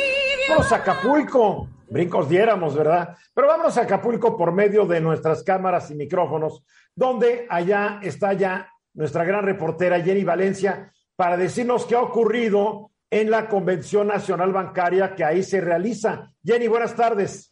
Vámonos 0.49 0.71
a 0.71 0.75
Acapulco. 0.75 1.69
Brincos 1.89 2.29
diéramos, 2.29 2.75
¿verdad? 2.75 3.17
Pero 3.33 3.47
vámonos 3.47 3.77
a 3.77 3.81
Acapulco 3.81 4.37
por 4.37 4.51
medio 4.53 4.85
de 4.85 5.01
nuestras 5.01 5.43
cámaras 5.43 5.89
y 5.91 5.95
micrófonos, 5.95 6.63
donde 6.95 7.47
allá 7.49 7.99
está 8.01 8.33
ya 8.33 8.69
nuestra 8.93 9.23
gran 9.23 9.43
reportera 9.43 9.99
Jenny 10.01 10.23
Valencia 10.23 10.91
para 11.15 11.37
decirnos 11.37 11.85
qué 11.85 11.95
ha 11.95 12.01
ocurrido 12.01 12.91
en 13.09 13.29
la 13.29 13.47
Convención 13.49 14.07
Nacional 14.07 14.53
Bancaria 14.53 15.15
que 15.15 15.23
ahí 15.23 15.43
se 15.43 15.61
realiza. 15.61 16.31
Jenny, 16.43 16.67
buenas 16.67 16.95
tardes. 16.95 17.50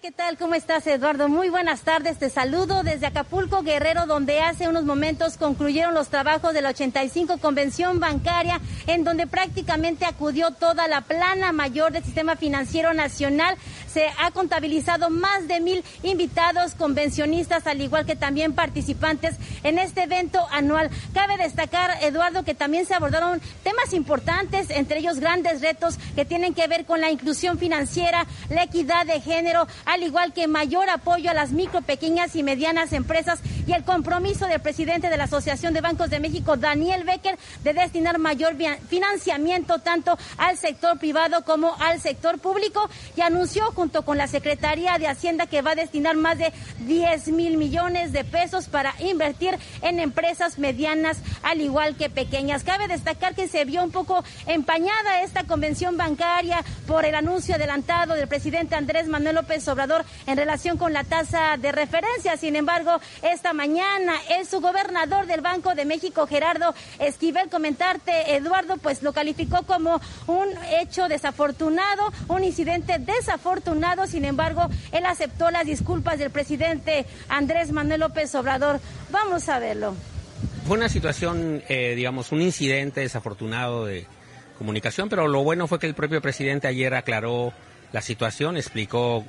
¿Qué 0.00 0.12
tal? 0.12 0.38
¿Cómo 0.38 0.54
estás, 0.54 0.86
Eduardo? 0.86 1.28
Muy 1.28 1.48
buenas 1.48 1.80
tardes. 1.80 2.18
Te 2.18 2.30
saludo 2.30 2.82
desde 2.84 3.06
Acapulco, 3.06 3.62
Guerrero, 3.62 4.06
donde 4.06 4.40
hace 4.40 4.68
unos 4.68 4.84
momentos 4.84 5.36
concluyeron 5.36 5.92
los 5.92 6.08
trabajos 6.08 6.54
de 6.54 6.62
la 6.62 6.68
85 6.70 7.38
Convención 7.38 7.98
Bancaria, 7.98 8.60
en 8.86 9.02
donde 9.02 9.26
prácticamente 9.26 10.04
acudió 10.04 10.52
toda 10.52 10.86
la 10.86 11.00
plana 11.00 11.50
mayor 11.52 11.92
del 11.92 12.04
Sistema 12.04 12.36
Financiero 12.36 12.94
Nacional. 12.94 13.56
Se 13.92 14.06
ha 14.18 14.30
contabilizado 14.30 15.10
más 15.10 15.48
de 15.48 15.60
mil 15.60 15.84
invitados, 16.02 16.74
convencionistas, 16.74 17.66
al 17.66 17.80
igual 17.80 18.06
que 18.06 18.16
también 18.16 18.52
participantes 18.52 19.36
en 19.62 19.78
este 19.78 20.04
evento 20.04 20.46
anual. 20.50 20.90
Cabe 21.14 21.36
destacar, 21.36 22.02
Eduardo, 22.02 22.44
que 22.44 22.54
también 22.54 22.86
se 22.86 22.94
abordaron 22.94 23.40
temas 23.62 23.92
importantes, 23.92 24.70
entre 24.70 24.98
ellos 24.98 25.20
grandes 25.20 25.60
retos 25.60 25.98
que 26.14 26.24
tienen 26.24 26.54
que 26.54 26.66
ver 26.66 26.84
con 26.84 27.00
la 27.00 27.10
inclusión 27.10 27.58
financiera, 27.58 28.26
la 28.50 28.64
equidad 28.64 29.06
de 29.06 29.20
género, 29.20 29.66
al 29.84 30.02
igual 30.02 30.32
que 30.32 30.46
mayor 30.46 30.90
apoyo 30.90 31.30
a 31.30 31.34
las 31.34 31.52
micro, 31.52 31.82
pequeñas 31.82 32.36
y 32.36 32.42
medianas 32.42 32.92
empresas 32.92 33.40
y 33.66 33.72
el 33.72 33.84
compromiso 33.84 34.46
del 34.46 34.60
presidente 34.60 35.10
de 35.10 35.16
la 35.16 35.24
Asociación 35.24 35.74
de 35.74 35.80
Bancos 35.80 36.10
de 36.10 36.20
México, 36.20 36.56
Daniel 36.56 37.04
Becker, 37.04 37.38
de 37.64 37.72
destinar 37.74 38.18
mayor 38.18 38.56
financiamiento 38.88 39.78
tanto 39.78 40.18
al 40.36 40.56
sector 40.56 40.98
privado 40.98 41.44
como 41.44 41.74
al 41.80 42.00
sector 42.00 42.38
público 42.38 42.88
y 43.16 43.20
anunció 43.20 43.72
junto 43.78 44.02
con 44.02 44.18
la 44.18 44.26
Secretaría 44.26 44.98
de 44.98 45.06
Hacienda 45.06 45.46
que 45.46 45.62
va 45.62 45.70
a 45.70 45.74
destinar 45.76 46.16
más 46.16 46.36
de 46.36 46.52
10 46.80 47.28
mil 47.28 47.56
millones 47.56 48.10
de 48.10 48.24
pesos 48.24 48.66
para 48.66 48.92
invertir 48.98 49.56
en 49.82 50.00
empresas 50.00 50.58
medianas 50.58 51.18
al 51.44 51.60
igual 51.60 51.94
que 51.94 52.10
pequeñas. 52.10 52.64
Cabe 52.64 52.88
destacar 52.88 53.36
que 53.36 53.46
se 53.46 53.64
vio 53.64 53.84
un 53.84 53.92
poco 53.92 54.24
empañada 54.48 55.22
esta 55.22 55.44
convención 55.44 55.96
bancaria 55.96 56.64
por 56.88 57.04
el 57.04 57.14
anuncio 57.14 57.54
adelantado 57.54 58.14
del 58.14 58.26
presidente 58.26 58.74
Andrés 58.74 59.06
Manuel 59.06 59.36
López 59.36 59.68
Obrador 59.68 60.04
en 60.26 60.36
relación 60.36 60.76
con 60.76 60.92
la 60.92 61.04
tasa 61.04 61.56
de 61.56 61.70
referencia. 61.70 62.36
Sin 62.36 62.56
embargo, 62.56 62.98
esta 63.22 63.52
mañana 63.52 64.14
el 64.30 64.44
subgobernador 64.44 65.26
del 65.26 65.40
Banco 65.40 65.76
de 65.76 65.84
México, 65.84 66.26
Gerardo 66.26 66.74
Esquivel, 66.98 67.48
comentarte, 67.48 68.34
Eduardo, 68.34 68.76
pues 68.78 69.04
lo 69.04 69.12
calificó 69.12 69.62
como 69.62 70.00
un 70.26 70.48
hecho 70.80 71.06
desafortunado, 71.06 72.12
un 72.26 72.42
incidente 72.42 72.98
desafortunado. 72.98 73.67
Sin 74.08 74.24
embargo, 74.24 74.68
él 74.92 75.04
aceptó 75.04 75.50
las 75.50 75.66
disculpas 75.66 76.18
del 76.18 76.30
presidente 76.30 77.04
Andrés 77.28 77.70
Manuel 77.70 78.00
López 78.00 78.34
Obrador. 78.34 78.80
Vamos 79.10 79.48
a 79.48 79.58
verlo. 79.58 79.94
Fue 80.66 80.78
una 80.78 80.88
situación, 80.88 81.62
eh, 81.68 81.94
digamos, 81.94 82.32
un 82.32 82.40
incidente 82.40 83.02
desafortunado 83.02 83.84
de 83.84 84.06
comunicación, 84.56 85.08
pero 85.08 85.28
lo 85.28 85.42
bueno 85.42 85.66
fue 85.66 85.78
que 85.78 85.86
el 85.86 85.94
propio 85.94 86.22
presidente 86.22 86.66
ayer 86.66 86.94
aclaró 86.94 87.52
la 87.92 88.00
situación, 88.00 88.56
explicó 88.56 89.24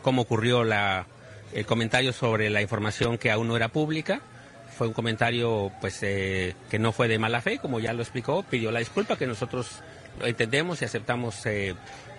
cómo 0.00 0.22
ocurrió 0.22 0.64
la, 0.64 1.06
el 1.52 1.66
comentario 1.66 2.12
sobre 2.12 2.48
la 2.48 2.62
información 2.62 3.18
que 3.18 3.30
aún 3.30 3.48
no 3.48 3.56
era 3.56 3.68
pública. 3.68 4.22
Fue 4.76 4.86
un 4.86 4.94
comentario 4.94 5.70
pues 5.82 5.98
eh, 6.02 6.54
que 6.70 6.78
no 6.78 6.92
fue 6.92 7.08
de 7.08 7.18
mala 7.18 7.42
fe, 7.42 7.58
como 7.58 7.78
ya 7.78 7.92
lo 7.92 8.02
explicó, 8.02 8.42
pidió 8.42 8.70
la 8.70 8.78
disculpa 8.78 9.16
que 9.16 9.26
nosotros 9.26 9.82
lo 10.18 10.26
entendemos 10.26 10.80
y 10.80 10.86
aceptamos 10.86 11.44
eh, 11.46 11.74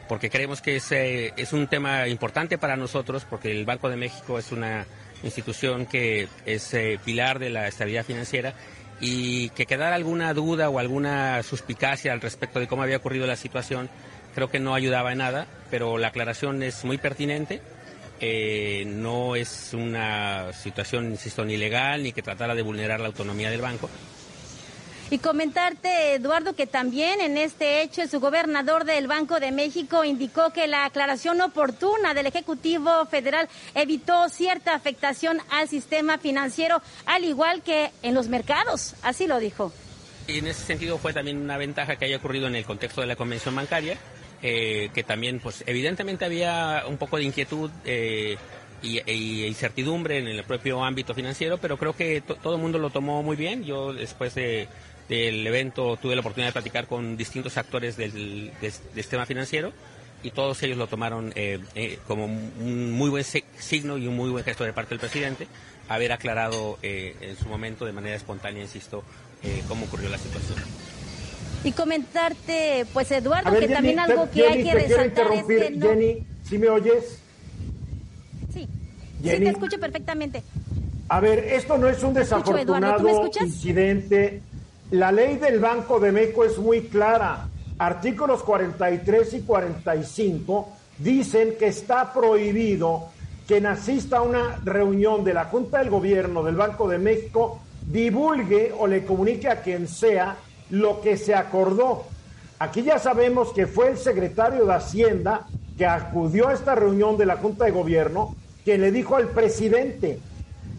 porque 0.08 0.30
creemos 0.30 0.62
que 0.62 0.76
es, 0.78 0.92
eh, 0.92 1.34
es 1.38 1.54
un 1.54 1.68
tema 1.68 2.08
importante 2.08 2.58
para 2.58 2.76
nosotros, 2.76 3.26
porque 3.30 3.52
el 3.52 3.66
Banco 3.66 3.90
de 3.90 3.98
México 3.98 4.40
es 4.40 4.52
una 4.52 4.86
institución 5.24 5.86
que 5.86 6.28
es 6.46 6.76
pilar 7.06 7.40
de 7.40 7.50
la 7.50 7.68
estabilidad 7.68 8.06
financiera 8.06 8.54
y 9.00 9.50
que 9.50 9.66
quedara 9.66 9.96
alguna 9.96 10.34
duda 10.34 10.70
o 10.70 10.80
alguna 10.80 11.42
suspicacia 11.44 12.14
al 12.14 12.22
respecto 12.22 12.60
de 12.60 12.68
cómo 12.68 12.84
había 12.84 12.98
ocurrido 12.98 13.26
la 13.26 13.36
situación, 13.36 13.90
creo 14.36 14.50
que 14.50 14.60
no 14.60 14.76
ayudaba 14.76 15.12
en 15.12 15.20
nada, 15.20 15.48
pero 15.72 15.98
la 15.98 16.10
aclaración 16.10 16.62
es 16.64 16.84
muy 16.84 16.98
pertinente 16.98 17.62
eh, 18.26 18.86
no 18.88 19.36
es 19.36 19.74
una 19.74 20.54
situación, 20.54 21.12
insisto, 21.12 21.44
ni 21.44 21.58
legal 21.58 22.04
ni 22.04 22.14
que 22.14 22.22
tratara 22.22 22.56
de 22.56 22.62
vulnerar 22.62 23.02
la 23.02 23.08
autonomía 23.08 23.50
del 23.50 23.60
banco. 23.60 23.90
Y 25.14 25.20
comentarte, 25.20 26.16
Eduardo, 26.16 26.56
que 26.56 26.66
también 26.66 27.22
en 27.22 27.38
este 27.38 27.84
hecho 27.84 28.08
su 28.08 28.20
gobernador 28.20 28.84
del 28.84 29.06
Banco 29.06 29.40
de 29.40 29.52
México 29.52 30.04
indicó 30.04 30.50
que 30.50 30.66
la 30.66 30.86
aclaración 30.86 31.40
oportuna 31.40 32.16
del 32.16 32.26
Ejecutivo 32.26 33.06
Federal 33.06 33.48
evitó 33.76 34.28
cierta 34.30 34.74
afectación 34.74 35.38
al 35.52 35.70
sistema 35.70 36.18
financiero, 36.18 36.82
al 37.06 37.26
igual 37.26 37.62
que 37.62 37.92
en 38.02 38.16
los 38.16 38.28
mercados. 38.28 38.96
Así 39.04 39.28
lo 39.28 39.38
dijo. 39.38 39.72
Y 40.26 40.40
en 40.40 40.48
ese 40.48 40.66
sentido 40.66 40.98
fue 40.98 41.14
también 41.14 41.38
una 41.38 41.58
ventaja 41.58 41.96
que 41.96 42.06
haya 42.06 42.18
ocurrido 42.18 42.48
en 42.48 42.56
el 42.56 42.66
contexto 42.66 43.02
de 43.02 43.06
la 43.06 43.16
Convención 43.16 43.56
Bancaria, 43.56 44.00
eh, 44.42 44.90
que 44.96 45.04
también, 45.04 45.40
pues 45.40 45.64
evidentemente 45.68 46.26
había 46.26 46.86
un 46.88 46.98
poco 46.98 47.18
de 47.18 47.26
inquietud 47.26 47.70
eh, 47.86 48.36
y, 48.82 49.46
incertidumbre 49.46 50.18
en 50.18 50.28
el 50.28 50.44
propio 50.44 50.84
ámbito 50.84 51.14
financiero, 51.14 51.60
pero 51.60 51.78
creo 51.78 51.96
que 51.96 52.22
todo 52.22 52.56
el 52.56 52.62
mundo 52.62 52.80
lo 52.80 52.90
tomó 52.90 53.22
muy 53.22 53.36
bien. 53.36 53.64
Yo 53.64 53.94
después 53.94 54.34
del 55.10 55.46
evento 55.46 55.98
tuve 55.98 56.16
la 56.16 56.22
oportunidad 56.22 56.50
de 56.50 56.54
platicar 56.54 56.88
con 56.88 57.18
distintos 57.18 57.58
actores 57.58 57.98
del, 57.98 58.52
sistema 58.94 59.26
financiero 59.26 59.74
y 60.24 60.32
todos 60.32 60.62
ellos 60.64 60.78
lo 60.78 60.88
tomaron 60.88 61.34
eh, 61.36 61.60
como 62.08 62.26
un 62.26 62.92
muy 62.92 63.10
buen 63.10 63.24
signo 63.24 63.98
y 63.98 64.08
un 64.08 64.16
muy 64.16 64.30
buen 64.30 64.44
gesto 64.44 64.64
de 64.64 64.74
parte 64.74 64.92
del 64.92 65.00
presidente 65.00 65.48
haber 65.90 66.14
aclarado 66.14 66.80
en 66.82 67.36
su 67.36 67.50
momento 67.50 67.86
de 67.86 67.92
manera 67.92 68.16
espontánea, 68.16 68.64
insisto, 68.64 69.04
cómo 69.68 69.86
ocurrió 69.86 70.08
la 70.10 70.18
situación. 70.18 70.58
Y 71.64 71.72
comentarte, 71.72 72.86
pues 72.92 73.10
Eduardo, 73.12 73.58
que 73.58 73.70
también 73.70 74.00
algo 74.00 74.30
que 74.30 74.46
hay 74.48 74.64
que 74.64 74.74
resaltar 74.74 75.28
es 75.32 75.44
que 75.46 75.72
no... 75.72 75.88
Jenny, 75.88 76.26
¿sí 76.44 76.58
me 76.58 76.68
oyes? 76.68 77.20
Sí, 78.54 78.68
sí 79.22 79.30
te 79.30 79.50
escucho 79.50 79.80
perfectamente. 79.80 80.44
A 81.08 81.20
ver, 81.22 81.40
esto 81.40 81.78
no 81.78 81.88
es 81.88 82.04
un 82.04 82.14
desafortunado 82.14 83.30
incidente. 83.42 84.42
La 84.94 85.12
ley 85.12 85.38
del 85.38 85.60
Banco 85.60 86.00
de 86.00 86.12
México 86.12 86.44
es 86.44 86.60
muy 86.60 86.82
clara. 86.82 87.48
Artículos 87.80 88.44
43 88.44 89.34
y 89.34 89.42
45 89.42 90.70
dicen 91.00 91.56
que 91.58 91.66
está 91.66 92.14
prohibido 92.14 93.06
que 93.48 93.58
asista 93.66 94.18
a 94.18 94.22
una 94.22 94.62
reunión 94.64 95.24
de 95.24 95.34
la 95.34 95.46
Junta 95.46 95.80
del 95.80 95.90
Gobierno 95.90 96.44
del 96.44 96.58
Banco 96.58 96.88
de 96.88 97.00
México 97.00 97.60
divulgue 97.88 98.72
o 98.78 98.86
le 98.86 99.04
comunique 99.04 99.50
a 99.50 99.64
quien 99.64 99.88
sea 99.88 100.38
lo 100.70 101.02
que 101.02 101.18
se 101.18 101.34
acordó. 101.34 102.04
Aquí 102.60 102.84
ya 102.84 103.00
sabemos 103.00 103.52
que 103.52 103.66
fue 103.66 103.90
el 103.90 103.98
secretario 103.98 104.64
de 104.64 104.76
Hacienda 104.76 105.48
que 105.76 105.88
acudió 105.88 106.50
a 106.50 106.54
esta 106.54 106.76
reunión 106.76 107.18
de 107.18 107.26
la 107.26 107.38
Junta 107.38 107.66
de 107.66 107.72
Gobierno 107.72 108.36
quien 108.64 108.82
le 108.82 108.92
dijo 108.92 109.16
al 109.16 109.30
presidente, 109.30 110.20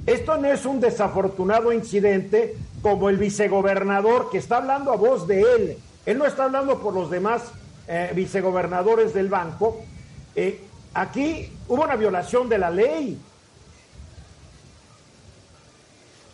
esto 0.06 0.36
no 0.36 0.48
es 0.48 0.66
un 0.66 0.80
desafortunado 0.80 1.72
incidente 1.72 2.56
como 2.82 3.08
el 3.08 3.16
vicegobernador 3.16 4.30
que 4.30 4.38
está 4.38 4.58
hablando 4.58 4.92
a 4.92 4.96
voz 4.96 5.26
de 5.26 5.40
él, 5.40 5.78
él 6.04 6.18
no 6.18 6.26
está 6.26 6.44
hablando 6.44 6.80
por 6.80 6.92
los 6.92 7.10
demás 7.10 7.42
eh, 7.88 8.12
vicegobernadores 8.14 9.14
del 9.14 9.28
banco, 9.28 9.80
eh, 10.36 10.60
aquí 10.92 11.50
hubo 11.68 11.84
una 11.84 11.96
violación 11.96 12.48
de 12.48 12.58
la 12.58 12.70
ley, 12.70 13.18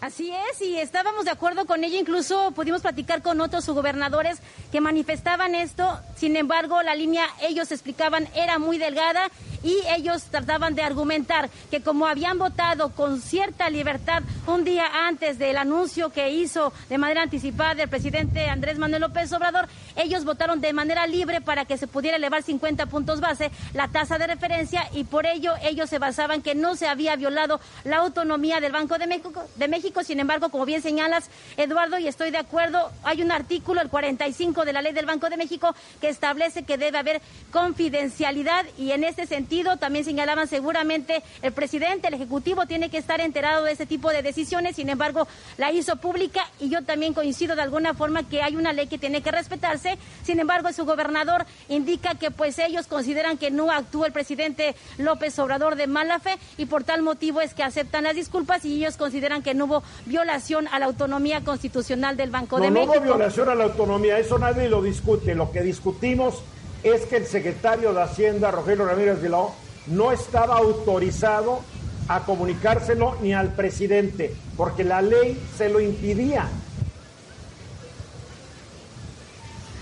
Así 0.00 0.30
es, 0.30 0.62
y 0.62 0.78
estábamos 0.78 1.26
de 1.26 1.30
acuerdo 1.30 1.66
con 1.66 1.84
ella, 1.84 1.98
incluso 1.98 2.52
pudimos 2.52 2.80
platicar 2.80 3.20
con 3.20 3.38
otros 3.42 3.66
gobernadores 3.66 4.38
que 4.72 4.80
manifestaban 4.80 5.54
esto, 5.54 6.00
sin 6.16 6.36
embargo 6.36 6.82
la 6.82 6.94
línea, 6.94 7.26
ellos 7.42 7.70
explicaban, 7.70 8.26
era 8.34 8.58
muy 8.58 8.78
delgada 8.78 9.30
y 9.62 9.76
ellos 9.94 10.22
trataban 10.30 10.74
de 10.74 10.82
argumentar 10.82 11.50
que 11.70 11.82
como 11.82 12.06
habían 12.06 12.38
votado 12.38 12.94
con 12.94 13.20
cierta 13.20 13.68
libertad 13.68 14.22
un 14.46 14.64
día 14.64 14.86
antes 15.06 15.38
del 15.38 15.58
anuncio 15.58 16.08
que 16.08 16.30
hizo 16.30 16.72
de 16.88 16.96
manera 16.96 17.20
anticipada 17.20 17.82
el 17.82 17.90
presidente 17.90 18.48
Andrés 18.48 18.78
Manuel 18.78 19.02
López 19.02 19.30
Obrador, 19.34 19.68
ellos 19.96 20.24
votaron 20.24 20.62
de 20.62 20.72
manera 20.72 21.06
libre 21.06 21.42
para 21.42 21.66
que 21.66 21.76
se 21.76 21.86
pudiera 21.86 22.16
elevar 22.16 22.42
50 22.42 22.86
puntos 22.86 23.20
base 23.20 23.50
la 23.74 23.88
tasa 23.88 24.16
de 24.16 24.28
referencia 24.28 24.88
y 24.94 25.04
por 25.04 25.26
ello 25.26 25.52
ellos 25.62 25.90
se 25.90 25.98
basaban 25.98 26.40
que 26.40 26.54
no 26.54 26.74
se 26.74 26.88
había 26.88 27.16
violado 27.16 27.60
la 27.84 27.98
autonomía 27.98 28.60
del 28.60 28.72
Banco 28.72 28.96
de 28.96 29.06
México, 29.06 29.44
de 29.56 29.68
México. 29.68 29.89
Sin 30.04 30.20
embargo, 30.20 30.50
como 30.50 30.64
bien 30.66 30.82
señalas, 30.82 31.28
Eduardo, 31.56 31.98
y 31.98 32.06
estoy 32.06 32.30
de 32.30 32.38
acuerdo, 32.38 32.90
hay 33.02 33.22
un 33.22 33.32
artículo, 33.32 33.80
el 33.80 33.88
45 33.88 34.64
de 34.64 34.72
la 34.72 34.82
ley 34.82 34.92
del 34.92 35.06
Banco 35.06 35.28
de 35.28 35.36
México, 35.36 35.74
que 36.00 36.08
establece 36.08 36.62
que 36.62 36.78
debe 36.78 36.98
haber 36.98 37.20
confidencialidad 37.50 38.64
y 38.78 38.92
en 38.92 39.04
este 39.04 39.26
sentido 39.26 39.76
también 39.76 40.04
señalaban 40.04 40.46
seguramente 40.46 41.22
el 41.42 41.52
presidente, 41.52 42.08
el 42.08 42.14
Ejecutivo 42.14 42.66
tiene 42.66 42.88
que 42.88 42.98
estar 42.98 43.20
enterado 43.20 43.64
de 43.64 43.72
ese 43.72 43.86
tipo 43.86 44.10
de 44.10 44.22
decisiones, 44.22 44.76
sin 44.76 44.88
embargo 44.88 45.26
la 45.58 45.72
hizo 45.72 45.96
pública 45.96 46.46
y 46.60 46.68
yo 46.68 46.84
también 46.84 47.14
coincido 47.14 47.56
de 47.56 47.62
alguna 47.62 47.94
forma 47.94 48.28
que 48.28 48.42
hay 48.42 48.56
una 48.56 48.72
ley 48.72 48.86
que 48.86 48.98
tiene 48.98 49.22
que 49.22 49.32
respetarse, 49.32 49.98
sin 50.22 50.38
embargo 50.38 50.72
su 50.72 50.84
gobernador 50.84 51.46
indica 51.68 52.14
que 52.14 52.30
pues 52.30 52.58
ellos 52.58 52.86
consideran 52.86 53.38
que 53.38 53.50
no 53.50 53.70
actuó 53.70 54.06
el 54.06 54.12
presidente 54.12 54.76
López 54.98 55.38
Obrador 55.38 55.76
de 55.76 55.86
mala 55.86 56.20
fe 56.20 56.38
y 56.56 56.66
por 56.66 56.84
tal 56.84 57.02
motivo 57.02 57.40
es 57.40 57.54
que 57.54 57.62
aceptan 57.62 58.04
las 58.04 58.14
disculpas 58.14 58.64
y 58.64 58.76
ellos 58.76 58.96
consideran 58.96 59.42
que 59.42 59.54
no 59.54 59.64
hubo 59.64 59.79
violación 60.06 60.68
a 60.68 60.78
la 60.78 60.86
autonomía 60.86 61.42
constitucional 61.42 62.16
del 62.16 62.30
Banco 62.30 62.58
de 62.60 62.70
México. 62.70 62.94
No 62.94 63.00
hubo 63.00 63.04
violación 63.04 63.48
a 63.48 63.54
la 63.54 63.64
autonomía, 63.64 64.18
eso 64.18 64.38
nadie 64.38 64.68
lo 64.68 64.82
discute, 64.82 65.34
lo 65.34 65.50
que 65.50 65.62
discutimos 65.62 66.42
es 66.82 67.06
que 67.06 67.16
el 67.16 67.26
secretario 67.26 67.92
de 67.92 68.02
Hacienda, 68.02 68.50
Rogelio 68.50 68.86
Ramírez 68.86 69.20
Vilao, 69.20 69.54
no 69.86 70.12
estaba 70.12 70.56
autorizado 70.56 71.60
a 72.08 72.20
comunicárselo 72.20 73.16
ni 73.22 73.32
al 73.34 73.54
presidente, 73.54 74.34
porque 74.56 74.84
la 74.84 75.02
ley 75.02 75.40
se 75.56 75.68
lo 75.68 75.80
impidía. 75.80 76.48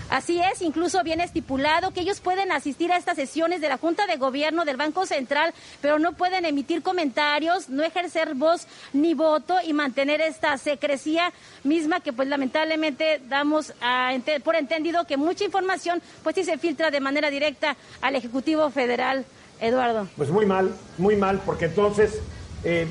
Así 0.09 0.41
es, 0.41 0.61
incluso 0.63 1.03
viene 1.03 1.23
estipulado 1.23 1.91
que 1.91 2.01
ellos 2.01 2.19
pueden 2.19 2.51
asistir 2.51 2.91
a 2.91 2.97
estas 2.97 3.15
sesiones 3.15 3.61
de 3.61 3.69
la 3.69 3.77
Junta 3.77 4.07
de 4.07 4.17
Gobierno 4.17 4.65
del 4.65 4.75
Banco 4.75 5.05
Central, 5.05 5.53
pero 5.81 5.99
no 5.99 6.13
pueden 6.13 6.45
emitir 6.45 6.81
comentarios, 6.81 7.69
no 7.69 7.83
ejercer 7.83 8.33
voz 8.33 8.65
ni 8.91 9.13
voto 9.13 9.55
y 9.63 9.73
mantener 9.73 10.21
esta 10.21 10.57
secrecía 10.57 11.31
misma 11.63 11.99
que 11.99 12.11
pues 12.11 12.27
lamentablemente 12.27 13.21
damos 13.27 13.73
por 14.43 14.55
entendido 14.55 15.05
que 15.05 15.17
mucha 15.17 15.43
información 15.43 16.01
pues 16.23 16.35
sí 16.35 16.43
se 16.43 16.57
filtra 16.57 16.89
de 16.89 16.99
manera 16.99 17.29
directa 17.29 17.77
al 18.01 18.15
Ejecutivo 18.15 18.69
Federal. 18.71 19.25
Eduardo. 19.61 20.07
Pues 20.15 20.29
muy 20.29 20.45
mal, 20.45 20.71
muy 20.97 21.17
mal, 21.17 21.41
porque 21.45 21.65
entonces 21.65 22.19
eh, 22.63 22.87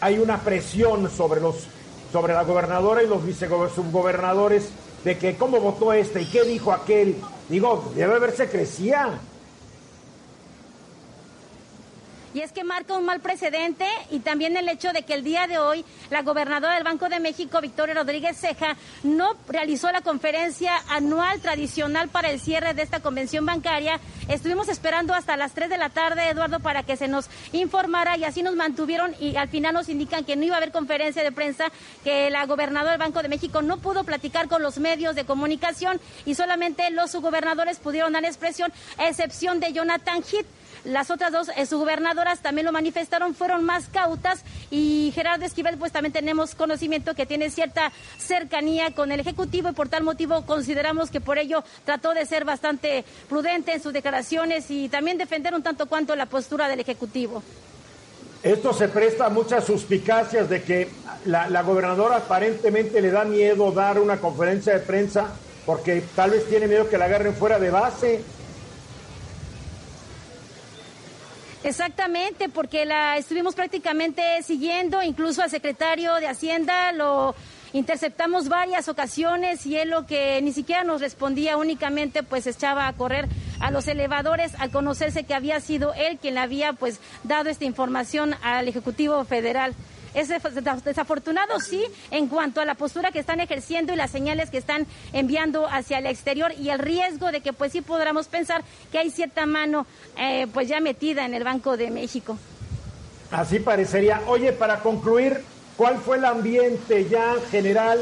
hay 0.00 0.18
una 0.18 0.38
presión 0.40 1.10
sobre 1.10 1.40
los 1.40 1.66
sobre 2.12 2.34
la 2.34 2.44
gobernadora 2.44 3.02
y 3.02 3.08
los 3.08 3.24
vicegobernadores 3.26 4.68
de 5.04 5.18
que 5.18 5.36
cómo 5.36 5.60
votó 5.60 5.92
este 5.92 6.22
y 6.22 6.26
qué 6.26 6.44
dijo 6.44 6.72
aquel. 6.72 7.16
Digo, 7.48 7.92
debe 7.94 8.14
haberse 8.14 8.48
crecía. 8.48 9.20
Y 12.34 12.40
es 12.40 12.52
que 12.52 12.64
marca 12.64 12.98
un 12.98 13.06
mal 13.06 13.20
precedente 13.20 13.86
y 14.10 14.18
también 14.18 14.56
el 14.56 14.68
hecho 14.68 14.92
de 14.92 15.02
que 15.02 15.14
el 15.14 15.22
día 15.22 15.46
de 15.46 15.58
hoy 15.58 15.84
la 16.10 16.22
gobernadora 16.22 16.74
del 16.74 16.82
Banco 16.82 17.08
de 17.08 17.20
México, 17.20 17.60
Victoria 17.60 17.94
Rodríguez 17.94 18.36
Ceja, 18.36 18.76
no 19.04 19.36
realizó 19.48 19.90
la 19.92 20.00
conferencia 20.00 20.72
anual 20.88 21.40
tradicional 21.40 22.08
para 22.08 22.30
el 22.30 22.40
cierre 22.40 22.74
de 22.74 22.82
esta 22.82 23.00
convención 23.00 23.46
bancaria. 23.46 24.00
Estuvimos 24.28 24.68
esperando 24.68 25.14
hasta 25.14 25.36
las 25.36 25.52
3 25.52 25.70
de 25.70 25.78
la 25.78 25.90
tarde, 25.90 26.28
Eduardo, 26.28 26.58
para 26.58 26.82
que 26.82 26.96
se 26.96 27.06
nos 27.06 27.28
informara 27.52 28.16
y 28.16 28.24
así 28.24 28.42
nos 28.42 28.56
mantuvieron 28.56 29.14
y 29.20 29.36
al 29.36 29.48
final 29.48 29.74
nos 29.74 29.88
indican 29.88 30.24
que 30.24 30.34
no 30.34 30.44
iba 30.44 30.56
a 30.56 30.58
haber 30.58 30.72
conferencia 30.72 31.22
de 31.22 31.30
prensa, 31.30 31.66
que 32.02 32.30
la 32.30 32.46
gobernadora 32.46 32.92
del 32.92 33.00
Banco 33.00 33.22
de 33.22 33.28
México 33.28 33.62
no 33.62 33.78
pudo 33.78 34.02
platicar 34.02 34.48
con 34.48 34.60
los 34.60 34.78
medios 34.78 35.14
de 35.14 35.24
comunicación 35.24 36.00
y 36.26 36.34
solamente 36.34 36.90
los 36.90 37.12
subgobernadores 37.12 37.78
pudieron 37.78 38.12
dar 38.12 38.24
expresión, 38.24 38.72
a 38.98 39.08
excepción 39.08 39.60
de 39.60 39.72
Jonathan 39.72 40.22
Heath. 40.22 40.46
Las 40.84 41.10
otras 41.10 41.32
dos 41.32 41.48
eh, 41.56 41.64
subgobernadoras 41.64 42.40
también 42.40 42.66
lo 42.66 42.72
manifestaron, 42.72 43.34
fueron 43.34 43.64
más 43.64 43.88
cautas 43.88 44.44
y 44.70 45.12
Gerardo 45.14 45.46
Esquivel 45.46 45.78
pues 45.78 45.92
también 45.92 46.12
tenemos 46.12 46.54
conocimiento 46.54 47.14
que 47.14 47.24
tiene 47.24 47.48
cierta 47.48 47.90
cercanía 48.18 48.94
con 48.94 49.10
el 49.10 49.20
Ejecutivo 49.20 49.70
y 49.70 49.72
por 49.72 49.88
tal 49.88 50.02
motivo 50.02 50.44
consideramos 50.44 51.10
que 51.10 51.22
por 51.22 51.38
ello 51.38 51.64
trató 51.86 52.12
de 52.12 52.26
ser 52.26 52.44
bastante 52.44 53.04
prudente 53.30 53.72
en 53.72 53.82
sus 53.82 53.94
declaraciones 53.94 54.70
y 54.70 54.90
también 54.90 55.16
defender 55.16 55.54
un 55.54 55.62
tanto 55.62 55.86
cuanto 55.86 56.14
la 56.16 56.26
postura 56.26 56.68
del 56.68 56.80
Ejecutivo. 56.80 57.42
Esto 58.42 58.74
se 58.74 58.88
presta 58.88 59.26
a 59.26 59.30
muchas 59.30 59.64
suspicacias 59.64 60.50
de 60.50 60.62
que 60.62 60.90
la, 61.24 61.48
la, 61.48 61.62
gobernadora 61.62 62.16
aparentemente 62.16 63.00
le 63.00 63.10
da 63.10 63.24
miedo 63.24 63.72
dar 63.72 63.98
una 63.98 64.18
conferencia 64.18 64.74
de 64.74 64.80
prensa 64.80 65.32
porque 65.64 66.02
tal 66.14 66.32
vez 66.32 66.46
tiene 66.46 66.66
miedo 66.66 66.90
que 66.90 66.98
la 66.98 67.06
agarren 67.06 67.34
fuera 67.34 67.58
de 67.58 67.70
base. 67.70 68.20
Exactamente, 71.64 72.50
porque 72.50 72.84
la 72.84 73.16
estuvimos 73.16 73.54
prácticamente 73.54 74.22
siguiendo, 74.42 75.02
incluso 75.02 75.42
al 75.42 75.48
secretario 75.48 76.14
de 76.16 76.28
Hacienda 76.28 76.92
lo 76.92 77.34
interceptamos 77.72 78.50
varias 78.50 78.88
ocasiones 78.90 79.64
y 79.64 79.76
él 79.78 79.88
lo 79.88 80.06
que 80.06 80.40
ni 80.42 80.52
siquiera 80.52 80.84
nos 80.84 81.00
respondía 81.00 81.56
únicamente 81.56 82.22
pues 82.22 82.46
echaba 82.46 82.86
a 82.86 82.92
correr 82.92 83.28
a 83.60 83.70
los 83.70 83.88
elevadores 83.88 84.54
al 84.58 84.70
conocerse 84.70 85.24
que 85.24 85.34
había 85.34 85.58
sido 85.60 85.94
él 85.94 86.18
quien 86.18 86.34
le 86.34 86.40
había 86.40 86.74
pues 86.74 87.00
dado 87.24 87.48
esta 87.48 87.64
información 87.64 88.36
al 88.42 88.68
Ejecutivo 88.68 89.24
Federal. 89.24 89.74
Es 90.14 90.28
desafortunado, 90.28 91.58
sí, 91.60 91.84
en 92.10 92.28
cuanto 92.28 92.60
a 92.60 92.64
la 92.64 92.76
postura 92.76 93.10
que 93.10 93.18
están 93.18 93.40
ejerciendo 93.40 93.92
y 93.92 93.96
las 93.96 94.10
señales 94.10 94.50
que 94.50 94.58
están 94.58 94.86
enviando 95.12 95.66
hacia 95.66 95.98
el 95.98 96.06
exterior 96.06 96.52
y 96.58 96.70
el 96.70 96.78
riesgo 96.78 97.32
de 97.32 97.40
que 97.40 97.52
pues 97.52 97.72
sí 97.72 97.80
podamos 97.80 98.28
pensar 98.28 98.62
que 98.92 98.98
hay 98.98 99.10
cierta 99.10 99.44
mano 99.44 99.86
eh, 100.16 100.46
pues 100.52 100.68
ya 100.68 100.80
metida 100.80 101.26
en 101.26 101.34
el 101.34 101.42
Banco 101.42 101.76
de 101.76 101.90
México. 101.90 102.38
Así 103.30 103.58
parecería. 103.58 104.22
Oye, 104.28 104.52
para 104.52 104.80
concluir, 104.80 105.40
¿cuál 105.76 105.98
fue 105.98 106.18
el 106.18 106.24
ambiente 106.24 107.08
ya 107.08 107.34
general, 107.50 107.98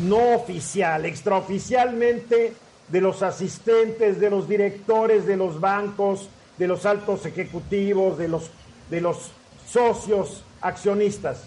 no 0.00 0.34
oficial, 0.34 1.06
extraoficialmente, 1.06 2.52
de 2.88 3.00
los 3.00 3.22
asistentes, 3.22 4.20
de 4.20 4.30
los 4.30 4.48
directores 4.48 5.26
de 5.26 5.36
los 5.36 5.60
bancos, 5.60 6.28
de 6.58 6.68
los 6.68 6.86
altos 6.86 7.26
ejecutivos, 7.26 8.18
de 8.18 8.28
los, 8.28 8.50
de 8.90 9.00
los 9.00 9.30
socios 9.68 10.44
accionistas? 10.60 11.38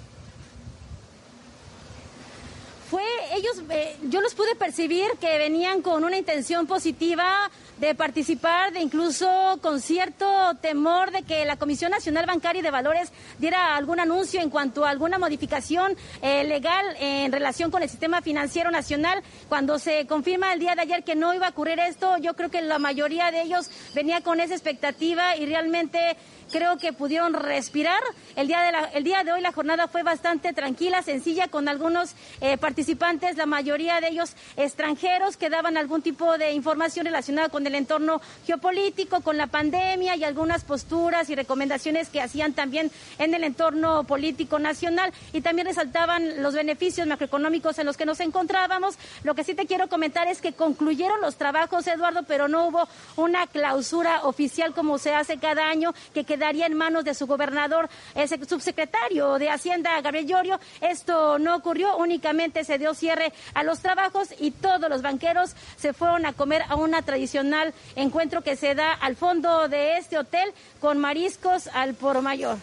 Fue 2.89 3.03
ellos, 3.35 3.61
eh, 3.69 3.95
yo 4.09 4.19
los 4.19 4.33
pude 4.33 4.55
percibir 4.55 5.05
que 5.21 5.37
venían 5.37 5.83
con 5.83 6.03
una 6.03 6.17
intención 6.17 6.65
positiva 6.65 7.51
de 7.77 7.93
participar, 7.93 8.73
de 8.73 8.81
incluso 8.81 9.59
con 9.61 9.79
cierto 9.79 10.25
temor 10.59 11.11
de 11.11 11.21
que 11.21 11.45
la 11.45 11.55
Comisión 11.55 11.91
Nacional 11.91 12.25
Bancaria 12.25 12.59
y 12.59 12.63
de 12.63 12.71
Valores 12.71 13.11
diera 13.37 13.75
algún 13.75 13.99
anuncio 13.99 14.41
en 14.41 14.49
cuanto 14.49 14.85
a 14.85 14.89
alguna 14.89 15.19
modificación 15.19 15.95
eh, 16.23 16.43
legal 16.45 16.83
en 16.99 17.31
relación 17.31 17.69
con 17.69 17.83
el 17.83 17.89
sistema 17.89 18.23
financiero 18.23 18.71
nacional. 18.71 19.21
Cuando 19.47 19.77
se 19.77 20.07
confirma 20.07 20.51
el 20.51 20.59
día 20.59 20.73
de 20.73 20.81
ayer 20.81 21.03
que 21.03 21.15
no 21.15 21.33
iba 21.33 21.45
a 21.45 21.51
ocurrir 21.51 21.79
esto, 21.79 22.17
yo 22.17 22.33
creo 22.33 22.49
que 22.49 22.61
la 22.63 22.79
mayoría 22.79 23.31
de 23.31 23.43
ellos 23.43 23.69
venía 23.93 24.21
con 24.21 24.39
esa 24.41 24.55
expectativa 24.55 25.37
y 25.37 25.45
realmente 25.45 26.17
creo 26.49 26.77
que 26.77 26.93
pudieron 26.93 27.33
respirar. 27.33 28.01
El 28.35 28.47
día 28.47 28.61
de, 28.61 28.71
la, 28.71 28.85
el 28.85 29.03
día 29.03 29.23
de 29.23 29.31
hoy 29.31 29.41
la 29.41 29.51
jornada 29.51 29.87
fue 29.87 30.03
bastante 30.03 30.53
tranquila, 30.53 31.01
sencilla, 31.01 31.47
con 31.47 31.67
algunos 31.67 32.15
eh, 32.41 32.57
participantes, 32.57 33.37
la 33.37 33.45
mayoría 33.45 34.01
de 34.01 34.09
ellos 34.09 34.35
extranjeros, 34.57 35.37
que 35.37 35.49
daban 35.49 35.77
algún 35.77 36.01
tipo 36.01 36.37
de 36.37 36.53
información 36.53 37.05
relacionada 37.05 37.49
con 37.49 37.65
el 37.65 37.75
entorno 37.75 38.21
geopolítico, 38.45 39.21
con 39.21 39.37
la 39.37 39.47
pandemia 39.47 40.15
y 40.15 40.23
algunas 40.23 40.63
posturas 40.63 41.29
y 41.29 41.35
recomendaciones 41.35 42.09
que 42.09 42.21
hacían 42.21 42.53
también 42.53 42.91
en 43.17 43.33
el 43.33 43.43
entorno 43.43 44.03
político 44.03 44.59
nacional 44.59 45.13
y 45.33 45.41
también 45.41 45.67
resaltaban 45.67 46.41
los 46.41 46.53
beneficios 46.53 47.07
macroeconómicos 47.07 47.77
en 47.79 47.85
los 47.85 47.97
que 47.97 48.05
nos 48.05 48.19
encontrábamos. 48.19 48.97
Lo 49.23 49.35
que 49.35 49.43
sí 49.43 49.53
te 49.53 49.65
quiero 49.65 49.87
comentar 49.87 50.27
es 50.27 50.41
que 50.41 50.53
concluyeron 50.53 51.21
los 51.21 51.35
trabajos, 51.35 51.87
Eduardo, 51.87 52.23
pero 52.23 52.47
no 52.47 52.67
hubo 52.67 52.87
una 53.15 53.47
clausura 53.47 54.23
oficial 54.23 54.73
como 54.73 54.97
se 54.97 55.13
hace 55.13 55.37
cada 55.37 55.69
año 55.69 55.93
que 56.13 56.25
quedaría 56.39 56.67
en 56.67 56.73
manos 56.73 57.03
de 57.03 57.13
su 57.13 57.27
gobernador, 57.27 57.89
el 58.15 58.29
subsecretario 58.47 59.37
de 59.39 59.49
Hacienda, 59.49 59.99
Gabriel 59.99 60.25
Llorio. 60.25 60.59
Esto 60.79 61.37
no 61.37 61.53
ocurrió, 61.53 61.97
únicamente 61.97 62.63
se 62.63 62.77
dio 62.77 62.93
cierre 62.93 63.33
a 63.53 63.63
los 63.63 63.79
trabajos 63.79 64.29
y 64.39 64.51
todos 64.51 64.89
los 64.89 65.01
banqueros 65.01 65.53
se 65.75 65.91
fueron 65.91 66.25
a 66.25 66.31
comer 66.31 66.63
a 66.69 66.77
una 66.77 67.01
tradicional 67.01 67.73
encuentro 67.97 68.41
que 68.41 68.55
se 68.55 68.73
da 68.73 68.93
al 68.93 69.17
fondo 69.17 69.67
de 69.67 69.97
este 69.97 70.17
hotel 70.17 70.53
con 70.79 70.97
mariscos 70.97 71.67
al 71.73 71.93
por 71.93 72.21
mayor. 72.21 72.57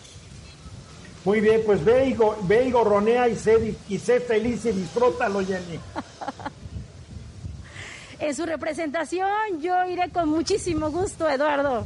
Muy 1.27 1.41
bien, 1.41 1.61
pues 1.67 1.85
ve 1.85 2.09
y, 2.09 2.17
ve 2.45 2.69
y 2.69 2.71
gorronea 2.71 3.29
y 3.29 3.37
sé, 3.37 3.75
y 3.91 3.99
sé 3.99 4.21
feliz 4.21 4.65
y 4.65 4.73
disfrútalo, 4.73 5.45
Jenny. 5.45 5.79
en 8.21 8.35
su 8.35 8.47
representación 8.47 9.61
yo 9.61 9.85
iré 9.85 10.09
con 10.09 10.31
muchísimo 10.31 10.91
gusto, 10.91 11.29
Eduardo. 11.29 11.85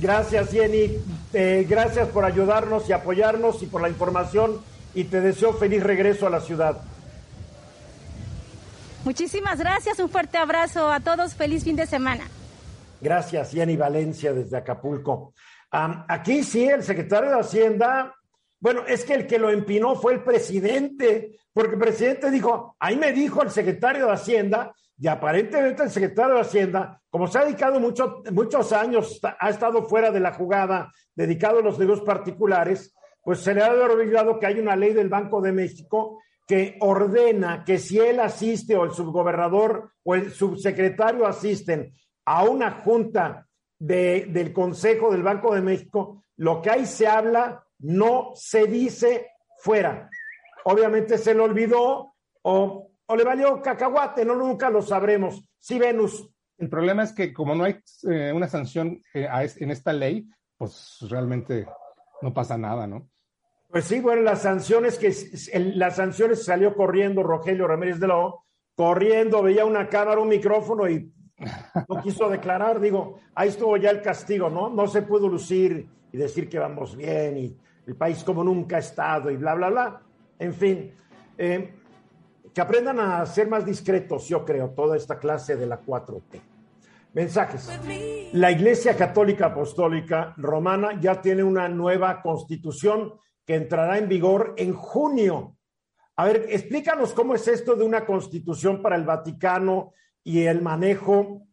Gracias, 0.00 0.50
Jenny. 0.50 0.96
Eh, 1.32 1.66
gracias 1.68 2.08
por 2.08 2.24
ayudarnos 2.24 2.88
y 2.88 2.92
apoyarnos 2.92 3.62
y 3.62 3.66
por 3.66 3.82
la 3.82 3.88
información 3.88 4.60
y 4.94 5.04
te 5.04 5.20
deseo 5.20 5.52
feliz 5.52 5.82
regreso 5.82 6.26
a 6.26 6.30
la 6.30 6.40
ciudad. 6.40 6.80
Muchísimas 9.04 9.58
gracias, 9.58 9.98
un 9.98 10.08
fuerte 10.08 10.38
abrazo 10.38 10.90
a 10.90 11.00
todos, 11.00 11.34
feliz 11.34 11.64
fin 11.64 11.76
de 11.76 11.86
semana. 11.86 12.24
Gracias, 13.00 13.52
Jenny 13.52 13.76
Valencia 13.76 14.32
desde 14.32 14.56
Acapulco. 14.56 15.34
aquí 15.70 16.42
sí, 16.42 16.64
el 16.64 16.82
secretario 16.82 17.30
de 17.30 17.40
Hacienda, 17.40 18.14
bueno, 18.58 18.84
es 18.86 19.04
que 19.04 19.14
el 19.14 19.26
que 19.26 19.38
lo 19.38 19.50
empinó 19.50 19.96
fue 19.96 20.14
el 20.14 20.22
presidente, 20.22 21.38
porque 21.52 21.74
el 21.74 21.80
presidente 21.80 22.30
dijo, 22.30 22.76
ahí 22.78 22.96
me 22.96 23.12
dijo 23.12 23.42
el 23.42 23.50
secretario 23.50 24.06
de 24.06 24.12
Hacienda 24.12 24.74
y 25.02 25.08
aparentemente 25.08 25.82
el 25.82 25.90
secretario 25.90 26.34
de 26.34 26.42
Hacienda, 26.42 27.00
como 27.08 27.26
se 27.26 27.38
ha 27.38 27.44
dedicado 27.46 27.80
muchos 27.80 28.72
años, 28.74 29.18
ha 29.38 29.48
estado 29.48 29.88
fuera 29.88 30.10
de 30.10 30.20
la 30.20 30.34
jugada, 30.34 30.92
dedicado 31.14 31.60
a 31.60 31.62
los 31.62 31.78
negocios 31.78 32.04
particulares, 32.04 32.94
pues 33.22 33.40
se 33.40 33.54
le 33.54 33.62
ha 33.62 33.70
olvidado 33.70 34.38
que 34.38 34.44
hay 34.44 34.60
una 34.60 34.76
ley 34.76 34.92
del 34.92 35.08
Banco 35.08 35.40
de 35.40 35.52
México 35.52 36.20
que 36.46 36.76
ordena 36.80 37.64
que 37.64 37.78
si 37.78 37.98
él 37.98 38.20
asiste 38.20 38.76
o 38.76 38.84
el 38.84 38.90
subgobernador 38.90 39.90
o 40.02 40.14
el 40.14 40.32
subsecretario 40.32 41.26
asisten 41.26 41.94
a 42.26 42.44
una 42.44 42.70
junta 42.82 43.46
del 43.78 44.52
Consejo 44.52 45.10
del 45.10 45.22
Banco 45.22 45.54
de 45.54 45.62
México, 45.62 46.24
lo 46.36 46.60
que 46.60 46.70
ahí 46.70 46.84
se 46.84 47.06
habla 47.06 47.64
no 47.78 48.32
se 48.34 48.66
dice 48.66 49.30
fuera. 49.62 50.10
Obviamente 50.64 51.16
se 51.16 51.32
le 51.32 51.40
olvidó 51.40 52.16
o 52.42 52.89
o 53.10 53.16
le 53.16 53.24
valió 53.24 53.60
cacahuate, 53.60 54.24
no 54.24 54.36
nunca 54.36 54.70
lo 54.70 54.80
sabremos. 54.82 55.44
Sí, 55.58 55.80
Venus. 55.80 56.30
El 56.56 56.68
problema 56.68 57.02
es 57.02 57.12
que 57.12 57.32
como 57.32 57.56
no 57.56 57.64
hay 57.64 57.80
eh, 58.08 58.32
una 58.32 58.46
sanción 58.46 59.02
eh, 59.12 59.28
en 59.56 59.70
esta 59.72 59.92
ley, 59.92 60.28
pues 60.56 60.98
realmente 61.08 61.66
no 62.22 62.32
pasa 62.32 62.56
nada, 62.56 62.86
¿no? 62.86 63.10
Pues 63.68 63.86
sí, 63.86 63.98
bueno, 63.98 64.22
las 64.22 64.42
sanciones 64.42 64.96
que 64.96 65.12
las 65.74 65.96
sanciones 65.96 66.44
salió 66.44 66.72
corriendo 66.74 67.24
Rogelio 67.24 67.66
Ramírez 67.66 67.98
de 67.98 68.06
la 68.06 68.32
corriendo, 68.76 69.42
veía 69.42 69.64
una 69.64 69.88
cámara, 69.88 70.20
un 70.20 70.28
micrófono 70.28 70.88
y 70.88 71.12
no 71.88 72.02
quiso 72.02 72.28
declarar. 72.30 72.78
Digo, 72.78 73.18
ahí 73.34 73.48
estuvo 73.48 73.76
ya 73.76 73.90
el 73.90 74.02
castigo, 74.02 74.48
¿no? 74.48 74.70
No 74.70 74.86
se 74.86 75.02
pudo 75.02 75.28
lucir 75.28 75.88
y 76.12 76.16
decir 76.16 76.48
que 76.48 76.60
vamos 76.60 76.96
bien 76.96 77.36
y 77.36 77.56
el 77.88 77.96
país 77.96 78.22
como 78.22 78.44
nunca 78.44 78.76
ha 78.76 78.80
estado 78.80 79.32
y 79.32 79.36
bla, 79.36 79.54
bla, 79.54 79.68
bla. 79.68 80.02
En 80.38 80.54
fin, 80.54 80.92
eh, 81.36 81.79
que 82.54 82.60
aprendan 82.60 82.98
a 83.00 83.24
ser 83.26 83.48
más 83.48 83.64
discretos, 83.64 84.28
yo 84.28 84.44
creo, 84.44 84.70
toda 84.70 84.96
esta 84.96 85.18
clase 85.18 85.56
de 85.56 85.66
la 85.66 85.80
4T. 85.80 86.40
Mensajes. 87.12 87.68
La 88.32 88.52
Iglesia 88.52 88.96
Católica 88.96 89.46
Apostólica 89.46 90.34
Romana 90.36 91.00
ya 91.00 91.20
tiene 91.20 91.42
una 91.42 91.68
nueva 91.68 92.22
constitución 92.22 93.14
que 93.44 93.56
entrará 93.56 93.98
en 93.98 94.08
vigor 94.08 94.54
en 94.56 94.74
junio. 94.74 95.56
A 96.16 96.24
ver, 96.24 96.46
explícanos 96.50 97.12
cómo 97.12 97.34
es 97.34 97.48
esto 97.48 97.74
de 97.74 97.84
una 97.84 98.06
constitución 98.06 98.80
para 98.82 98.94
el 98.94 99.04
Vaticano 99.04 99.92
y 100.22 100.42
el 100.42 100.62
manejo 100.62 101.48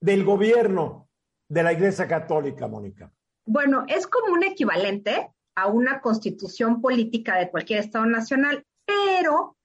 del 0.00 0.24
gobierno 0.24 1.08
de 1.48 1.62
la 1.62 1.72
Iglesia 1.72 2.08
Católica, 2.08 2.66
Mónica. 2.66 3.12
Bueno, 3.44 3.84
es 3.88 4.06
como 4.06 4.32
un 4.32 4.44
equivalente 4.44 5.32
a 5.54 5.66
una 5.66 6.00
constitución 6.00 6.80
política 6.80 7.36
de 7.36 7.50
cualquier 7.50 7.80
Estado 7.80 8.06
nacional, 8.06 8.64
pero 8.86 9.56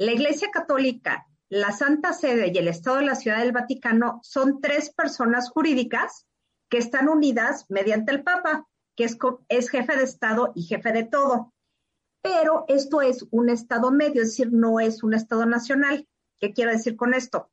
la 0.00 0.12
Iglesia 0.12 0.50
Católica 0.50 1.26
la 1.50 1.72
Santa 1.72 2.12
Sede 2.12 2.52
y 2.54 2.58
el 2.58 2.68
Estado 2.68 2.98
de 2.98 3.06
la 3.06 3.16
Ciudad 3.16 3.40
del 3.40 3.52
Vaticano 3.52 4.20
son 4.22 4.60
tres 4.60 4.90
personas 4.94 5.50
jurídicas 5.50 6.26
que 6.70 6.78
están 6.78 7.08
unidas 7.08 7.66
mediante 7.68 8.12
el 8.12 8.22
Papa, 8.22 8.68
que 8.96 9.04
es, 9.04 9.68
jefe 9.68 9.96
de 9.96 10.04
Estado 10.04 10.52
y 10.54 10.62
jefe 10.62 10.92
de 10.92 11.02
todo. 11.02 11.52
Pero 12.22 12.64
esto 12.68 13.02
es 13.02 13.26
un 13.32 13.50
Estado 13.50 13.90
medio, 13.90 14.22
es 14.22 14.28
decir, 14.28 14.52
no 14.52 14.78
es 14.78 15.02
un 15.02 15.12
Estado 15.12 15.44
nacional. 15.44 16.08
¿Qué 16.38 16.52
quiero 16.52 16.70
decir 16.70 16.94
con 16.94 17.14
esto? 17.14 17.50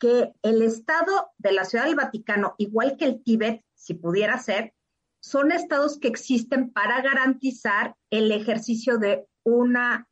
Que 0.00 0.34
el 0.42 0.62
Estado 0.62 1.30
de 1.38 1.52
la 1.52 1.64
Ciudad 1.64 1.84
del 1.84 1.94
Vaticano, 1.94 2.56
igual 2.58 2.96
que 2.96 3.04
el 3.04 3.22
Tíbet, 3.22 3.64
si 3.74 3.94
pudiera 3.94 4.38
ser, 4.38 4.74
son 5.22 5.52
estados 5.52 5.98
que 6.00 6.08
existen 6.08 6.72
para 6.72 7.00
garantizar 7.00 7.94
el 8.10 8.32
ejercicio 8.32 8.98
de 8.98 9.28
una 9.44 10.09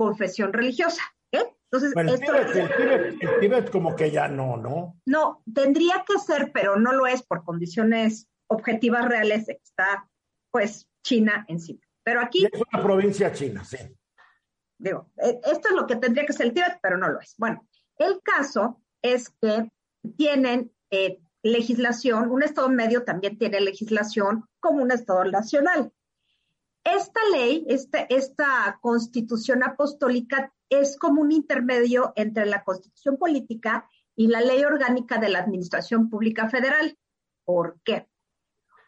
confesión 0.00 0.54
religiosa. 0.54 1.02
Entonces, 1.30 1.92
el, 1.94 3.38
Tíbet, 3.38 3.70
como 3.70 3.94
que 3.94 4.10
ya 4.10 4.28
no, 4.28 4.56
¿no? 4.56 4.98
No, 5.04 5.42
tendría 5.54 6.04
que 6.08 6.18
ser, 6.18 6.50
pero 6.52 6.76
no 6.80 6.92
lo 6.92 7.06
es 7.06 7.22
por 7.22 7.44
condiciones 7.44 8.28
objetivas 8.48 9.06
reales 9.06 9.48
está, 9.50 10.08
pues, 10.50 10.88
China 11.04 11.44
encima. 11.48 11.80
Pero 12.02 12.22
aquí... 12.22 12.46
es 12.50 12.62
una 12.72 12.82
provincia 12.82 13.30
china, 13.30 13.62
sí. 13.62 13.76
Digo, 14.78 15.12
e, 15.18 15.38
esto 15.44 15.68
es 15.68 15.74
lo 15.74 15.86
que 15.86 15.96
tendría 15.96 16.24
que 16.24 16.32
ser 16.32 16.46
el 16.46 16.54
Tíbet, 16.54 16.78
pero 16.82 16.96
no 16.96 17.08
lo 17.08 17.20
es. 17.20 17.34
Bueno, 17.36 17.64
el 17.98 18.20
caso 18.22 18.82
es 19.02 19.28
que 19.40 19.70
tienen 20.16 20.72
eh, 20.90 21.20
legislación, 21.44 22.30
un 22.30 22.42
Estado 22.42 22.70
medio 22.70 23.04
también 23.04 23.38
tiene 23.38 23.60
legislación 23.60 24.46
como 24.60 24.82
un 24.82 24.92
Estado 24.92 25.24
nacional. 25.26 25.92
Esta 26.84 27.20
ley, 27.32 27.64
este, 27.68 28.06
esta 28.14 28.78
constitución 28.80 29.62
apostólica 29.62 30.52
es 30.68 30.96
como 30.96 31.20
un 31.20 31.32
intermedio 31.32 32.12
entre 32.16 32.46
la 32.46 32.64
constitución 32.64 33.18
política 33.18 33.88
y 34.16 34.28
la 34.28 34.40
ley 34.40 34.64
orgánica 34.64 35.18
de 35.18 35.28
la 35.28 35.40
Administración 35.40 36.08
Pública 36.08 36.48
Federal. 36.48 36.96
¿Por 37.44 37.80
qué? 37.84 38.08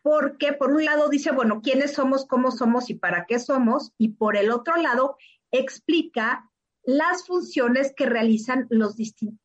Porque 0.02 0.52
por 0.52 0.72
un 0.72 0.84
lado 0.84 1.08
dice, 1.08 1.32
bueno, 1.32 1.60
quiénes 1.62 1.92
somos, 1.92 2.26
cómo 2.26 2.50
somos 2.50 2.90
y 2.90 2.94
para 2.94 3.26
qué 3.26 3.38
somos, 3.38 3.92
y 3.98 4.10
por 4.10 4.36
el 4.36 4.50
otro 4.50 4.76
lado 4.76 5.16
explica 5.50 6.50
las 6.84 7.26
funciones 7.26 7.92
que 7.96 8.06
realizan 8.06 8.66
los, 8.70 8.96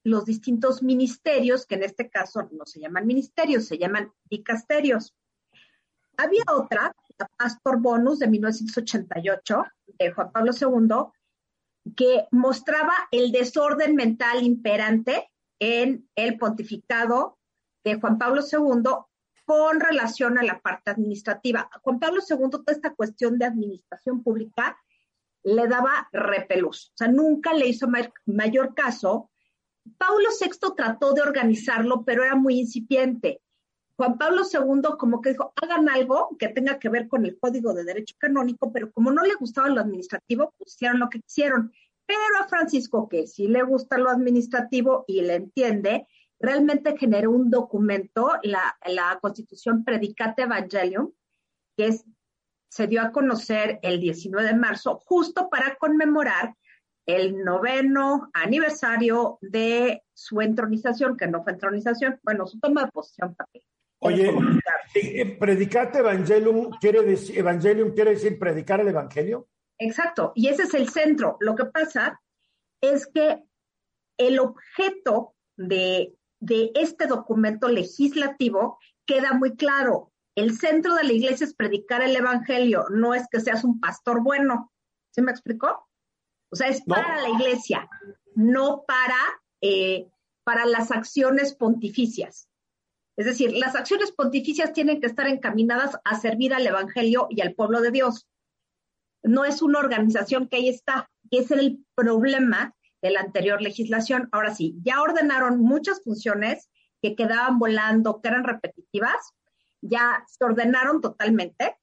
los 0.04 0.26
distintos 0.26 0.82
ministerios, 0.82 1.66
que 1.66 1.76
en 1.76 1.84
este 1.84 2.10
caso 2.10 2.50
no 2.52 2.66
se 2.66 2.80
llaman 2.80 3.06
ministerios, 3.06 3.66
se 3.66 3.78
llaman 3.78 4.12
dicasterios. 4.26 5.16
Había 6.18 6.44
otra, 6.52 6.96
la 7.20 7.30
Pastor 7.38 7.80
Bonus 7.80 8.20
de 8.20 8.28
1988, 8.28 9.64
de 10.00 10.12
Juan 10.12 10.32
Pablo 10.32 10.52
II, 10.60 11.94
que 11.96 12.28
mostraba 12.32 12.94
el 13.12 13.32
desorden 13.32 13.96
mental 13.96 14.44
imperante 14.44 15.30
en 15.60 16.08
el 16.16 16.38
pontificado 16.38 17.38
de 17.84 18.00
Juan 18.00 18.18
Pablo 18.18 18.42
II 18.42 18.84
con 19.46 19.80
relación 19.80 20.38
a 20.38 20.44
la 20.44 20.60
parte 20.60 20.92
administrativa. 20.92 21.70
Juan 21.82 22.00
Pablo 22.00 22.22
II, 22.28 22.50
toda 22.52 22.74
esta 22.74 22.94
cuestión 22.94 23.40
de 23.40 23.46
administración 23.46 24.22
pública 24.22 24.78
le 25.44 25.68
daba 25.68 26.10
repelús, 26.12 26.92
o 26.94 26.98
sea, 26.98 27.08
nunca 27.08 27.54
le 27.54 27.68
hizo 27.68 27.88
mayor 28.26 28.76
caso. 28.76 29.32
Pablo 29.98 30.28
VI 30.38 30.76
trató 30.76 31.14
de 31.14 31.22
organizarlo, 31.22 32.04
pero 32.04 32.24
era 32.24 32.36
muy 32.36 32.60
incipiente. 32.60 33.42
Juan 33.98 34.20
Pablo 34.20 34.44
II 34.44 34.82
como 35.00 35.22
que 35.22 35.32
dijo, 35.32 35.54
hagan 35.60 35.90
algo 35.90 36.30
que 36.38 36.50
tenga 36.50 36.78
que 36.78 36.88
ver 36.88 37.08
con 37.08 37.26
el 37.26 37.40
Código 37.40 37.74
de 37.74 37.84
Derecho 37.84 38.16
Canónico, 38.20 38.72
pero 38.72 38.92
como 38.92 39.12
no 39.12 39.24
le 39.24 39.34
gustaba 39.34 39.70
lo 39.70 39.82
administrativo, 39.82 40.54
pues 40.58 40.76
hicieron 40.76 41.00
lo 41.00 41.10
que 41.10 41.20
quisieron. 41.20 41.74
Pero 42.06 42.22
a 42.40 42.48
Francisco, 42.48 43.10
que 43.10 43.26
sí 43.26 43.48
le 43.48 43.64
gusta 43.64 43.98
lo 43.98 44.12
administrativo 44.12 45.04
y 45.08 45.22
le 45.22 45.36
entiende, 45.36 46.08
realmente 46.40 46.96
generó 46.96 47.32
un 47.32 47.50
documento, 47.50 48.34
la, 48.44 48.78
Constitución 49.20 49.84
Predicate 49.84 50.44
Evangelium, 50.44 51.12
que 51.76 52.00
se 52.70 52.88
dio 52.88 53.02
a 53.02 53.12
conocer 53.12 53.80
el 53.82 54.00
19 54.00 54.48
de 54.48 54.56
marzo, 54.56 55.02
justo 55.06 55.50
para 55.50 55.76
conmemorar 55.76 56.56
el 57.08 57.44
noveno 57.44 58.30
aniversario 58.34 59.40
de 59.42 60.04
su 60.14 60.40
entronización, 60.42 61.18
que 61.18 61.28
no 61.28 61.44
fue 61.44 61.54
entronización, 61.54 62.20
bueno, 62.22 62.46
su 62.46 62.60
toma 62.60 62.86
de 62.86 62.92
posición. 62.92 63.36
Oye, 64.00 64.32
eh, 64.96 65.38
predicate 65.38 66.00
evangelium 66.00 66.70
quiere 66.80 67.04
decir, 67.04 67.38
evangelium 67.38 67.94
quiere 67.94 68.12
decir 68.12 68.38
predicar 68.38 68.80
el 68.80 68.90
evangelio. 68.90 69.48
Exacto, 69.80 70.32
y 70.36 70.48
ese 70.48 70.64
es 70.64 70.74
el 70.74 70.90
centro. 70.90 71.38
Lo 71.40 71.56
que 71.56 71.66
pasa 71.66 72.22
es 72.82 73.08
que 73.08 73.44
el 74.18 74.40
objeto 74.40 75.36
de, 75.56 76.16
de 76.40 76.72
este 76.76 77.08
documento 77.08 77.68
legislativo 77.68 78.80
queda 79.06 79.34
muy 79.34 79.56
claro. 79.56 80.12
El 80.36 80.56
centro 80.58 80.94
de 80.96 81.04
la 81.04 81.14
iglesia 81.14 81.46
es 81.46 81.56
predicar 81.56 82.02
el 82.04 82.16
evangelio, 82.16 82.86
no 82.90 83.16
es 83.16 83.28
que 83.30 83.40
seas 83.40 83.64
un 83.64 83.80
pastor 83.80 84.22
bueno. 84.22 84.72
¿Sí 85.12 85.22
me 85.22 85.32
explicó? 85.32 85.88
O 86.52 86.56
sea, 86.56 86.68
es 86.68 86.84
para 86.84 87.22
la 87.22 87.30
iglesia, 87.30 87.90
no 88.36 88.84
para, 88.88 89.20
eh, 89.62 90.08
para 90.44 90.66
las 90.66 90.92
acciones 90.92 91.56
pontificias. 91.56 92.48
Es 93.18 93.26
decir, 93.26 93.52
las 93.54 93.76
acciones 93.76 94.12
pontificias 94.12 94.74
tienen 94.74 95.02
que 95.02 95.08
estar 95.08 95.28
encaminadas 95.28 96.00
a 96.06 96.20
servir 96.20 96.54
al 96.54 96.66
Evangelio 96.66 97.28
y 97.32 97.42
al 97.42 97.56
pueblo 97.56 97.82
de 97.82 97.90
Dios. 97.90 98.28
No 99.24 99.44
es 99.44 99.64
una 99.64 99.80
organización 99.80 100.48
que 100.48 100.58
ahí 100.58 100.70
está, 100.70 101.10
que 101.32 101.40
es 101.40 101.50
el 101.50 101.84
problema 101.96 102.76
de 103.02 103.10
la 103.10 103.22
anterior 103.22 103.60
legislación. 103.60 104.30
Ahora 104.32 104.54
sí, 104.54 104.76
ya 104.84 105.02
ordenaron 105.02 105.60
muchas 105.60 106.04
funciones 106.04 106.70
que 107.02 107.16
quedaban 107.16 107.58
volando, 107.58 108.22
que 108.22 108.28
eran 108.28 108.44
repetitivas, 108.44 109.34
ya 109.82 110.24
se 110.28 110.46
ordenaron 110.46 111.02
totalmente 111.02 111.76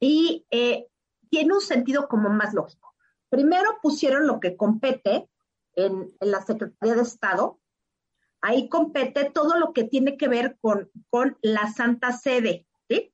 y 0.00 0.46
eh, 0.50 0.86
tiene 1.28 1.54
un 1.54 1.60
sentido 1.60 2.06
como 2.08 2.28
más 2.28 2.54
lógico. 2.54 2.94
Primero 3.28 3.78
pusieron 3.82 4.28
lo 4.28 4.38
que 4.38 4.56
compete 4.56 5.28
en 5.74 6.12
la 6.20 6.40
Secretaría 6.42 6.94
de 6.94 7.02
Estado, 7.02 7.58
Ahí 8.46 8.68
compete 8.68 9.30
todo 9.30 9.58
lo 9.58 9.72
que 9.72 9.84
tiene 9.84 10.18
que 10.18 10.28
ver 10.28 10.58
con, 10.60 10.90
con 11.08 11.38
la 11.40 11.72
Santa 11.72 12.12
Sede, 12.12 12.66
¿sí? 12.90 13.10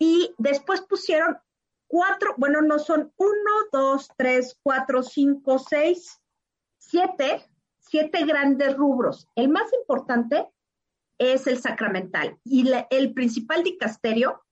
Y 0.00 0.34
después 0.36 0.80
pusieron 0.80 1.38
cuatro, 1.86 2.34
bueno, 2.36 2.60
no 2.60 2.80
son 2.80 3.12
uno, 3.16 3.50
dos, 3.70 4.08
tres, 4.16 4.58
cuatro, 4.64 5.04
cinco, 5.04 5.60
seis, 5.60 6.20
siete, 6.76 7.48
siete 7.78 8.24
grandes 8.24 8.76
rubros. 8.76 9.28
El 9.36 9.48
más 9.48 9.72
importante 9.74 10.50
es 11.16 11.46
el 11.46 11.60
sacramental 11.60 12.36
y 12.42 12.68
el 12.90 13.14
principal 13.14 13.62
dicasterio 13.62 14.42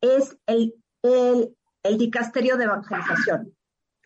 es 0.00 0.36
el, 0.46 0.74
el, 1.02 1.56
el 1.84 1.98
dicasterio 1.98 2.56
de 2.56 2.64
evangelización. 2.64 3.56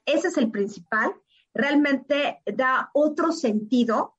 Ese 0.04 0.28
es 0.28 0.36
el 0.36 0.50
principal. 0.50 1.14
Realmente 1.54 2.42
da 2.44 2.90
otro 2.92 3.32
sentido 3.32 4.17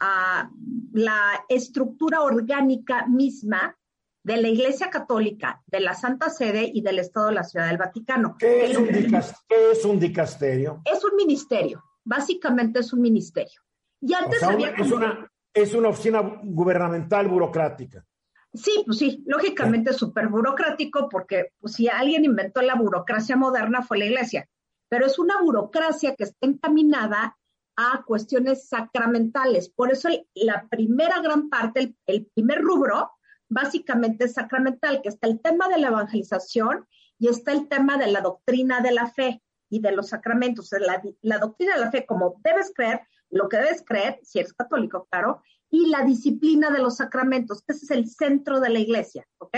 a 0.00 0.50
la 0.92 1.44
estructura 1.48 2.22
orgánica 2.22 3.06
misma 3.06 3.76
de 4.22 4.36
la 4.38 4.48
Iglesia 4.48 4.90
Católica, 4.90 5.62
de 5.66 5.80
la 5.80 5.94
Santa 5.94 6.30
Sede 6.30 6.68
y 6.74 6.82
del 6.82 6.98
Estado 6.98 7.26
de 7.26 7.34
la 7.34 7.44
Ciudad 7.44 7.68
del 7.68 7.78
Vaticano. 7.78 8.36
¿Qué 8.38 8.64
es, 8.64 8.76
un, 8.76 8.88
dicasterio? 10.00 10.82
Es 10.84 11.04
un 11.04 11.14
ministerio, 11.14 11.84
básicamente 12.02 12.80
es 12.80 12.92
un 12.92 13.02
ministerio. 13.02 13.60
Y 14.00 14.14
antes 14.14 14.42
había 14.42 14.70
es, 14.70 14.90
una, 14.90 15.30
es 15.54 15.74
una 15.74 15.90
oficina 15.90 16.40
gubernamental 16.42 17.28
burocrática. 17.28 18.04
Sí, 18.52 18.82
pues 18.84 18.98
sí, 18.98 19.22
lógicamente 19.26 19.90
es 19.90 19.96
súper 19.96 20.28
burocrático 20.28 21.08
porque 21.08 21.52
pues, 21.60 21.74
si 21.74 21.88
alguien 21.88 22.24
inventó 22.24 22.62
la 22.62 22.74
burocracia 22.74 23.36
moderna 23.36 23.82
fue 23.82 23.98
la 23.98 24.06
iglesia, 24.06 24.48
pero 24.88 25.06
es 25.06 25.18
una 25.18 25.40
burocracia 25.40 26.16
que 26.16 26.24
está 26.24 26.46
encaminada 26.46 27.36
a 27.76 28.02
cuestiones 28.04 28.68
sacramentales. 28.68 29.68
Por 29.68 29.92
eso 29.92 30.08
la 30.34 30.66
primera 30.68 31.20
gran 31.20 31.48
parte, 31.50 31.94
el, 32.06 32.26
primer 32.26 32.62
rubro, 32.62 33.12
básicamente 33.48 34.24
es 34.24 34.34
sacramental, 34.34 35.02
que 35.02 35.10
está 35.10 35.28
el 35.28 35.40
tema 35.40 35.68
de 35.68 35.78
la 35.78 35.88
evangelización 35.88 36.86
y 37.18 37.28
está 37.28 37.52
el 37.52 37.68
tema 37.68 37.98
de 37.98 38.08
la 38.08 38.22
doctrina 38.22 38.80
de 38.80 38.92
la 38.92 39.10
fe 39.10 39.42
y 39.68 39.80
de 39.80 39.92
los 39.92 40.08
sacramentos. 40.08 40.70
La, 41.22 41.38
doctrina 41.38 41.74
de 41.74 41.80
la 41.80 41.90
fe, 41.90 42.06
como 42.06 42.40
debes 42.42 42.72
creer, 42.74 43.02
lo 43.30 43.48
que 43.48 43.58
debes 43.58 43.84
creer, 43.86 44.20
si 44.22 44.38
eres 44.38 44.54
católico, 44.54 45.06
claro, 45.10 45.42
y 45.68 45.88
la 45.88 46.02
disciplina 46.04 46.70
de 46.70 46.78
los 46.78 46.96
sacramentos, 46.96 47.62
que 47.62 47.72
ese 47.74 47.84
es 47.84 47.90
el 47.90 48.08
centro 48.08 48.60
de 48.60 48.70
la 48.70 48.78
iglesia, 48.78 49.26
¿ok? 49.38 49.56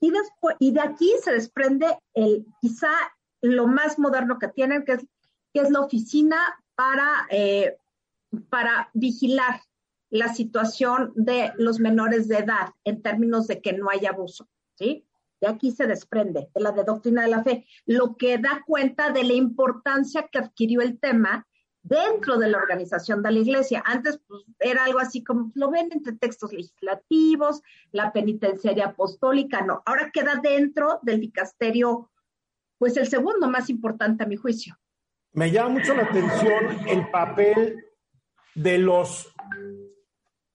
Y, 0.00 0.10
después, 0.10 0.56
y 0.60 0.72
de 0.72 0.80
aquí 0.80 1.12
se 1.22 1.32
desprende 1.32 1.98
el, 2.14 2.46
quizá 2.60 2.90
lo 3.42 3.66
más 3.66 3.98
moderno 3.98 4.38
que 4.38 4.48
tienen, 4.48 4.84
que 4.84 4.98
es 5.54 5.70
la 5.70 5.80
oficina 5.80 6.38
para, 6.74 7.26
eh, 7.30 7.76
para 8.48 8.90
vigilar 8.94 9.60
la 10.10 10.32
situación 10.32 11.12
de 11.16 11.52
los 11.56 11.80
menores 11.80 12.28
de 12.28 12.38
edad 12.38 12.68
en 12.84 13.02
términos 13.02 13.46
de 13.46 13.60
que 13.60 13.72
no 13.72 13.90
haya 13.90 14.10
abuso, 14.10 14.48
¿sí? 14.74 15.04
De 15.40 15.48
aquí 15.48 15.72
se 15.72 15.86
desprende 15.86 16.48
de 16.54 16.60
la 16.60 16.72
doctrina 16.72 17.22
de 17.22 17.28
la 17.28 17.42
fe, 17.42 17.66
lo 17.84 18.16
que 18.16 18.38
da 18.38 18.62
cuenta 18.66 19.10
de 19.10 19.24
la 19.24 19.32
importancia 19.32 20.28
que 20.30 20.38
adquirió 20.38 20.80
el 20.80 20.98
tema 20.98 21.46
dentro 21.82 22.38
de 22.38 22.48
la 22.48 22.58
organización 22.58 23.22
de 23.22 23.30
la 23.30 23.38
iglesia. 23.40 23.82
Antes 23.84 24.20
pues, 24.26 24.42
era 24.58 24.84
algo 24.84 25.00
así 25.00 25.22
como 25.22 25.52
lo 25.54 25.70
ven 25.70 25.90
entre 25.92 26.14
textos 26.14 26.52
legislativos, 26.52 27.60
la 27.92 28.12
penitenciaria 28.12 28.86
apostólica, 28.86 29.62
no, 29.62 29.82
ahora 29.84 30.10
queda 30.12 30.40
dentro 30.42 30.98
del 31.02 31.20
dicasterio, 31.20 32.10
pues 32.78 32.96
el 32.96 33.06
segundo 33.06 33.48
más 33.48 33.68
importante 33.68 34.24
a 34.24 34.26
mi 34.26 34.36
juicio. 34.36 34.78
Me 35.34 35.50
llama 35.50 35.70
mucho 35.70 35.94
la 35.94 36.04
atención 36.04 36.86
el 36.86 37.10
papel 37.10 37.84
de 38.54 38.78
los 38.78 39.32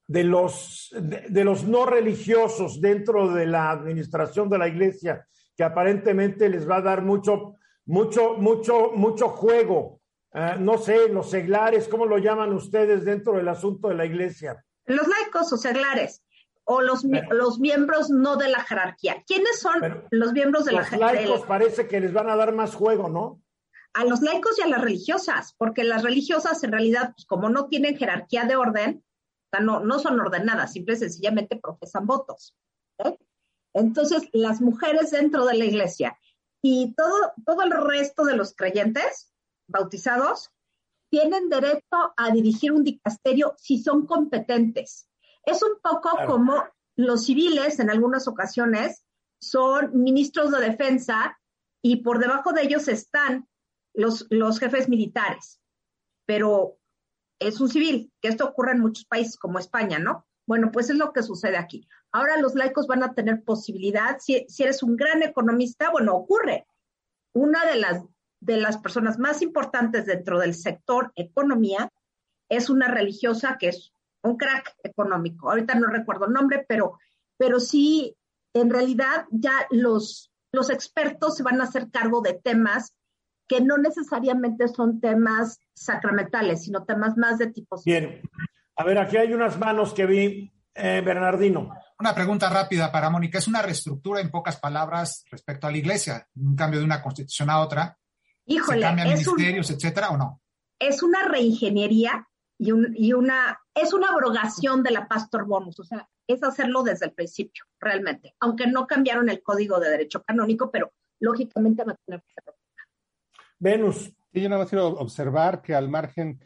de 0.07 0.23
los 0.23 0.89
de 0.97 1.43
los 1.43 1.63
no 1.65 1.85
religiosos 1.85 2.81
dentro 2.81 3.31
de 3.31 3.45
la 3.45 3.69
administración 3.69 4.49
de 4.49 4.57
la 4.57 4.67
iglesia 4.67 5.27
que 5.55 5.63
aparentemente 5.63 6.49
les 6.49 6.67
va 6.67 6.77
a 6.77 6.81
dar 6.81 7.03
mucho 7.03 7.55
mucho 7.85 8.35
mucho 8.37 8.91
mucho 8.95 9.29
juego 9.29 9.99
Ah, 10.31 10.57
no 10.59 10.77
sé, 10.77 11.09
los 11.09 11.29
seglares, 11.29 11.87
¿cómo 11.87 12.05
lo 12.05 12.17
llaman 12.19 12.53
ustedes 12.53 13.03
dentro 13.03 13.33
del 13.33 13.47
asunto 13.47 13.87
de 13.87 13.95
la 13.95 14.05
iglesia? 14.05 14.63
Los 14.85 15.07
laicos 15.07 15.51
o 15.51 15.57
seglares, 15.57 16.23
o 16.65 16.81
los, 16.81 17.03
los 17.31 17.59
miembros 17.59 18.11
no 18.11 18.35
de 18.35 18.49
la 18.49 18.59
jerarquía. 18.59 19.23
¿Quiénes 19.25 19.59
son 19.59 20.03
los 20.11 20.33
miembros 20.33 20.65
de 20.65 20.73
la 20.73 20.83
jerarquía? 20.83 21.21
Los 21.21 21.29
laicos 21.29 21.47
parece 21.47 21.87
que 21.87 21.99
les 21.99 22.13
van 22.13 22.29
a 22.29 22.35
dar 22.35 22.53
más 22.53 22.75
juego, 22.75 23.09
¿no? 23.09 23.41
A 23.93 24.05
los 24.05 24.21
laicos 24.21 24.57
y 24.57 24.61
a 24.61 24.67
las 24.67 24.81
religiosas, 24.81 25.55
porque 25.57 25.83
las 25.83 26.03
religiosas 26.03 26.63
en 26.63 26.71
realidad, 26.71 27.13
pues, 27.15 27.25
como 27.25 27.49
no 27.49 27.67
tienen 27.67 27.97
jerarquía 27.97 28.45
de 28.45 28.55
orden, 28.55 29.03
o 29.03 29.49
sea, 29.51 29.59
no, 29.65 29.79
no 29.79 29.99
son 29.99 30.19
ordenadas, 30.19 30.73
simple 30.73 30.93
y 30.93 30.97
sencillamente 30.97 31.55
profesan 31.55 32.05
votos. 32.05 32.55
Entonces, 33.73 34.29
las 34.33 34.61
mujeres 34.61 35.11
dentro 35.11 35.45
de 35.45 35.55
la 35.55 35.65
iglesia 35.65 36.17
y 36.61 36.93
todo, 36.95 37.33
todo 37.45 37.63
el 37.63 37.71
resto 37.71 38.25
de 38.25 38.35
los 38.35 38.55
creyentes 38.55 39.33
bautizados 39.67 40.51
tienen 41.09 41.49
derecho 41.49 42.13
a 42.15 42.31
dirigir 42.31 42.71
un 42.71 42.83
dicasterio 42.83 43.55
si 43.57 43.81
son 43.81 44.05
competentes. 44.05 45.09
Es 45.43 45.63
un 45.63 45.79
poco 45.81 46.11
como 46.27 46.63
los 46.95 47.25
civiles 47.25 47.79
en 47.79 47.89
algunas 47.89 48.27
ocasiones 48.27 49.05
son 49.41 49.91
ministros 50.03 50.51
de 50.51 50.59
defensa 50.59 51.39
y 51.81 51.97
por 51.97 52.19
debajo 52.19 52.51
de 52.51 52.63
ellos 52.63 52.87
están 52.87 53.47
los, 53.99 54.59
jefes 54.59 54.89
militares. 54.89 55.59
Pero 56.25 56.77
es 57.39 57.59
un 57.59 57.69
civil, 57.69 58.11
que 58.21 58.29
esto 58.29 58.45
ocurre 58.45 58.71
en 58.71 58.79
muchos 58.79 59.05
países 59.05 59.37
como 59.37 59.59
España, 59.59 59.99
¿no? 59.99 60.25
Bueno, 60.47 60.71
pues 60.71 60.89
es 60.89 60.95
lo 60.95 61.13
que 61.13 61.23
sucede 61.23 61.57
aquí. 61.57 61.87
Ahora 62.11 62.37
los 62.37 62.55
laicos 62.55 62.87
van 62.87 63.03
a 63.03 63.13
tener 63.13 63.43
posibilidad, 63.43 64.17
si, 64.19 64.45
si 64.47 64.63
eres 64.63 64.81
un 64.83 64.95
gran 64.95 65.21
economista, 65.21 65.91
bueno, 65.91 66.15
ocurre. 66.15 66.65
Una 67.33 67.65
de 67.65 67.75
las 67.75 68.03
de 68.41 68.57
las 68.57 68.77
personas 68.77 69.19
más 69.19 69.41
importantes 69.41 70.05
dentro 70.05 70.39
del 70.39 70.55
sector 70.55 71.11
economía 71.15 71.91
es 72.49 72.69
una 72.69 72.87
religiosa 72.87 73.57
que 73.59 73.69
es 73.69 73.93
un 74.23 74.37
crack 74.37 74.75
económico. 74.83 75.49
Ahorita 75.49 75.75
no 75.75 75.87
recuerdo 75.87 76.25
el 76.25 76.33
nombre, 76.33 76.65
pero, 76.67 76.97
pero 77.37 77.59
sí, 77.59 78.15
en 78.53 78.69
realidad 78.69 79.25
ya 79.31 79.67
los, 79.71 80.31
los 80.51 80.69
expertos 80.69 81.37
se 81.37 81.43
van 81.43 81.61
a 81.61 81.65
hacer 81.65 81.91
cargo 81.91 82.21
de 82.21 82.33
temas 82.33 82.93
que 83.49 83.61
no 83.61 83.77
necesariamente 83.77 84.67
son 84.67 85.01
temas 85.01 85.59
sacramentales, 85.73 86.63
sino 86.63 86.85
temas 86.85 87.17
más 87.17 87.39
de 87.39 87.47
tipo. 87.47 87.81
Bien. 87.83 88.21
A 88.75 88.83
ver, 88.83 88.99
aquí 88.99 89.17
hay 89.17 89.33
unas 89.33 89.57
manos 89.57 89.93
que 89.93 90.05
vi, 90.05 90.53
eh, 90.75 91.01
Bernardino. 91.03 91.73
Una 91.97 92.13
pregunta 92.13 92.47
rápida 92.49 92.91
para 92.91 93.09
Mónica. 93.09 93.39
¿Es 93.39 93.47
una 93.47 93.63
reestructura, 93.63 94.21
en 94.21 94.29
pocas 94.29 94.57
palabras, 94.57 95.25
respecto 95.31 95.67
a 95.67 95.71
la 95.71 95.77
iglesia? 95.77 96.29
Un 96.35 96.55
cambio 96.55 96.79
de 96.79 96.85
una 96.85 97.01
constitución 97.01 97.49
a 97.49 97.59
otra. 97.59 97.97
Híjole, 98.45 98.87
es 98.87 98.95
ministerios, 99.27 99.71
etcétera, 99.71 100.11
o 100.11 100.17
no? 100.17 100.41
Es 100.77 101.03
una 101.03 101.27
reingeniería 101.27 102.27
y, 102.57 102.71
y 102.95 103.13
una, 103.13 103.59
es 103.73 103.93
una 103.93 104.09
abrogación 104.09 104.83
de 104.83 104.91
la 104.91 105.07
Pastor 105.07 105.45
Bonus, 105.45 105.79
o 105.79 105.83
sea, 105.83 106.07
es 106.27 106.43
hacerlo 106.43 106.83
desde 106.83 107.07
el 107.07 107.13
principio, 107.13 107.65
realmente, 107.79 108.35
aunque 108.39 108.67
no 108.67 108.85
cambiaron 108.87 109.29
el 109.29 109.41
código 109.41 109.79
de 109.79 109.89
derecho 109.89 110.23
canónico, 110.23 110.71
pero 110.71 110.93
lógicamente 111.19 111.83
va 111.83 111.93
a 111.93 111.97
tener 112.05 112.21
que 112.21 112.33
ser. 112.33 112.53
Venus. 113.59 114.13
Sí, 114.33 114.41
yo 114.41 114.49
nada 114.49 114.61
más 114.61 114.69
quiero 114.69 114.87
observar 114.87 115.61
que 115.61 115.75
al 115.75 115.89
margen, 115.89 116.39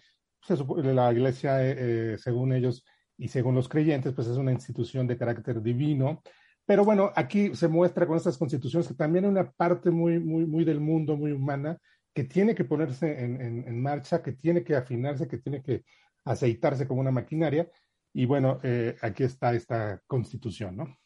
pues, 0.45 0.59
la 0.83 1.11
iglesia, 1.11 1.63
eh, 1.63 1.75
eh, 1.77 2.17
según 2.17 2.53
ellos 2.53 2.83
y 3.17 3.27
según 3.27 3.55
los 3.55 3.69
creyentes, 3.69 4.13
pues 4.13 4.27
es 4.27 4.37
una 4.37 4.51
institución 4.51 5.05
de 5.05 5.17
carácter 5.17 5.61
divino, 5.61 6.21
pero 6.65 6.85
bueno, 6.85 7.11
aquí 7.15 7.53
se 7.55 7.67
muestra 7.67 8.07
con 8.07 8.17
estas 8.17 8.37
constituciones 8.37 8.87
que 8.87 8.93
también 8.93 9.25
hay 9.25 9.31
una 9.31 9.51
parte 9.51 9.91
muy, 9.91 10.19
muy, 10.19 10.45
muy 10.45 10.63
del 10.63 10.79
mundo, 10.79 11.17
muy 11.17 11.31
humana, 11.31 11.77
que 12.13 12.23
tiene 12.23 12.55
que 12.55 12.63
ponerse 12.63 13.23
en, 13.23 13.81
marcha, 13.81 14.21
que 14.21 14.33
tiene 14.33 14.63
que 14.63 14.75
afinarse, 14.75 15.27
que 15.27 15.39
tiene 15.39 15.61
que 15.61 15.83
aceitarse 16.23 16.87
como 16.87 17.01
una 17.01 17.11
maquinaria. 17.11 17.69
Y 18.13 18.25
bueno, 18.25 18.59
eh, 18.63 18.95
aquí 19.01 19.23
está 19.23 19.53
esta 19.53 20.01
constitución, 20.07 20.77
¿no? 20.77 20.97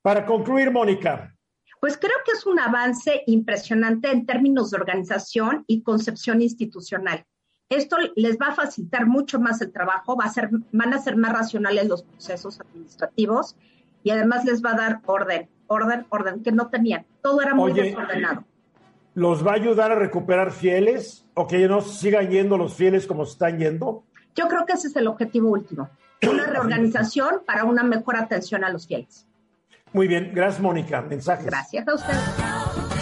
Para 0.00 0.24
concluir, 0.24 0.70
Mónica. 0.70 1.34
Pues 1.82 1.98
creo 1.98 2.14
que 2.24 2.30
es 2.30 2.46
un 2.46 2.60
avance 2.60 3.24
impresionante 3.26 4.12
en 4.12 4.24
términos 4.24 4.70
de 4.70 4.76
organización 4.76 5.64
y 5.66 5.82
concepción 5.82 6.40
institucional. 6.40 7.26
Esto 7.68 7.96
les 8.14 8.38
va 8.38 8.50
a 8.50 8.54
facilitar 8.54 9.04
mucho 9.04 9.40
más 9.40 9.60
el 9.62 9.72
trabajo, 9.72 10.16
va 10.16 10.26
a 10.26 10.28
ser, 10.28 10.48
van 10.70 10.94
a 10.94 11.00
ser 11.00 11.16
más 11.16 11.32
racionales 11.32 11.88
los 11.88 12.04
procesos 12.04 12.60
administrativos 12.60 13.56
y 14.04 14.10
además 14.10 14.44
les 14.44 14.64
va 14.64 14.70
a 14.70 14.76
dar 14.76 15.00
orden, 15.06 15.48
orden, 15.66 16.06
orden, 16.10 16.44
que 16.44 16.52
no 16.52 16.68
tenían. 16.68 17.04
Todo 17.20 17.42
era 17.42 17.52
muy 17.52 17.72
desordenado. 17.72 18.44
¿Los 19.14 19.44
va 19.44 19.50
a 19.50 19.54
ayudar 19.54 19.90
a 19.90 19.96
recuperar 19.96 20.52
fieles 20.52 21.26
o 21.34 21.48
que 21.48 21.66
no 21.66 21.80
sigan 21.80 22.30
yendo 22.30 22.56
los 22.58 22.74
fieles 22.74 23.08
como 23.08 23.24
se 23.24 23.32
están 23.32 23.58
yendo? 23.58 24.04
Yo 24.36 24.46
creo 24.46 24.66
que 24.66 24.74
ese 24.74 24.86
es 24.86 24.94
el 24.94 25.08
objetivo 25.08 25.50
último, 25.50 25.90
una 26.30 26.46
reorganización 26.46 27.42
para 27.44 27.64
una 27.64 27.82
mejor 27.82 28.14
atención 28.14 28.62
a 28.62 28.70
los 28.70 28.86
fieles. 28.86 29.26
Muy 29.92 30.08
bien, 30.08 30.32
gracias 30.34 30.60
Mónica. 30.60 31.02
Mensajes. 31.02 31.46
Gracias 31.46 31.86
a 31.86 31.94
usted. 31.94 32.14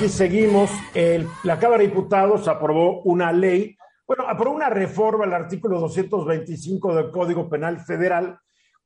Y 0.04 0.08
seguimos, 0.08 0.70
el, 0.94 1.28
la 1.44 1.58
Cámara 1.58 1.82
de 1.82 1.88
Diputados 1.88 2.48
aprobó 2.48 3.02
una 3.02 3.32
ley, 3.32 3.76
bueno, 4.06 4.24
aprobó 4.26 4.56
una 4.56 4.70
reforma 4.70 5.24
al 5.24 5.34
artículo 5.34 5.78
225 5.78 6.94
del 6.94 7.10
Código 7.10 7.48
Penal 7.48 7.80
Federal 7.80 8.40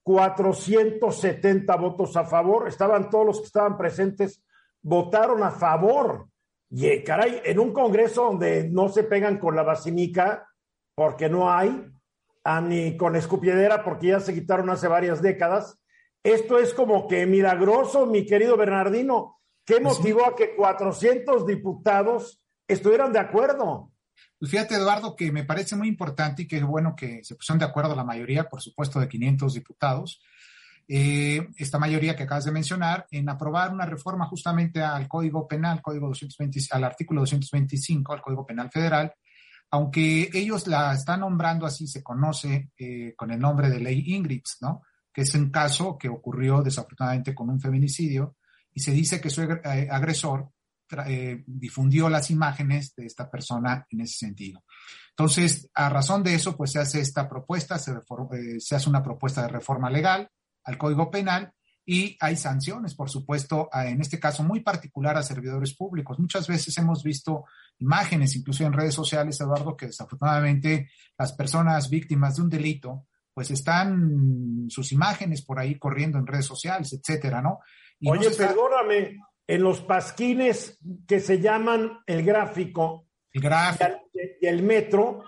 470 0.05 1.77
votos 1.77 2.17
a 2.17 2.25
favor, 2.25 2.69
estaban 2.69 3.09
todos 3.09 3.27
los 3.27 3.41
que 3.41 3.47
estaban 3.47 3.77
presentes, 3.79 4.45
votaron 4.83 5.43
a 5.43 5.51
favor. 5.51 6.29
Y 6.71 6.87
eh, 6.87 7.03
caray, 7.03 7.41
en 7.45 7.59
un 7.59 7.73
Congreso 7.73 8.25
donde 8.25 8.69
no 8.69 8.89
se 8.91 9.05
pegan 9.05 9.39
con 9.39 9.57
la 9.57 9.63
basinica, 9.63 10.47
porque 10.95 11.29
no 11.31 11.51
hay, 11.51 11.91
ni 12.63 12.97
con 12.99 13.17
escupiedera, 13.17 13.83
porque 13.83 14.09
ya 14.09 14.21
se 14.21 14.35
quitaron 14.35 14.69
hace 14.69 14.89
varias 14.89 15.23
décadas, 15.23 15.81
esto 16.25 16.59
es 16.59 16.73
como 16.73 17.07
que 17.07 17.27
milagroso, 17.27 18.07
mi 18.07 18.25
querido 18.25 18.57
Bernardino. 18.57 19.41
¿Qué 19.65 19.75
pues 19.81 19.99
motivó 19.99 20.27
a 20.27 20.35
que 20.35 20.57
400 20.57 21.47
diputados 21.47 22.43
estuvieran 22.67 23.13
de 23.13 23.19
acuerdo? 23.19 23.93
Pues 24.39 24.51
fíjate, 24.51 24.75
Eduardo, 24.75 25.15
que 25.15 25.31
me 25.31 25.45
parece 25.45 25.77
muy 25.77 25.87
importante 25.87 26.43
y 26.43 26.49
que 26.49 26.57
es 26.57 26.65
bueno 26.65 26.97
que 26.97 27.23
se 27.23 27.35
pusieron 27.35 27.59
de 27.59 27.67
acuerdo 27.67 27.95
la 27.95 28.05
mayoría, 28.05 28.49
por 28.49 28.63
supuesto, 28.63 29.01
de 29.01 29.09
500 29.09 29.55
diputados, 29.55 30.23
eh, 30.89 31.47
esta 31.57 31.79
mayoría 31.79 32.17
que 32.17 32.25
acabas 32.25 32.45
de 32.45 32.53
mencionar, 32.53 33.07
en 33.11 33.29
aprobar 33.29 33.73
una 33.73 33.87
reforma 33.87 34.27
justamente 34.27 34.83
al 34.83 35.09
Código 35.09 35.47
Penal, 35.47 35.81
Código 35.83 36.09
220, 36.09 36.61
al 36.71 36.85
artículo 36.85 37.21
225, 37.21 38.13
al 38.13 38.23
Código 38.23 38.47
Penal 38.47 38.71
Federal, 38.71 39.13
aunque 39.71 40.31
ellos 40.33 40.67
la 40.67 40.95
están 40.95 41.21
nombrando 41.21 41.67
así, 41.67 41.87
se 41.87 42.03
conoce 42.03 42.71
eh, 42.79 43.15
con 43.17 43.31
el 43.31 43.41
nombre 43.41 43.69
de 43.69 43.81
ley 43.81 44.05
Ingrid, 44.15 44.43
¿no? 44.61 44.83
Que 45.15 45.23
es 45.23 45.35
un 45.35 45.51
caso 45.51 45.97
que 45.97 46.09
ocurrió 46.09 46.61
desafortunadamente 46.61 47.35
con 47.35 47.49
un 47.49 47.61
feminicidio 47.61 48.37
y 48.75 48.81
se 48.81 48.91
dice 48.91 49.21
que 49.21 49.31
su 49.31 49.43
eh, 49.43 49.89
agresor 49.91 50.51
eh, 51.07 51.43
difundió 51.47 52.09
las 52.09 52.31
imágenes 52.31 52.95
de 52.95 53.07
esta 53.07 53.31
persona 53.31 53.87
en 53.89 54.01
ese 54.01 54.19
sentido. 54.19 54.65
Entonces, 55.11 55.71
a 55.75 55.89
razón 55.89 56.23
de 56.23 56.35
eso, 56.35 56.57
pues 56.57 56.73
se 56.73 56.81
hace 56.81 57.01
esta 57.01 57.29
propuesta, 57.29 57.79
se, 57.79 57.93
eh, 57.93 58.59
se 58.59 58.75
hace 58.75 58.91
una 58.91 59.03
propuesta 59.03 59.43
de 59.43 59.49
reforma 59.49 59.89
legal 59.89 60.29
al 60.65 60.77
Código 60.77 61.11
Penal 61.11 61.53
y 61.87 62.17
hay 62.21 62.37
sanciones, 62.37 62.95
por 62.95 63.11
supuesto, 63.11 63.69
en 63.73 64.01
este 64.01 64.19
caso 64.19 64.43
muy 64.43 64.61
particular 64.61 65.17
a 65.19 65.23
servidores 65.23 65.75
públicos. 65.75 66.19
Muchas 66.19 66.49
veces 66.49 66.77
hemos 66.79 67.03
visto 67.03 67.45
imágenes, 67.79 68.35
incluso 68.37 68.65
en 68.65 68.73
redes 68.73 68.95
sociales, 68.95 69.39
Eduardo, 69.41 69.77
que 69.77 69.87
desafortunadamente 69.87 70.89
las 71.19 71.35
personas 71.35 71.91
víctimas 71.91 72.37
de 72.37 72.43
un 72.43 72.49
delito, 72.49 73.07
pues 73.35 73.51
están 73.51 74.67
sus 74.69 74.93
imágenes 74.93 75.45
por 75.45 75.59
ahí 75.59 75.77
corriendo 75.79 76.19
en 76.19 76.27
redes 76.27 76.47
sociales, 76.47 76.93
etcétera, 76.93 77.43
¿no? 77.43 77.61
Oye, 78.07 78.31
perdóname, 78.31 79.19
en 79.47 79.63
los 79.63 79.81
pasquines 79.81 80.79
que 81.07 81.21
se 81.21 81.41
llaman 81.41 81.99
el 82.07 82.25
gráfico, 82.25 83.09
el 83.33 83.43
gráfico. 83.43 84.01
y 84.41 84.47
el 84.47 84.63
metro, 84.63 85.25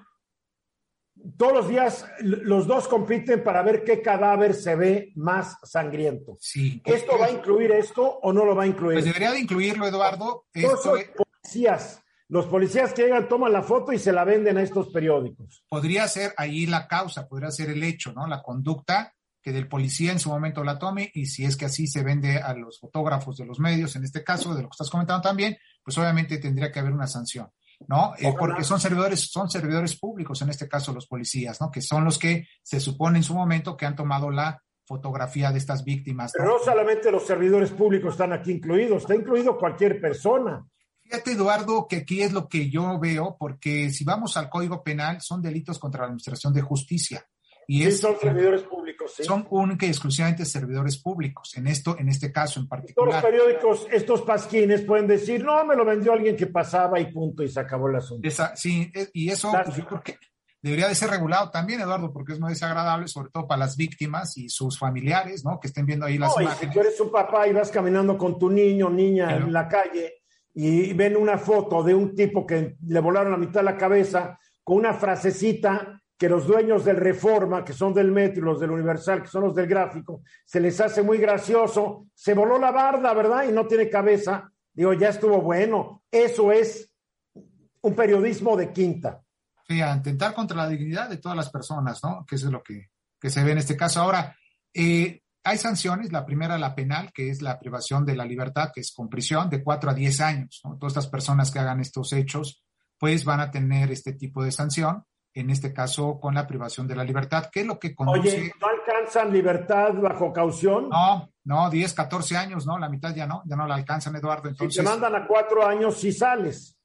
todos 1.36 1.52
los 1.52 1.68
días 1.68 2.06
los 2.20 2.66
dos 2.66 2.86
compiten 2.88 3.42
para 3.42 3.62
ver 3.62 3.82
qué 3.82 4.00
cadáver 4.00 4.54
se 4.54 4.76
ve 4.76 5.12
más 5.16 5.56
sangriento. 5.64 6.36
Sí. 6.40 6.80
¿Esto 6.84 7.18
va 7.18 7.26
a 7.26 7.30
incluir 7.30 7.72
esto 7.72 8.02
o 8.22 8.32
no 8.32 8.44
lo 8.44 8.54
va 8.54 8.64
a 8.64 8.66
incluir? 8.66 8.96
Pues 8.96 9.04
debería 9.06 9.32
de 9.32 9.40
incluirlo, 9.40 9.86
Eduardo. 9.86 10.46
Esto 10.52 10.94
policías. 11.16 12.02
Los 12.28 12.46
policías 12.46 12.92
que 12.92 13.02
llegan 13.02 13.28
toman 13.28 13.52
la 13.52 13.62
foto 13.62 13.92
y 13.92 13.98
se 13.98 14.12
la 14.12 14.24
venden 14.24 14.58
a 14.58 14.62
estos 14.62 14.88
periódicos. 14.88 15.64
Podría 15.68 16.08
ser 16.08 16.34
ahí 16.36 16.66
la 16.66 16.88
causa, 16.88 17.28
podría 17.28 17.50
ser 17.50 17.70
el 17.70 17.82
hecho, 17.84 18.12
¿no? 18.12 18.26
La 18.26 18.42
conducta 18.42 19.14
que 19.40 19.52
del 19.52 19.68
policía 19.68 20.10
en 20.10 20.18
su 20.18 20.28
momento 20.28 20.64
la 20.64 20.76
tome 20.76 21.08
y 21.14 21.26
si 21.26 21.44
es 21.44 21.56
que 21.56 21.66
así 21.66 21.86
se 21.86 22.02
vende 22.02 22.38
a 22.38 22.52
los 22.54 22.80
fotógrafos 22.80 23.36
de 23.36 23.46
los 23.46 23.60
medios, 23.60 23.94
en 23.94 24.02
este 24.02 24.24
caso, 24.24 24.54
de 24.56 24.62
lo 24.62 24.68
que 24.68 24.72
estás 24.74 24.90
comentando 24.90 25.22
también, 25.22 25.56
pues 25.84 25.96
obviamente 25.98 26.38
tendría 26.38 26.72
que 26.72 26.80
haber 26.80 26.92
una 26.92 27.06
sanción. 27.06 27.48
¿no? 27.88 28.14
Eh, 28.18 28.34
porque 28.36 28.64
son 28.64 28.80
servidores, 28.80 29.30
son 29.30 29.48
servidores 29.48 29.96
públicos, 29.96 30.40
en 30.42 30.48
este 30.48 30.68
caso 30.68 30.92
los 30.92 31.06
policías, 31.06 31.60
¿no? 31.60 31.70
Que 31.70 31.82
son 31.82 32.04
los 32.04 32.18
que 32.18 32.48
se 32.62 32.80
supone 32.80 33.18
en 33.18 33.22
su 33.22 33.34
momento 33.34 33.76
que 33.76 33.86
han 33.86 33.94
tomado 33.94 34.30
la 34.30 34.62
fotografía 34.86 35.52
de 35.52 35.58
estas 35.58 35.84
víctimas. 35.84 36.32
Pero 36.36 36.58
no 36.58 36.64
solamente 36.64 37.10
los 37.10 37.26
servidores 37.26 37.70
públicos 37.70 38.12
están 38.12 38.32
aquí 38.32 38.52
incluidos, 38.52 39.02
está 39.02 39.14
incluido 39.14 39.58
cualquier 39.58 40.00
persona. 40.00 40.64
Fíjate, 41.08 41.32
Eduardo, 41.32 41.86
que 41.88 41.96
aquí 41.98 42.22
es 42.22 42.32
lo 42.32 42.48
que 42.48 42.68
yo 42.68 42.98
veo, 42.98 43.36
porque 43.38 43.90
si 43.90 44.02
vamos 44.02 44.36
al 44.36 44.50
Código 44.50 44.82
Penal, 44.82 45.20
son 45.20 45.40
delitos 45.40 45.78
contra 45.78 46.00
la 46.00 46.06
Administración 46.06 46.52
de 46.52 46.62
Justicia. 46.62 47.24
Y 47.68 47.88
son 47.92 48.16
servidores 48.20 48.62
públicos, 48.62 49.12
sí. 49.16 49.22
Son 49.24 49.46
única 49.50 49.86
y 49.86 49.90
exclusivamente 49.90 50.44
servidores 50.44 50.98
públicos, 50.98 51.56
en 51.56 51.68
esto, 51.68 51.96
en 51.98 52.08
este 52.08 52.32
caso 52.32 52.58
en 52.58 52.68
particular. 52.68 53.22
Todos 53.22 53.22
los 53.22 53.30
periódicos, 53.30 53.86
estos 53.92 54.22
pasquines 54.22 54.82
pueden 54.82 55.06
decir, 55.06 55.44
no, 55.44 55.64
me 55.64 55.76
lo 55.76 55.84
vendió 55.84 56.12
alguien 56.12 56.36
que 56.36 56.48
pasaba 56.48 56.98
y 56.98 57.12
punto, 57.12 57.44
y 57.44 57.48
se 57.48 57.60
acabó 57.60 57.88
el 57.88 57.96
asunto. 57.96 58.28
sí, 58.54 58.90
y 59.12 59.30
eso 59.30 59.52
pues, 59.64 59.76
yo 59.76 59.86
creo 59.86 60.02
que 60.02 60.18
debería 60.60 60.88
de 60.88 60.94
ser 60.96 61.10
regulado 61.10 61.50
también, 61.50 61.80
Eduardo, 61.80 62.12
porque 62.12 62.32
es 62.32 62.40
muy 62.40 62.50
desagradable, 62.50 63.06
sobre 63.06 63.30
todo 63.30 63.46
para 63.46 63.60
las 63.60 63.76
víctimas 63.76 64.36
y 64.36 64.48
sus 64.48 64.78
familiares, 64.78 65.44
¿no? 65.44 65.60
Que 65.60 65.68
estén 65.68 65.86
viendo 65.86 66.06
ahí 66.06 66.18
las 66.18 66.36
imágenes. 66.40 66.72
si 66.72 66.72
tú 66.72 66.80
eres 66.80 67.00
un 67.00 67.12
papá 67.12 67.46
y 67.46 67.52
vas 67.52 67.70
caminando 67.70 68.18
con 68.18 68.38
tu 68.38 68.50
niño, 68.50 68.90
niña 68.90 69.36
en 69.36 69.52
la 69.52 69.68
calle 69.68 70.25
y 70.58 70.94
ven 70.94 71.18
una 71.18 71.36
foto 71.36 71.82
de 71.82 71.94
un 71.94 72.14
tipo 72.14 72.46
que 72.46 72.78
le 72.86 73.00
volaron 73.00 73.30
la 73.30 73.36
mitad 73.36 73.60
de 73.60 73.64
la 73.64 73.76
cabeza 73.76 74.38
con 74.64 74.78
una 74.78 74.94
frasecita 74.94 76.02
que 76.16 76.30
los 76.30 76.46
dueños 76.46 76.82
del 76.82 76.96
Reforma, 76.96 77.62
que 77.62 77.74
son 77.74 77.92
del 77.92 78.10
Metro, 78.10 78.42
los 78.42 78.58
del 78.58 78.70
Universal, 78.70 79.20
que 79.20 79.28
son 79.28 79.42
los 79.42 79.54
del 79.54 79.66
Gráfico, 79.66 80.22
se 80.46 80.58
les 80.58 80.80
hace 80.80 81.02
muy 81.02 81.18
gracioso. 81.18 82.06
Se 82.14 82.32
voló 82.32 82.58
la 82.58 82.70
barda, 82.70 83.12
¿verdad? 83.12 83.44
Y 83.46 83.52
no 83.52 83.66
tiene 83.66 83.90
cabeza. 83.90 84.50
Digo, 84.72 84.94
ya 84.94 85.10
estuvo 85.10 85.42
bueno. 85.42 86.04
Eso 86.10 86.50
es 86.50 86.90
un 87.82 87.94
periodismo 87.94 88.56
de 88.56 88.72
quinta. 88.72 89.20
Sí, 89.68 89.82
a 89.82 89.94
intentar 89.94 90.32
contra 90.32 90.56
la 90.56 90.68
dignidad 90.68 91.10
de 91.10 91.18
todas 91.18 91.36
las 91.36 91.50
personas, 91.50 92.02
¿no? 92.02 92.24
Que 92.26 92.36
es 92.36 92.44
lo 92.44 92.62
que, 92.62 92.88
se 93.28 93.44
ve 93.44 93.52
en 93.52 93.58
este 93.58 93.76
caso. 93.76 94.00
Ahora, 94.00 94.34
eh, 94.72 95.20
hay 95.46 95.58
sanciones. 95.58 96.12
La 96.12 96.26
primera, 96.26 96.58
la 96.58 96.74
penal, 96.74 97.12
que 97.12 97.30
es 97.30 97.40
la 97.40 97.58
privación 97.58 98.04
de 98.04 98.16
la 98.16 98.24
libertad, 98.24 98.70
que 98.74 98.80
es 98.80 98.92
con 98.92 99.08
prisión 99.08 99.48
de 99.48 99.62
cuatro 99.62 99.90
a 99.90 99.94
diez 99.94 100.20
años. 100.20 100.60
Todas 100.78 100.92
estas 100.92 101.06
personas 101.06 101.50
que 101.50 101.60
hagan 101.60 101.80
estos 101.80 102.12
hechos, 102.12 102.64
pues 102.98 103.24
van 103.24 103.40
a 103.40 103.50
tener 103.50 103.90
este 103.92 104.12
tipo 104.12 104.42
de 104.42 104.52
sanción 104.52 105.04
en 105.34 105.50
este 105.50 105.72
caso 105.72 106.18
con 106.18 106.34
la 106.34 106.46
privación 106.46 106.88
de 106.88 106.96
la 106.96 107.04
libertad. 107.04 107.50
¿Qué 107.52 107.60
es 107.60 107.66
lo 107.66 107.78
que 107.78 107.94
conduce? 107.94 108.36
Oye, 108.36 108.52
¿no 108.60 108.66
alcanzan 108.66 109.32
libertad 109.32 109.92
bajo 109.94 110.32
caución? 110.32 110.88
No, 110.88 111.30
no, 111.44 111.70
10, 111.70 111.92
14 111.92 112.36
años, 112.36 112.66
¿no? 112.66 112.78
La 112.78 112.88
mitad 112.88 113.14
ya 113.14 113.26
no, 113.26 113.42
ya 113.44 113.54
no 113.54 113.66
la 113.66 113.74
alcanzan, 113.74 114.16
Eduardo. 114.16 114.48
Entonces, 114.48 114.74
si 114.74 114.82
te 114.82 114.88
mandan 114.88 115.14
a 115.14 115.26
cuatro 115.26 115.66
años, 115.66 115.98
si 115.98 116.10
sales. 116.10 116.76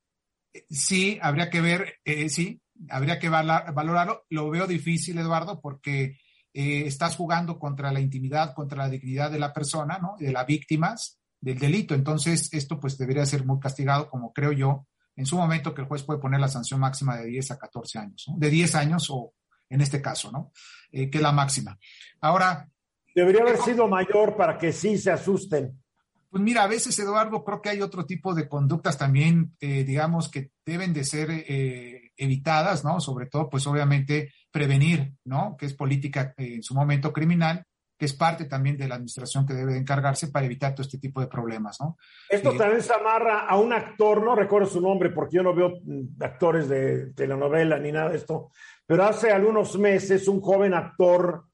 Sí, 0.70 1.18
habría 1.22 1.50
que 1.50 1.62
ver, 1.62 1.96
eh, 2.04 2.28
sí, 2.28 2.62
habría 2.90 3.20
que 3.20 3.30
valorarlo. 3.30 4.26
Lo 4.30 4.50
veo 4.50 4.68
difícil, 4.68 5.18
Eduardo, 5.18 5.62
porque 5.62 6.18
eh, 6.54 6.84
estás 6.86 7.16
jugando 7.16 7.58
contra 7.58 7.92
la 7.92 8.00
intimidad, 8.00 8.54
contra 8.54 8.80
la 8.80 8.90
dignidad 8.90 9.32
de 9.32 9.40
la 9.40 9.54
persona, 9.54 10.00
¿no? 10.00 10.16
De 10.20 10.32
las 10.32 10.46
víctimas 10.46 11.20
del 11.40 11.58
delito. 11.58 11.96
Entonces, 11.96 12.54
esto 12.54 12.80
pues 12.80 12.98
debería 12.98 13.26
ser 13.26 13.46
muy 13.46 13.60
castigado, 13.60 14.10
como 14.10 14.34
creo 14.34 14.52
yo, 14.52 14.88
en 15.16 15.26
su 15.26 15.38
momento 15.38 15.74
que 15.74 15.82
el 15.82 15.88
juez 15.88 16.04
puede 16.04 16.20
poner 16.20 16.40
la 16.40 16.48
sanción 16.48 16.80
máxima 16.80 17.18
de 17.18 17.28
10 17.28 17.52
a 17.52 17.58
14 17.58 18.00
años, 18.00 18.26
¿no? 18.28 18.36
de 18.38 18.50
10 18.50 18.76
años 18.76 19.08
o 19.10 19.34
en 19.70 19.82
este 19.82 20.02
caso, 20.02 20.32
¿no? 20.32 20.52
Eh, 20.92 21.10
que 21.10 21.18
es 21.18 21.22
la 21.22 21.32
máxima. 21.32 21.78
Ahora. 22.20 22.68
Debería 23.16 23.42
haber 23.42 23.58
sido 23.58 23.88
mayor 23.88 24.36
para 24.36 24.58
que 24.58 24.72
sí 24.72 24.98
se 24.98 25.12
asusten. 25.12 25.82
Pues 26.30 26.42
mira, 26.44 26.64
a 26.64 26.68
veces, 26.68 26.98
Eduardo, 27.00 27.44
creo 27.44 27.62
que 27.62 27.70
hay 27.70 27.82
otro 27.82 28.06
tipo 28.06 28.34
de 28.34 28.48
conductas 28.48 28.98
también, 28.98 29.56
eh, 29.60 29.84
digamos, 29.84 30.30
que 30.30 30.52
deben 30.66 30.94
de 30.94 31.04
ser 31.04 31.30
eh, 31.30 32.12
evitadas, 32.16 32.86
¿no? 32.86 33.02
Sobre 33.02 33.26
todo, 33.26 33.50
pues 33.50 33.68
obviamente, 33.68 34.34
prevenir, 34.52 35.14
¿no? 35.26 35.56
Que 35.58 35.66
es 35.66 35.74
política 35.74 36.34
en 36.38 36.62
su 36.62 36.74
momento 36.74 37.12
criminal, 37.14 37.66
que 37.98 38.06
es 38.06 38.14
parte 38.14 38.46
también 38.46 38.78
de 38.78 38.88
la 38.88 38.96
administración 38.96 39.46
que 39.46 39.54
debe 39.54 39.74
de 39.74 39.78
encargarse 39.78 40.30
para 40.30 40.46
evitar 40.46 40.74
todo 40.74 40.82
este 40.82 40.98
tipo 40.98 41.22
de 41.22 41.28
problemas, 41.28 41.80
¿no? 41.80 41.98
Esto 42.28 42.52
eh, 42.52 42.58
también 42.58 42.82
se 42.82 42.94
amarra 42.94 43.46
a 43.48 43.58
un 43.58 43.72
actor, 43.72 44.24
no 44.24 44.36
recuerdo 44.36 44.68
su 44.68 44.82
nombre 44.82 45.12
porque 45.12 45.38
yo 45.38 45.44
no 45.44 45.54
veo 45.54 45.70
mm, 45.84 46.22
actores 46.22 46.68
de 46.68 47.14
telenovela 47.14 47.78
ni 47.78 47.92
nada 47.92 48.10
de 48.10 48.18
esto, 48.18 48.50
pero 48.88 49.04
hace 49.06 49.32
algunos 49.32 49.78
meses 49.78 50.28
un 50.28 50.42
joven 50.42 50.74
actor 50.74 51.46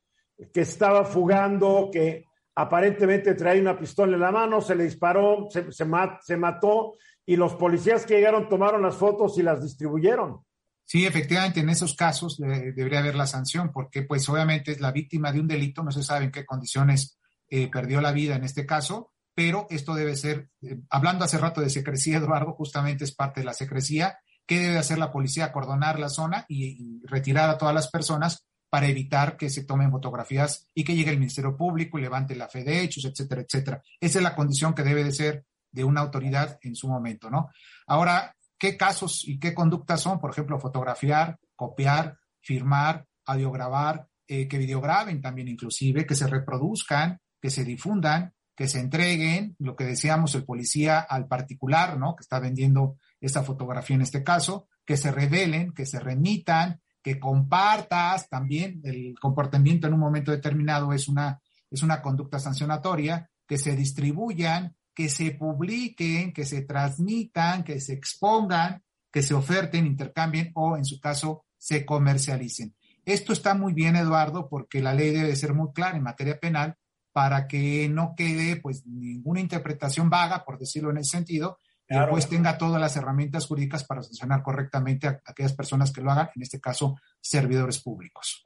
que 0.53 0.61
estaba 0.61 1.03
fugando, 1.03 1.89
que 1.91 2.23
aparentemente 2.55 3.35
traía 3.35 3.61
una 3.61 3.77
pistola 3.77 4.13
en 4.13 4.21
la 4.21 4.31
mano, 4.31 4.61
se 4.61 4.75
le 4.75 4.85
disparó, 4.85 5.47
se, 5.49 5.69
se 5.71 6.37
mató 6.37 6.93
y 7.25 7.35
los 7.35 7.55
policías 7.55 8.05
que 8.05 8.15
llegaron 8.15 8.47
tomaron 8.47 8.81
las 8.81 8.95
fotos 8.95 9.37
y 9.37 9.43
las 9.43 9.61
distribuyeron. 9.61 10.46
Sí, 10.87 11.05
efectivamente, 11.05 11.59
en 11.59 11.69
esos 11.69 11.95
casos 11.95 12.37
debería 12.37 12.99
haber 12.99 13.15
la 13.15 13.27
sanción, 13.27 13.73
porque 13.73 14.03
pues 14.03 14.27
obviamente 14.29 14.71
es 14.71 14.79
la 14.79 14.93
víctima 14.93 15.33
de 15.33 15.41
un 15.41 15.47
delito, 15.47 15.83
no 15.83 15.91
se 15.91 16.01
sabe 16.01 16.23
en 16.23 16.31
qué 16.31 16.45
condiciones 16.45 17.19
eh, 17.49 17.69
perdió 17.69 17.99
la 17.99 18.13
vida 18.13 18.37
en 18.37 18.45
este 18.45 18.65
caso, 18.65 19.11
pero 19.35 19.67
esto 19.69 19.95
debe 19.95 20.15
ser, 20.15 20.49
eh, 20.61 20.79
hablando 20.89 21.25
hace 21.25 21.37
rato 21.37 21.59
de 21.59 21.69
secrecía, 21.69 22.17
Eduardo, 22.19 22.53
justamente 22.53 23.03
es 23.03 23.13
parte 23.13 23.41
de 23.41 23.45
la 23.45 23.53
secrecía. 23.53 24.17
¿Qué 24.45 24.59
debe 24.59 24.77
hacer 24.77 24.97
la 24.97 25.11
policía? 25.11 25.43
Acordonar 25.43 25.99
la 25.99 26.07
zona 26.07 26.45
y, 26.47 27.01
retirar 27.05 27.49
a 27.49 27.57
todas 27.57 27.75
las 27.75 27.89
personas 27.89 28.47
para 28.69 28.87
evitar 28.87 29.35
que 29.35 29.49
se 29.49 29.65
tomen 29.65 29.91
fotografías 29.91 30.69
y 30.73 30.85
que 30.85 30.95
llegue 30.95 31.11
el 31.11 31.19
Ministerio 31.19 31.57
Público 31.57 31.99
y 31.99 32.01
levante 32.01 32.33
la 32.33 32.47
fe 32.47 32.63
de 32.63 32.81
hechos, 32.81 33.03
etcétera, 33.03 33.41
etcétera. 33.41 33.81
Esa 33.99 34.19
es 34.19 34.23
la 34.23 34.35
condición 34.35 34.73
que 34.73 34.83
debe 34.83 35.03
de 35.03 35.11
ser 35.11 35.43
de 35.69 35.83
una 35.83 35.99
autoridad 35.99 36.57
en 36.61 36.75
su 36.75 36.87
momento, 36.87 37.29
¿no? 37.29 37.49
Ahora, 37.87 38.36
qué 38.57 38.77
casos 38.77 39.27
y 39.27 39.39
qué 39.39 39.53
conductas 39.53 40.01
son, 40.01 40.19
por 40.19 40.31
ejemplo, 40.31 40.59
fotografiar, 40.59 41.39
copiar, 41.55 42.17
firmar, 42.41 43.05
audiograbar, 43.25 44.07
eh, 44.27 44.47
que 44.47 44.57
videograben 44.57 45.21
también 45.21 45.47
inclusive, 45.47 46.05
que 46.05 46.15
se 46.15 46.27
reproduzcan, 46.27 47.19
que 47.41 47.49
se 47.49 47.63
difundan, 47.63 48.33
que 48.55 48.67
se 48.67 48.79
entreguen, 48.79 49.55
lo 49.59 49.75
que 49.75 49.85
decíamos 49.85 50.33
el 50.35 50.43
policía 50.43 50.99
al 50.99 51.27
particular, 51.27 51.97
¿no? 51.97 52.15
Que 52.15 52.23
está 52.23 52.39
vendiendo 52.39 52.97
esta 53.21 53.43
fotografía 53.43 53.95
en 53.95 54.01
este 54.01 54.23
caso, 54.23 54.67
que 54.83 54.97
se 54.97 55.11
revelen, 55.11 55.73
que 55.73 55.85
se 55.85 55.99
remitan, 55.99 56.81
que 57.03 57.19
compartas 57.19 58.27
también 58.29 58.81
el 58.83 59.13
comportamiento 59.19 59.87
en 59.87 59.93
un 59.93 59.99
momento 59.99 60.31
determinado 60.31 60.91
es 60.91 61.07
una, 61.07 61.39
es 61.69 61.83
una 61.83 62.01
conducta 62.01 62.39
sancionatoria, 62.39 63.29
que 63.45 63.57
se 63.57 63.75
distribuyan, 63.75 64.75
que 64.97 65.09
se 65.09 65.29
publiquen, 65.29 66.33
que 66.33 66.43
se 66.43 66.63
transmitan, 66.63 67.63
que 67.63 67.79
se 67.79 67.93
expongan, 67.93 68.81
que 69.11 69.21
se 69.21 69.35
oferten, 69.35 69.85
intercambien 69.85 70.51
o, 70.55 70.75
en 70.75 70.85
su 70.85 70.99
caso, 70.99 71.45
se 71.55 71.85
comercialicen. 71.85 72.75
Esto 73.05 73.31
está 73.31 73.53
muy 73.53 73.73
bien, 73.73 73.95
Eduardo, 73.95 74.49
porque 74.49 74.81
la 74.81 74.95
ley 74.95 75.11
debe 75.11 75.35
ser 75.35 75.53
muy 75.53 75.71
clara 75.71 75.97
en 75.97 76.01
materia 76.01 76.39
penal 76.39 76.77
para 77.11 77.47
que 77.47 77.87
no 77.89 78.15
quede 78.17 78.55
pues 78.55 78.87
ninguna 78.87 79.39
interpretación 79.39 80.09
vaga, 80.09 80.43
por 80.43 80.57
decirlo 80.57 80.89
en 80.89 80.97
ese 80.97 81.11
sentido, 81.11 81.59
y 81.87 81.95
pues 82.09 82.27
tenga 82.27 82.57
todas 82.57 82.81
las 82.81 82.97
herramientas 82.97 83.45
jurídicas 83.45 83.83
para 83.83 84.01
sancionar 84.01 84.41
correctamente 84.41 85.05
a 85.05 85.21
aquellas 85.23 85.53
personas 85.53 85.91
que 85.91 86.01
lo 86.01 86.09
hagan, 86.09 86.31
en 86.35 86.41
este 86.41 86.59
caso, 86.59 86.95
servidores 87.21 87.79
públicos. 87.83 88.43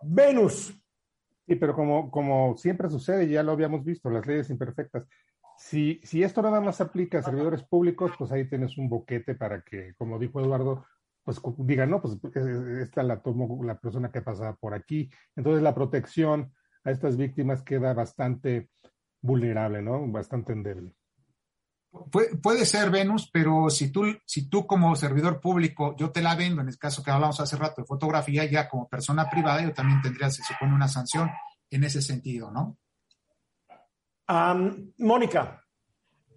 Venus. 0.00 0.74
Sí, 1.46 1.54
pero 1.54 1.74
como, 1.74 2.10
como 2.10 2.56
siempre 2.56 2.88
sucede, 2.88 3.28
ya 3.28 3.42
lo 3.42 3.52
habíamos 3.52 3.84
visto, 3.84 4.08
las 4.08 4.26
leyes 4.26 4.48
imperfectas. 4.48 5.04
Si, 5.58 6.00
si 6.04 6.22
esto 6.22 6.42
nada 6.42 6.60
más 6.60 6.80
aplica 6.80 7.18
a 7.18 7.22
servidores 7.22 7.62
públicos, 7.62 8.12
pues 8.18 8.30
ahí 8.32 8.48
tienes 8.48 8.76
un 8.76 8.88
boquete 8.88 9.34
para 9.34 9.62
que, 9.62 9.94
como 9.96 10.18
dijo 10.18 10.40
Eduardo, 10.40 10.84
pues 11.24 11.40
digan, 11.58 11.90
no, 11.90 12.00
pues 12.00 12.14
eh, 12.36 12.82
esta 12.82 13.02
la 13.02 13.20
tomó 13.20 13.64
la 13.64 13.78
persona 13.78 14.12
que 14.12 14.22
pasaba 14.22 14.54
por 14.54 14.74
aquí. 14.74 15.10
Entonces 15.34 15.62
la 15.62 15.74
protección 15.74 16.52
a 16.84 16.92
estas 16.92 17.16
víctimas 17.16 17.62
queda 17.62 17.92
bastante 17.94 18.70
vulnerable, 19.20 19.82
¿no? 19.82 20.06
Bastante 20.06 20.52
endeble. 20.52 20.94
puede 22.42 22.64
ser, 22.64 22.90
Venus, 22.90 23.28
pero 23.32 23.70
si 23.70 23.90
tú, 23.90 24.04
si 24.24 24.48
tú 24.48 24.66
como 24.66 24.94
servidor 24.94 25.40
público, 25.40 25.96
yo 25.96 26.12
te 26.12 26.22
la 26.22 26.36
vendo, 26.36 26.62
en 26.62 26.68
el 26.68 26.78
caso 26.78 27.02
que 27.02 27.10
hablamos 27.10 27.40
hace 27.40 27.56
rato 27.56 27.82
de 27.82 27.88
fotografía, 27.88 28.44
ya 28.44 28.68
como 28.68 28.88
persona 28.88 29.28
privada, 29.28 29.62
yo 29.62 29.72
también 29.72 30.00
tendría, 30.02 30.30
se 30.30 30.44
supone, 30.44 30.74
una 30.74 30.86
sanción 30.86 31.28
en 31.70 31.82
ese 31.82 32.02
sentido, 32.02 32.52
¿no? 32.52 32.78
Mónica. 34.28 35.62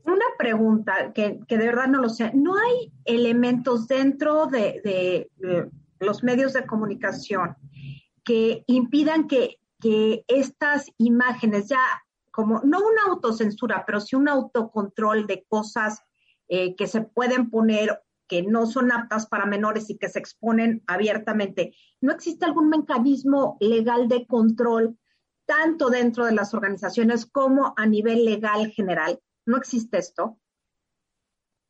Una 0.04 0.26
pregunta 0.38 1.12
que, 1.14 1.40
de 1.48 1.58
verdad 1.58 1.88
no 1.88 2.02
lo 2.02 2.10
sé. 2.10 2.32
¿No 2.34 2.56
hay 2.56 2.92
elementos 3.06 3.88
dentro 3.88 4.48
de, 4.48 5.30
los 6.00 6.24
medios 6.24 6.54
de 6.54 6.66
comunicación 6.66 7.56
que 8.24 8.64
impidan 8.68 9.28
que, 9.28 9.56
estas 10.28 10.92
imágenes 10.98 11.70
ya 11.70 11.80
como, 12.32 12.60
no 12.66 12.80
una 12.80 13.04
autocensura, 13.08 13.86
pero 13.86 14.02
sí 14.02 14.18
un 14.18 14.28
autocontrol 14.28 15.26
de 15.26 15.46
cosas 15.48 16.04
eh, 16.50 16.76
que 16.76 16.86
se 16.86 17.02
pueden 17.02 17.50
poner 17.50 18.02
que 18.28 18.44
no 18.44 18.66
son 18.66 18.92
aptas 18.92 19.26
para 19.26 19.46
menores 19.46 19.90
y 19.90 19.98
que 19.98 20.10
se 20.10 20.20
exponen 20.20 20.84
abiertamente. 20.86 21.74
¿No 22.02 22.12
existe 22.12 22.46
algún 22.46 22.70
mecanismo 22.70 23.58
legal 23.62 24.08
de 24.08 24.28
control 24.28 24.98
tanto 25.50 25.90
dentro 25.90 26.28
de 26.28 26.32
las 26.32 26.54
organizaciones 26.54 27.26
como 27.26 27.74
a 27.76 27.88
nivel 27.88 28.24
legal 28.24 28.72
general? 28.72 29.20
¿No 29.48 29.58
existe 29.58 29.98
esto? 29.98 30.40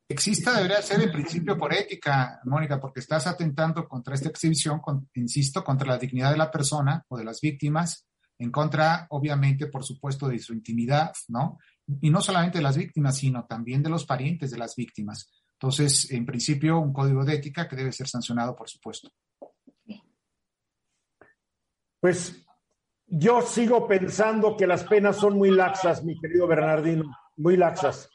Exista 0.10 0.54
debería 0.54 0.82
ser 0.82 1.02
en 1.02 1.14
principio 1.14 1.58
por 1.58 1.74
ética, 1.74 2.42
Mónica, 2.44 2.78
porque 2.78 3.00
estás 3.00 3.26
atentando 3.26 3.88
contra 3.88 4.16
esta 4.16 4.28
exhibición, 4.28 4.82
insisto, 5.14 5.64
contra 5.64 5.88
la 5.88 5.98
dignidad 5.98 6.32
de 6.32 6.38
la 6.38 6.52
persona 6.52 7.06
o 7.08 7.18
de 7.18 7.24
las 7.24 7.40
víctimas, 7.40 8.06
en 8.38 8.52
contra, 8.52 9.08
obviamente, 9.12 9.68
por 9.68 9.86
supuesto, 9.86 10.28
de 10.28 10.40
su 10.40 10.54
intimidad, 10.54 11.14
¿no? 11.30 11.58
Y 12.02 12.10
no 12.10 12.22
solamente 12.22 12.58
de 12.58 12.64
las 12.64 12.76
víctimas, 12.76 13.18
sino 13.18 13.46
también 13.46 13.82
de 13.82 13.90
los 13.90 14.06
parientes 14.06 14.52
de 14.52 14.58
las 14.58 14.76
víctimas. 14.76 15.32
Entonces, 15.54 16.12
en 16.12 16.26
principio, 16.26 16.80
un 16.80 16.92
código 16.92 17.24
de 17.24 17.36
ética 17.36 17.68
que 17.68 17.78
debe 17.78 17.94
ser 17.94 18.08
sancionado, 18.08 18.56
por 18.56 18.70
supuesto. 18.70 19.10
Pues 22.02 22.46
yo 23.12 23.41
sigo 23.41 23.88
pensando 23.88 24.55
que 24.55 24.68
las 24.68 24.84
penas 24.84 25.18
son 25.18 25.38
muy 25.38 25.51
laxas, 25.51 26.03
mi 26.03 26.20
querido 26.20 26.47
Bernardino, 26.47 27.05
muy 27.38 27.57
laxas. 27.57 28.10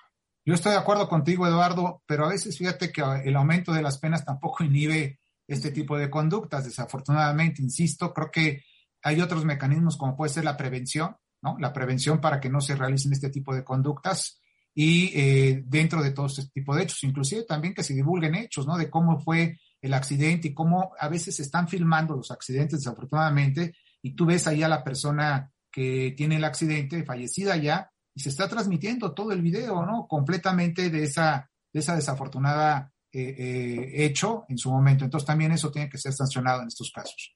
Yo 0.45 0.55
estoy 0.55 0.73
de 0.73 0.79
acuerdo 0.79 1.09
contigo, 1.09 1.47
Eduardo, 1.47 2.03
pero 2.07 2.27
a 2.27 2.29
veces 2.29 2.59
fíjate 2.59 2.93
que 2.93 3.03
el 3.25 3.37
aumento 3.37 3.73
de 3.73 3.83
las 3.83 3.99
penas 3.99 4.25
tampoco 4.25 4.63
inhibe 4.63 5.21
este 5.49 5.71
tipo 5.71 5.97
de 5.97 6.11
conductas. 6.11 6.65
Desafortunadamente, 6.65 7.63
insisto, 7.63 8.13
creo 8.13 8.31
que 8.31 8.63
hay 9.03 9.21
otros 9.21 9.45
mecanismos 9.45 9.97
como 9.97 10.17
puede 10.17 10.33
ser 10.33 10.45
la 10.45 10.57
prevención, 10.57 11.17
¿no? 11.43 11.57
La 11.59 11.73
prevención 11.73 12.21
para 12.21 12.41
que 12.41 12.51
no 12.51 12.61
se 12.61 12.77
realicen 12.77 13.13
este 13.13 13.31
tipo 13.31 13.55
de 13.55 13.65
conductas 13.65 14.41
y 14.75 15.13
eh, 15.19 15.63
dentro 15.67 16.03
de 16.03 16.11
todo 16.11 16.27
este 16.27 16.47
tipo 16.53 16.75
de 16.75 16.83
hechos, 16.83 17.05
inclusive 17.05 17.45
también 17.45 17.75
que 17.75 17.85
se 17.85 17.95
divulguen 17.95 18.35
hechos, 18.35 18.67
¿no? 18.67 18.77
De 18.77 18.91
cómo 18.91 19.21
fue 19.21 19.59
el 19.81 19.95
accidente 19.95 20.49
y 20.49 20.55
cómo 20.55 20.93
a 20.99 21.09
veces 21.09 21.37
se 21.37 21.43
están 21.43 21.69
filmando 21.69 22.17
los 22.17 22.31
accidentes, 22.31 22.81
desafortunadamente, 22.81 23.75
y 24.05 24.15
tú 24.15 24.27
ves 24.27 24.47
ahí 24.47 24.63
a 24.63 24.69
la 24.69 24.85
persona 24.85 25.51
que 25.73 26.13
tiene 26.15 26.37
el 26.37 26.45
accidente, 26.45 27.05
fallecida 27.05 27.57
ya, 27.57 27.91
y 28.15 28.21
se 28.21 28.29
está 28.29 28.49
transmitiendo 28.49 29.15
todo 29.15 29.33
el 29.33 29.41
video, 29.41 29.87
¿no? 29.87 30.07
Completamente 30.07 30.91
de 30.91 31.05
esa, 31.05 31.51
de 31.73 31.81
esa 31.81 31.97
desafortunada 31.97 32.93
eh, 33.11 33.35
eh, 33.39 34.05
hecho 34.05 34.45
en 34.51 34.59
su 34.59 34.71
momento. 34.71 35.05
Entonces 35.05 35.27
también 35.27 35.53
eso 35.53 35.73
tiene 35.73 35.89
que 35.89 35.97
ser 35.97 36.13
sancionado 36.13 36.61
en 36.61 36.69
estos 36.69 36.93
casos. 36.93 37.35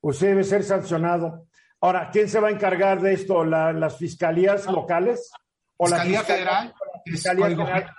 Pues 0.00 0.18
debe 0.18 0.42
ser 0.42 0.64
sancionado. 0.64 1.46
Ahora, 1.80 2.10
¿quién 2.10 2.28
se 2.28 2.40
va 2.40 2.48
a 2.48 2.50
encargar 2.50 3.00
de 3.00 3.12
esto? 3.12 3.44
¿Las 3.44 3.96
fiscalías 3.96 4.66
locales? 4.66 5.30
¿O 5.76 5.86
Fiscalía 5.86 6.18
la 6.18 6.24
Federal? 6.24 6.74
Fiscalía 7.04 7.46
Federal 7.46 7.94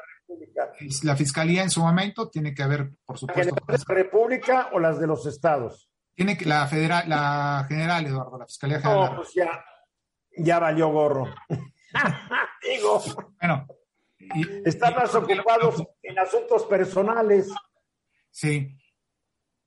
la 1.03 1.15
Fiscalía 1.15 1.63
en 1.63 1.69
su 1.69 1.81
momento 1.81 2.29
tiene 2.29 2.53
que 2.53 2.63
haber, 2.63 2.91
por 3.05 3.17
supuesto. 3.17 3.55
¿Las 3.67 3.85
de 3.85 3.93
la 3.93 3.95
República 3.95 4.69
o 4.73 4.79
las 4.79 4.99
de 4.99 5.07
los 5.07 5.25
estados? 5.25 5.89
Tiene 6.15 6.37
que 6.37 6.45
la 6.45 6.65
federal, 6.65 7.09
la 7.09 7.65
general, 7.67 8.05
Eduardo, 8.05 8.39
la 8.39 8.47
Fiscalía 8.47 8.79
General. 8.79 9.11
No, 9.11 9.15
pues 9.17 9.33
ya, 9.33 9.65
ya 10.37 10.59
valió 10.59 10.87
gorro. 10.89 11.33
Digo. 12.63 13.03
Bueno. 13.39 13.67
están 14.65 14.95
más 14.95 15.13
ocupados 15.13 15.83
en 16.01 16.17
asuntos 16.17 16.63
personales. 16.63 17.49
Sí. 18.31 18.77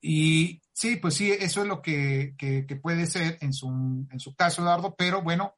Y 0.01 0.63
sí, 0.73 0.97
pues 0.97 1.15
sí, 1.15 1.31
eso 1.33 1.63
es 1.63 1.69
lo 1.69 1.83
que, 1.83 2.35
que, 2.39 2.65
puede 2.77 3.07
ser 3.07 3.37
en 3.41 3.53
su, 3.53 3.69
en 4.11 4.21
su 4.21 4.35
caso, 4.35 4.63
Eduardo, 4.63 4.95
pero 4.97 5.23
bueno, 5.23 5.57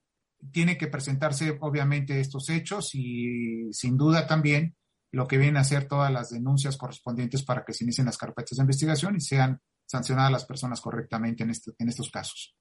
tiene 0.53 0.79
que 0.79 0.89
presentarse 0.89 1.57
obviamente 1.61 2.21
estos 2.21 2.49
hechos 2.49 2.95
y 2.95 3.73
sin 3.73 3.97
duda 3.97 4.27
también 4.27 4.77
lo 5.13 5.27
que 5.27 5.37
vienen 5.37 5.59
a 5.59 5.65
ser 5.65 5.87
todas 5.87 6.11
las 6.13 6.31
denuncias 6.31 6.77
correspondientes 6.77 7.43
para 7.43 7.65
que 7.65 7.75
se 7.75 7.85
inicien 7.85 8.07
las 8.07 8.17
carpetas 8.17 8.57
de 8.57 8.63
investigación 8.63 9.17
y 9.17 9.21
sean 9.21 9.61
sancionar 9.91 10.31
las 10.31 10.45
personas 10.45 10.81
correctamente 10.81 11.43
en, 11.43 11.51
este, 11.51 11.73
en 11.77 11.89
estos 11.89 12.11
casos. 12.11 12.55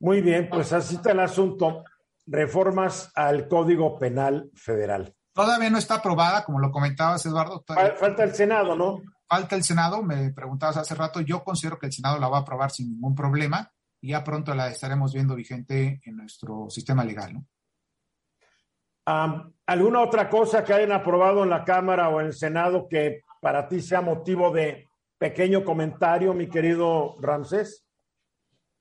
Muy 0.00 0.22
bien, 0.22 0.48
pues 0.48 0.72
así 0.72 0.94
está 0.94 1.12
el 1.12 1.20
asunto. 1.20 1.84
Reformas 2.26 3.12
al 3.14 3.48
Código 3.48 3.98
Penal 3.98 4.50
Federal. 4.54 5.14
Todavía 5.34 5.68
no 5.68 5.76
está 5.76 5.96
aprobada, 5.96 6.42
como 6.42 6.58
lo 6.58 6.70
comentabas, 6.70 7.26
Eduardo. 7.26 7.62
Falta 7.98 8.24
el 8.24 8.34
Senado, 8.34 8.74
¿no? 8.74 9.02
Falta 9.28 9.56
el 9.56 9.62
Senado, 9.62 10.02
me 10.02 10.32
preguntabas 10.32 10.78
hace 10.78 10.94
rato. 10.94 11.20
Yo 11.20 11.44
considero 11.44 11.78
que 11.78 11.86
el 11.86 11.92
Senado 11.92 12.18
la 12.18 12.28
va 12.28 12.38
a 12.38 12.40
aprobar 12.40 12.70
sin 12.70 12.90
ningún 12.90 13.14
problema 13.14 13.70
y 14.00 14.10
ya 14.10 14.24
pronto 14.24 14.54
la 14.54 14.68
estaremos 14.68 15.12
viendo 15.12 15.34
vigente 15.34 16.00
en 16.02 16.16
nuestro 16.16 16.70
sistema 16.70 17.04
legal, 17.04 17.34
¿no? 17.34 17.46
¿Alguna 19.66 20.00
otra 20.00 20.28
cosa 20.30 20.64
que 20.64 20.72
hayan 20.72 20.92
aprobado 20.92 21.44
en 21.44 21.50
la 21.50 21.62
Cámara 21.62 22.08
o 22.08 22.20
en 22.20 22.28
el 22.28 22.34
Senado 22.34 22.88
que 22.88 23.20
para 23.40 23.68
ti 23.68 23.80
sea 23.80 24.00
motivo 24.00 24.50
de 24.50 24.85
pequeño 25.18 25.64
comentario, 25.64 26.34
mi 26.34 26.48
querido 26.48 27.16
Ramsés. 27.20 27.84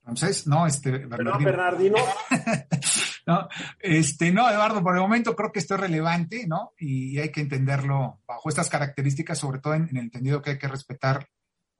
Ramsés, 0.04 0.46
no, 0.48 0.68
este, 0.68 0.92
Bernardino. 0.92 1.40
Bernardino. 1.40 1.98
no, 3.28 3.48
este, 3.80 4.32
no, 4.32 4.50
Eduardo, 4.50 4.84
por 4.84 4.96
el 4.96 5.02
momento 5.02 5.36
creo 5.36 5.52
que 5.52 5.60
esto 5.60 5.76
es 5.76 5.82
relevante, 5.82 6.46
¿no? 6.48 6.74
Y 6.78 7.18
hay 7.18 7.32
que 7.32 7.42
entenderlo 7.42 8.22
bajo 8.28 8.50
estas 8.50 8.70
características, 8.70 9.40
sobre 9.40 9.60
todo 9.60 9.74
en, 9.74 9.90
el 9.90 9.98
entendido 9.98 10.42
que 10.42 10.52
hay 10.52 10.58
que 10.60 10.68
respetar, 10.68 11.28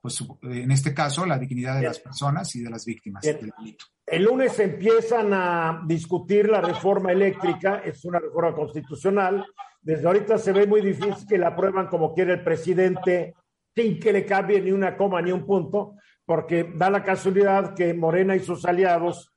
pues, 0.00 0.24
en 0.42 0.70
este 0.72 0.92
caso, 0.92 1.24
la 1.24 1.38
dignidad 1.38 1.76
de 1.76 1.86
las 1.86 2.00
personas 2.00 2.54
y 2.56 2.62
de 2.62 2.70
las 2.70 2.84
víctimas 2.84 3.22
del 3.22 3.52
delito. 3.56 3.84
El 4.04 4.24
lunes 4.24 4.58
empiezan 4.58 5.32
a 5.32 5.82
discutir 5.86 6.48
la 6.48 6.60
reforma 6.60 7.12
eléctrica, 7.12 7.82
es 7.84 8.04
una 8.04 8.18
reforma 8.18 8.54
constitucional. 8.54 9.44
Desde 9.80 10.06
ahorita 10.06 10.38
se 10.38 10.52
ve 10.52 10.66
muy 10.66 10.80
difícil 10.80 11.26
que 11.28 11.38
la 11.38 11.48
aprueban 11.48 11.86
como 11.88 12.12
quiere 12.12 12.34
el 12.34 12.44
presidente 12.44 13.34
sin 13.76 14.00
que 14.00 14.12
le 14.12 14.24
cambie 14.24 14.60
ni 14.62 14.72
una 14.72 14.96
coma 14.96 15.20
ni 15.20 15.30
un 15.30 15.44
punto, 15.44 15.96
porque 16.24 16.72
da 16.74 16.88
la 16.88 17.04
casualidad 17.04 17.74
que 17.74 17.92
Morena 17.92 18.34
y 18.34 18.40
sus 18.40 18.64
aliados 18.64 19.34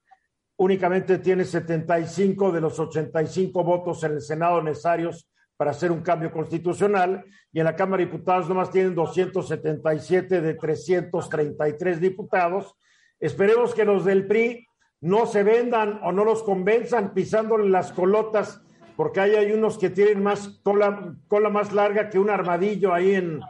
únicamente 0.58 1.20
tienen 1.20 1.46
75 1.46 2.52
de 2.54 2.62
los 2.62 2.80
85 2.80 3.64
votos 3.64 4.02
en 4.06 4.14
el 4.14 4.22
Senado 4.22 4.64
necesarios 4.64 5.30
para 5.58 5.72
hacer 5.72 5.92
un 5.92 6.02
cambio 6.02 6.32
constitucional 6.32 7.26
y 7.52 7.60
en 7.60 7.66
la 7.66 7.76
Cámara 7.76 8.00
de 8.00 8.06
Diputados 8.06 8.48
nomás 8.48 8.72
tienen 8.72 8.96
277 8.96 10.42
de 10.42 10.54
333 10.54 12.00
diputados. 12.00 12.76
Esperemos 13.20 13.76
que 13.76 13.84
los 13.84 14.06
del 14.06 14.26
PRI 14.26 14.66
no 15.02 15.26
se 15.26 15.44
vendan 15.44 16.00
o 16.02 16.14
no 16.14 16.24
los 16.24 16.44
convenzan 16.44 17.14
pisándole 17.14 17.70
las 17.70 17.92
colotas, 17.92 18.62
porque 18.96 19.20
ahí 19.20 19.36
hay 19.36 19.52
unos 19.52 19.78
que 19.78 19.90
tienen 19.90 20.24
más 20.24 20.62
cola 20.64 21.50
más 21.50 21.74
larga 21.74 22.10
que 22.10 22.20
un 22.20 22.30
armadillo 22.30 22.94
ahí 22.94 23.16
en, 23.16 23.42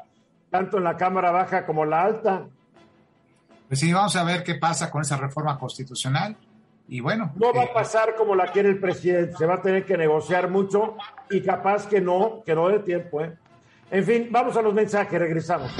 tanto 0.49 0.77
en 0.77 0.83
la 0.83 0.97
Cámara 0.97 1.31
Baja 1.31 1.65
como 1.65 1.85
la 1.85 2.03
Alta. 2.03 2.47
Pues 3.67 3.79
sí, 3.79 3.93
vamos 3.93 4.15
a 4.15 4.23
ver 4.23 4.43
qué 4.43 4.55
pasa 4.55 4.89
con 4.89 5.01
esa 5.01 5.17
reforma 5.17 5.57
constitucional. 5.57 6.35
Y 6.87 7.01
bueno. 7.01 7.31
No 7.35 7.53
va 7.53 7.61
a 7.61 7.65
eh, 7.65 7.71
pasar 7.71 8.15
como 8.15 8.35
la 8.35 8.51
quiere 8.51 8.69
el 8.69 8.79
presidente, 8.79 9.37
se 9.37 9.45
va 9.45 9.55
a 9.55 9.61
tener 9.61 9.85
que 9.85 9.95
negociar 9.95 10.49
mucho 10.49 10.97
y 11.29 11.41
capaz 11.41 11.85
que 11.85 12.01
no, 12.01 12.41
que 12.43 12.55
no 12.55 12.67
dé 12.67 12.79
tiempo. 12.79 13.21
¿eh? 13.21 13.37
En 13.91 14.03
fin, 14.03 14.29
vamos 14.31 14.57
a 14.57 14.61
los 14.63 14.73
mensajes, 14.73 15.19
regresamos. 15.19 15.71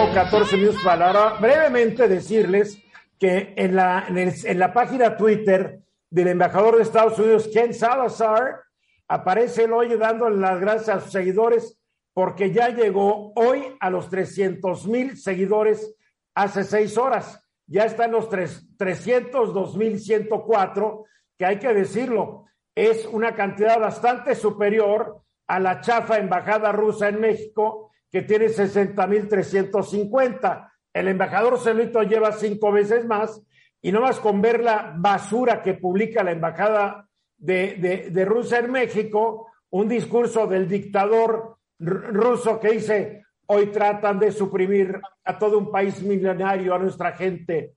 O 0.00 0.14
14 0.14 0.56
minutos 0.56 0.80
para 0.82 1.08
ahora. 1.08 1.38
Brevemente 1.38 2.08
decirles 2.08 2.82
que 3.18 3.52
en 3.56 3.76
la, 3.76 4.06
en, 4.08 4.32
en 4.42 4.58
la 4.58 4.72
página 4.72 5.18
Twitter 5.18 5.80
del 6.08 6.28
embajador 6.28 6.76
de 6.76 6.82
Estados 6.82 7.18
Unidos, 7.18 7.50
Ken 7.52 7.74
Salazar, 7.74 8.62
aparece 9.06 9.64
el 9.64 9.72
hoy 9.74 9.94
dando 9.96 10.30
las 10.30 10.58
gracias 10.60 10.96
a 10.96 11.00
sus 11.00 11.12
seguidores 11.12 11.78
porque 12.14 12.50
ya 12.52 12.68
llegó 12.68 13.32
hoy 13.34 13.76
a 13.80 13.90
los 13.90 14.08
300 14.08 14.86
mil 14.86 15.18
seguidores 15.18 15.94
hace 16.34 16.64
seis 16.64 16.96
horas. 16.96 17.44
Ya 17.66 17.84
está 17.84 18.04
en 18.04 18.12
los 18.12 18.30
302 18.30 19.76
mil 19.76 19.98
104, 19.98 21.04
que 21.36 21.44
hay 21.44 21.58
que 21.58 21.74
decirlo, 21.74 22.44
es 22.74 23.04
una 23.06 23.34
cantidad 23.34 23.80
bastante 23.80 24.36
superior 24.36 25.22
a 25.46 25.60
la 25.60 25.80
chafa 25.80 26.18
embajada 26.18 26.72
rusa 26.72 27.08
en 27.08 27.20
México, 27.20 27.90
que 28.10 28.22
tiene 28.22 28.46
60.350. 28.46 30.70
El 30.92 31.08
embajador 31.08 31.58
Celito 31.58 32.02
lleva 32.02 32.32
cinco 32.32 32.70
veces 32.70 33.06
más 33.06 33.42
y 33.82 33.90
no 33.90 34.00
más 34.00 34.20
con 34.20 34.40
ver 34.40 34.62
la 34.62 34.94
basura 34.96 35.62
que 35.62 35.74
publica 35.74 36.22
la 36.22 36.30
embajada 36.32 37.08
de, 37.36 38.08
de 38.10 38.24
Rusia 38.24 38.60
en 38.60 38.70
México, 38.70 39.48
un 39.70 39.88
discurso 39.88 40.46
del 40.46 40.68
dictador 40.68 41.58
ruso 41.78 42.60
que 42.60 42.72
dice, 42.72 43.24
hoy 43.46 43.66
tratan 43.66 44.18
de 44.18 44.32
suprimir 44.32 45.00
a 45.24 45.38
todo 45.38 45.58
un 45.58 45.70
país 45.70 46.02
milenario, 46.02 46.74
a 46.74 46.78
nuestra 46.78 47.12
gente. 47.12 47.74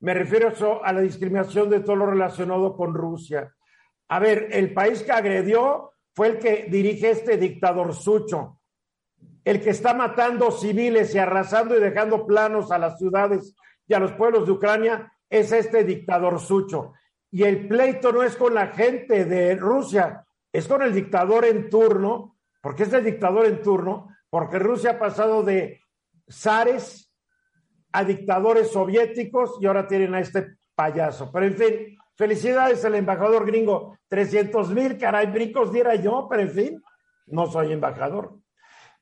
Me 0.00 0.14
refiero 0.14 0.84
a 0.84 0.92
la 0.92 1.00
discriminación 1.00 1.70
de 1.70 1.80
todo 1.80 1.96
lo 1.96 2.06
relacionado 2.06 2.76
con 2.76 2.94
Rusia. 2.94 3.52
A 4.08 4.18
ver, 4.18 4.48
el 4.52 4.72
país 4.72 5.02
que 5.02 5.12
agredió 5.12 5.92
fue 6.14 6.28
el 6.28 6.38
que 6.38 6.66
dirige 6.70 7.10
este 7.10 7.36
dictador 7.36 7.94
Sucho, 7.94 8.60
el 9.44 9.60
que 9.60 9.70
está 9.70 9.94
matando 9.94 10.50
civiles 10.50 11.14
y 11.14 11.18
arrasando 11.18 11.76
y 11.76 11.80
dejando 11.80 12.26
planos 12.26 12.70
a 12.70 12.78
las 12.78 12.98
ciudades 12.98 13.54
y 13.86 13.94
a 13.94 13.98
los 13.98 14.12
pueblos 14.12 14.46
de 14.46 14.52
Ucrania, 14.52 15.12
es 15.28 15.52
este 15.52 15.84
dictador 15.84 16.40
Sucho. 16.40 16.92
Y 17.30 17.42
el 17.42 17.68
pleito 17.68 18.12
no 18.12 18.22
es 18.22 18.36
con 18.36 18.54
la 18.54 18.68
gente 18.68 19.24
de 19.24 19.54
Rusia, 19.56 20.24
es 20.52 20.66
con 20.66 20.82
el 20.82 20.94
dictador 20.94 21.44
en 21.44 21.68
turno, 21.68 22.37
porque 22.60 22.84
es 22.84 22.92
el 22.92 23.04
dictador 23.04 23.46
en 23.46 23.62
turno, 23.62 24.08
porque 24.30 24.58
Rusia 24.58 24.92
ha 24.92 24.98
pasado 24.98 25.42
de 25.42 25.80
zares 26.28 27.12
a 27.92 28.04
dictadores 28.04 28.70
soviéticos 28.70 29.58
y 29.60 29.66
ahora 29.66 29.86
tienen 29.86 30.14
a 30.14 30.20
este 30.20 30.56
payaso. 30.74 31.30
Pero 31.32 31.46
en 31.46 31.54
fin, 31.56 31.98
felicidades 32.16 32.84
al 32.84 32.94
embajador 32.94 33.46
gringo. 33.46 33.98
300 34.08 34.70
mil, 34.70 34.98
caray, 34.98 35.26
brincos 35.26 35.72
diera 35.72 35.94
yo, 35.94 36.26
pero 36.28 36.42
en 36.42 36.50
fin, 36.50 36.82
no 37.26 37.46
soy 37.46 37.72
embajador. 37.72 38.38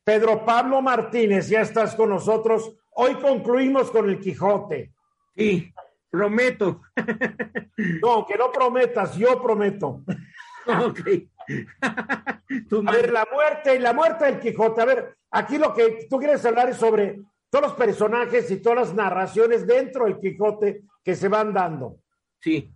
Pedro 0.04 0.44
Pablo 0.44 0.80
Martínez, 0.82 1.48
ya 1.48 1.62
estás 1.62 1.94
con 1.96 2.10
nosotros. 2.10 2.76
Hoy 2.92 3.14
concluimos 3.16 3.90
con 3.90 4.08
el 4.08 4.20
Quijote. 4.20 4.92
Sí, 5.34 5.72
prometo. 6.10 6.82
No, 8.00 8.24
que 8.24 8.38
no 8.38 8.50
prometas, 8.50 9.16
yo 9.16 9.42
prometo. 9.42 10.02
Ok. 10.66 11.00
a 11.82 12.92
ver, 12.92 13.12
la 13.12 13.26
muerte, 13.32 13.78
la 13.78 13.92
muerte 13.92 14.24
del 14.24 14.40
Quijote. 14.40 14.82
A 14.82 14.84
ver, 14.84 15.16
aquí 15.30 15.58
lo 15.58 15.72
que 15.74 16.06
tú 16.08 16.18
quieres 16.18 16.44
hablar 16.44 16.70
es 16.70 16.76
sobre 16.76 17.20
todos 17.50 17.66
los 17.66 17.74
personajes 17.74 18.50
y 18.50 18.60
todas 18.60 18.88
las 18.88 18.94
narraciones 18.94 19.66
dentro 19.66 20.04
del 20.04 20.18
Quijote 20.18 20.82
que 21.02 21.14
se 21.14 21.28
van 21.28 21.52
dando. 21.52 22.00
Sí, 22.40 22.72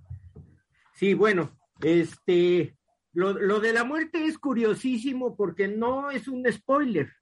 sí, 0.95 1.14
bueno, 1.14 1.59
este, 1.81 2.77
lo, 3.12 3.33
lo 3.33 3.61
de 3.61 3.73
la 3.73 3.85
muerte 3.85 4.25
es 4.25 4.39
curiosísimo 4.39 5.37
porque 5.37 5.68
no 5.68 6.11
es 6.11 6.29
un 6.29 6.51
spoiler, 6.51 7.12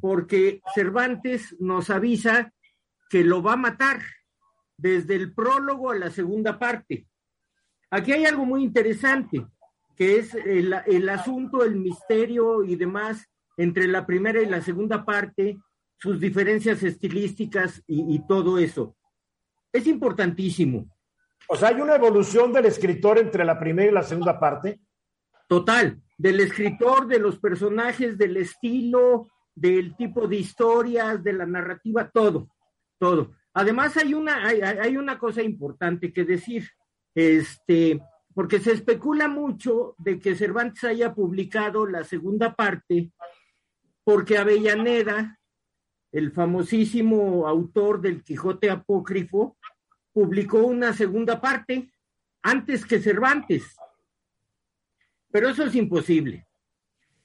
porque 0.00 0.60
Cervantes 0.74 1.56
nos 1.60 1.90
avisa 1.90 2.52
que 3.08 3.24
lo 3.24 3.42
va 3.42 3.54
a 3.54 3.56
matar 3.56 4.00
desde 4.76 5.16
el 5.16 5.34
prólogo 5.34 5.90
a 5.90 5.96
la 5.96 6.10
segunda 6.10 6.58
parte. 6.58 7.06
Aquí 7.90 8.12
hay 8.12 8.24
algo 8.24 8.44
muy 8.44 8.62
interesante 8.62 9.44
que 9.96 10.18
es 10.18 10.34
el, 10.34 11.08
asunto, 11.08 11.64
el 11.64 11.76
misterio 11.76 12.64
y 12.64 12.76
demás 12.76 13.26
entre 13.56 13.86
la 13.86 14.06
primera 14.06 14.40
y 14.40 14.46
la 14.46 14.62
segunda 14.62 15.04
parte, 15.04 15.58
sus 15.98 16.18
diferencias 16.18 16.82
estilísticas 16.82 17.82
y, 17.86 18.14
y 18.14 18.26
todo 18.26 18.58
eso. 18.58 18.96
Es 19.72 19.86
importantísimo. 19.86 20.90
O 21.48 21.56
sea, 21.56 21.68
hay 21.68 21.80
una 21.80 21.96
evolución 21.96 22.52
del 22.52 22.66
escritor 22.66 23.18
entre 23.18 23.44
la 23.44 23.58
primera 23.58 23.90
y 23.90 23.94
la 23.94 24.02
segunda 24.02 24.38
parte. 24.40 24.80
Total, 25.48 26.00
del 26.16 26.40
escritor, 26.40 27.06
de 27.06 27.18
los 27.18 27.38
personajes, 27.38 28.16
del 28.16 28.36
estilo, 28.36 29.28
del 29.54 29.96
tipo 29.96 30.26
de 30.26 30.36
historias, 30.36 31.22
de 31.22 31.32
la 31.32 31.46
narrativa, 31.46 32.08
todo, 32.08 32.48
todo. 32.98 33.32
Además, 33.52 33.96
hay 33.96 34.14
una, 34.14 34.46
hay, 34.46 34.60
hay 34.60 34.96
una 34.96 35.18
cosa 35.18 35.42
importante 35.42 36.12
que 36.12 36.24
decir. 36.24 36.68
Este, 37.14 38.00
porque 38.34 38.60
se 38.60 38.72
especula 38.72 39.28
mucho 39.28 39.94
de 39.98 40.18
que 40.18 40.36
Cervantes 40.36 40.84
haya 40.84 41.14
publicado 41.14 41.86
la 41.86 42.04
segunda 42.04 42.54
parte, 42.54 43.10
porque 44.04 44.38
Avellaneda, 44.38 45.38
el 46.12 46.32
famosísimo 46.32 47.46
autor 47.46 48.00
del 48.00 48.22
Quijote 48.22 48.70
Apócrifo, 48.70 49.56
publicó 50.12 50.58
una 50.58 50.92
segunda 50.92 51.40
parte 51.40 51.92
antes 52.42 52.84
que 52.84 53.00
Cervantes. 53.00 53.76
Pero 55.30 55.48
eso 55.48 55.64
es 55.64 55.74
imposible. 55.74 56.46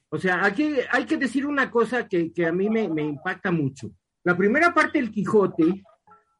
O 0.08 0.18
sea, 0.18 0.44
aquí 0.44 0.76
hay 0.92 1.04
que 1.04 1.16
decir 1.16 1.46
una 1.46 1.70
cosa 1.70 2.06
que, 2.08 2.32
a 2.46 2.52
mí 2.52 2.70
me, 2.70 2.88
me 2.88 3.02
impacta 3.02 3.50
mucho. 3.50 3.90
La 4.22 4.36
primera 4.36 4.72
parte 4.72 4.98
del 4.98 5.10
Quijote 5.10 5.82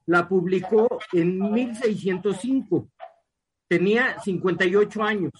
la 0.07 0.29
publicó 0.29 0.89
en 1.13 1.53
1605 1.53 2.91
tenía 3.69 4.19
58 4.21 5.03
años. 5.03 5.33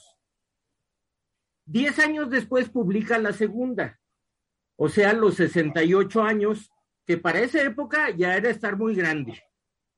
Diez 1.65 1.99
años 1.99 2.31
después 2.31 2.69
publica 2.69 3.19
la 3.19 3.33
segunda, 3.33 3.99
o 4.77 4.89
sea, 4.89 5.13
los 5.13 5.35
68 5.37 6.23
años, 6.23 6.71
que 7.05 7.17
para 7.17 7.41
esa 7.41 7.63
época 7.63 8.11
ya 8.11 8.37
era 8.37 8.51
estar 8.51 8.77
muy 8.77 8.95
grande. 8.95 9.43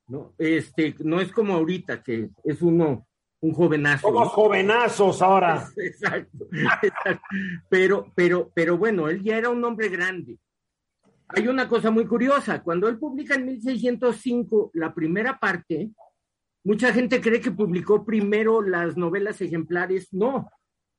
¿no? 0.07 0.33
Este, 0.37 0.95
no 0.99 1.21
es 1.21 1.31
como 1.31 1.53
ahorita, 1.53 2.01
que 2.01 2.29
es 2.43 2.61
uno, 2.61 3.07
un 3.41 3.53
jovenazo. 3.53 4.07
Somos 4.07 4.29
jovenazos 4.29 5.21
ahora. 5.21 5.67
Exacto, 5.77 6.47
exacto. 6.51 7.27
Pero, 7.69 8.11
pero, 8.15 8.51
pero 8.53 8.77
bueno, 8.77 9.07
él 9.07 9.21
ya 9.21 9.37
era 9.37 9.49
un 9.49 9.63
hombre 9.63 9.89
grande. 9.89 10.39
Hay 11.27 11.47
una 11.47 11.67
cosa 11.67 11.91
muy 11.91 12.07
curiosa, 12.07 12.63
cuando 12.63 12.87
él 12.87 12.97
publica 12.97 13.35
en 13.35 13.45
1605 13.45 14.71
la 14.73 14.93
primera 14.93 15.37
parte, 15.37 15.91
Mucha 16.63 16.93
gente 16.93 17.21
cree 17.21 17.41
que 17.41 17.51
publicó 17.51 18.05
primero 18.05 18.61
las 18.61 18.97
novelas 18.97 19.41
ejemplares. 19.41 20.13
No, 20.13 20.49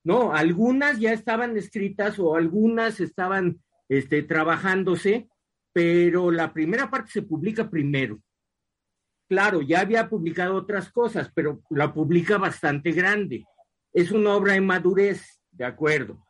no, 0.05 0.33
algunas 0.33 0.99
ya 0.99 1.13
estaban 1.13 1.57
escritas 1.57 2.19
o 2.19 2.35
algunas 2.35 3.01
estaban 3.01 3.61
este, 3.89 4.23
trabajándose, 4.23 5.29
pero 5.73 6.31
la 6.31 6.53
primera 6.53 6.91
parte 6.91 7.11
se 7.13 7.23
publica 7.23 7.69
primero. 7.69 8.21
Claro, 9.29 9.61
ya 9.61 9.81
había 9.81 10.09
publicado 10.09 10.57
otras 10.57 10.91
cosas, 10.91 11.31
pero 11.35 11.63
la 11.71 11.93
publica 11.93 12.39
bastante 12.39 12.93
grande. 12.93 13.45
Es 13.93 14.11
una 14.11 14.35
obra 14.35 14.57
en 14.57 14.67
madurez, 14.67 15.41
de 15.53 15.65
acuerdo. 15.65 16.27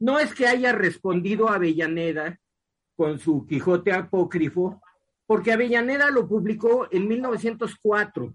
No 0.00 0.18
es 0.18 0.34
que 0.34 0.46
haya 0.46 0.72
respondido 0.72 1.48
a 1.48 1.56
Avellaneda 1.56 2.40
con 2.96 3.18
su 3.18 3.46
Quijote 3.46 3.92
apócrifo, 3.92 4.80
porque 5.28 5.52
Avellaneda 5.52 6.10
lo 6.10 6.26
publicó 6.26 6.88
en 6.90 7.06
1904, 7.06 8.34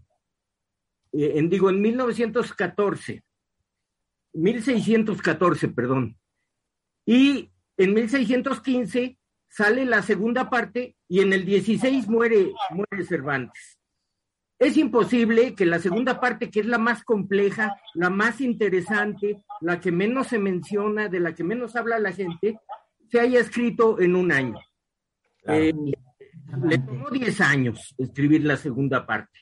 eh, 1.12 1.34
en, 1.38 1.50
digo, 1.50 1.72
en 1.72 1.82
1914, 1.82 3.24
1614, 4.34 5.70
perdón. 5.70 6.16
Y 7.04 7.50
en 7.78 7.96
1615 7.96 9.18
sale 9.50 9.86
la 9.86 10.04
segunda 10.04 10.52
parte 10.52 10.96
y 11.08 11.22
en 11.22 11.34
el 11.34 11.46
16 11.46 12.08
muere, 12.08 12.54
muere 12.70 13.04
Cervantes. 13.08 13.80
Es 14.60 14.78
imposible 14.78 15.56
que 15.56 15.66
la 15.66 15.80
segunda 15.80 16.20
parte, 16.20 16.52
que 16.52 16.60
es 16.60 16.68
la 16.68 16.78
más 16.78 17.04
compleja, 17.04 17.76
la 17.96 18.12
más 18.12 18.40
interesante, 18.40 19.44
la 19.62 19.80
que 19.80 19.92
menos 19.92 20.28
se 20.28 20.38
menciona, 20.38 21.10
de 21.10 21.20
la 21.20 21.34
que 21.34 21.44
menos 21.44 21.76
habla 21.76 21.98
la 21.98 22.12
gente, 22.12 22.60
se 23.10 23.20
haya 23.20 23.40
escrito 23.40 24.00
en 24.00 24.16
un 24.16 24.32
año. 24.32 24.60
Eh, 25.48 25.74
le 26.66 26.78
tomó 26.78 27.10
10 27.10 27.42
años 27.42 27.96
escribir 27.98 28.44
la 28.44 28.58
segunda 28.58 29.06
parte. 29.06 29.40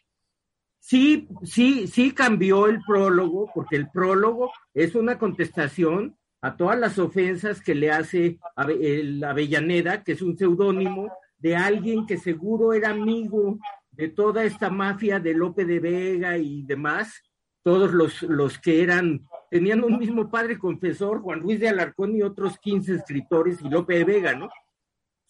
Sí, 0.79 1.27
sí, 1.43 1.87
sí 1.87 2.11
cambió 2.11 2.67
el 2.67 2.81
prólogo, 2.81 3.49
porque 3.53 3.75
el 3.75 3.89
prólogo 3.89 4.51
es 4.73 4.95
una 4.95 5.17
contestación 5.17 6.17
a 6.41 6.57
todas 6.57 6.79
las 6.79 6.97
ofensas 6.97 7.61
que 7.61 7.75
le 7.75 7.91
hace 7.91 8.39
el 8.79 9.23
Avellaneda, 9.23 10.03
que 10.03 10.13
es 10.13 10.21
un 10.23 10.37
seudónimo 10.37 11.11
de 11.37 11.55
alguien 11.55 12.05
que 12.05 12.17
seguro 12.17 12.73
era 12.73 12.89
amigo 12.89 13.59
de 13.91 14.09
toda 14.09 14.43
esta 14.43 14.69
mafia 14.69 15.19
de 15.19 15.33
Lope 15.33 15.65
de 15.65 15.79
Vega 15.79 16.37
y 16.37 16.63
demás, 16.63 17.21
todos 17.63 17.91
los, 17.91 18.23
los 18.23 18.57
que 18.57 18.81
eran, 18.81 19.27
tenían 19.51 19.83
un 19.83 19.99
mismo 19.99 20.31
padre 20.31 20.57
confesor, 20.57 21.21
Juan 21.21 21.41
Luis 21.41 21.59
de 21.59 21.69
Alarcón 21.69 22.15
y 22.15 22.23
otros 22.23 22.57
15 22.57 22.95
escritores 22.95 23.61
y 23.61 23.69
Lope 23.69 23.97
de 23.97 24.03
Vega, 24.03 24.33
¿no? 24.33 24.49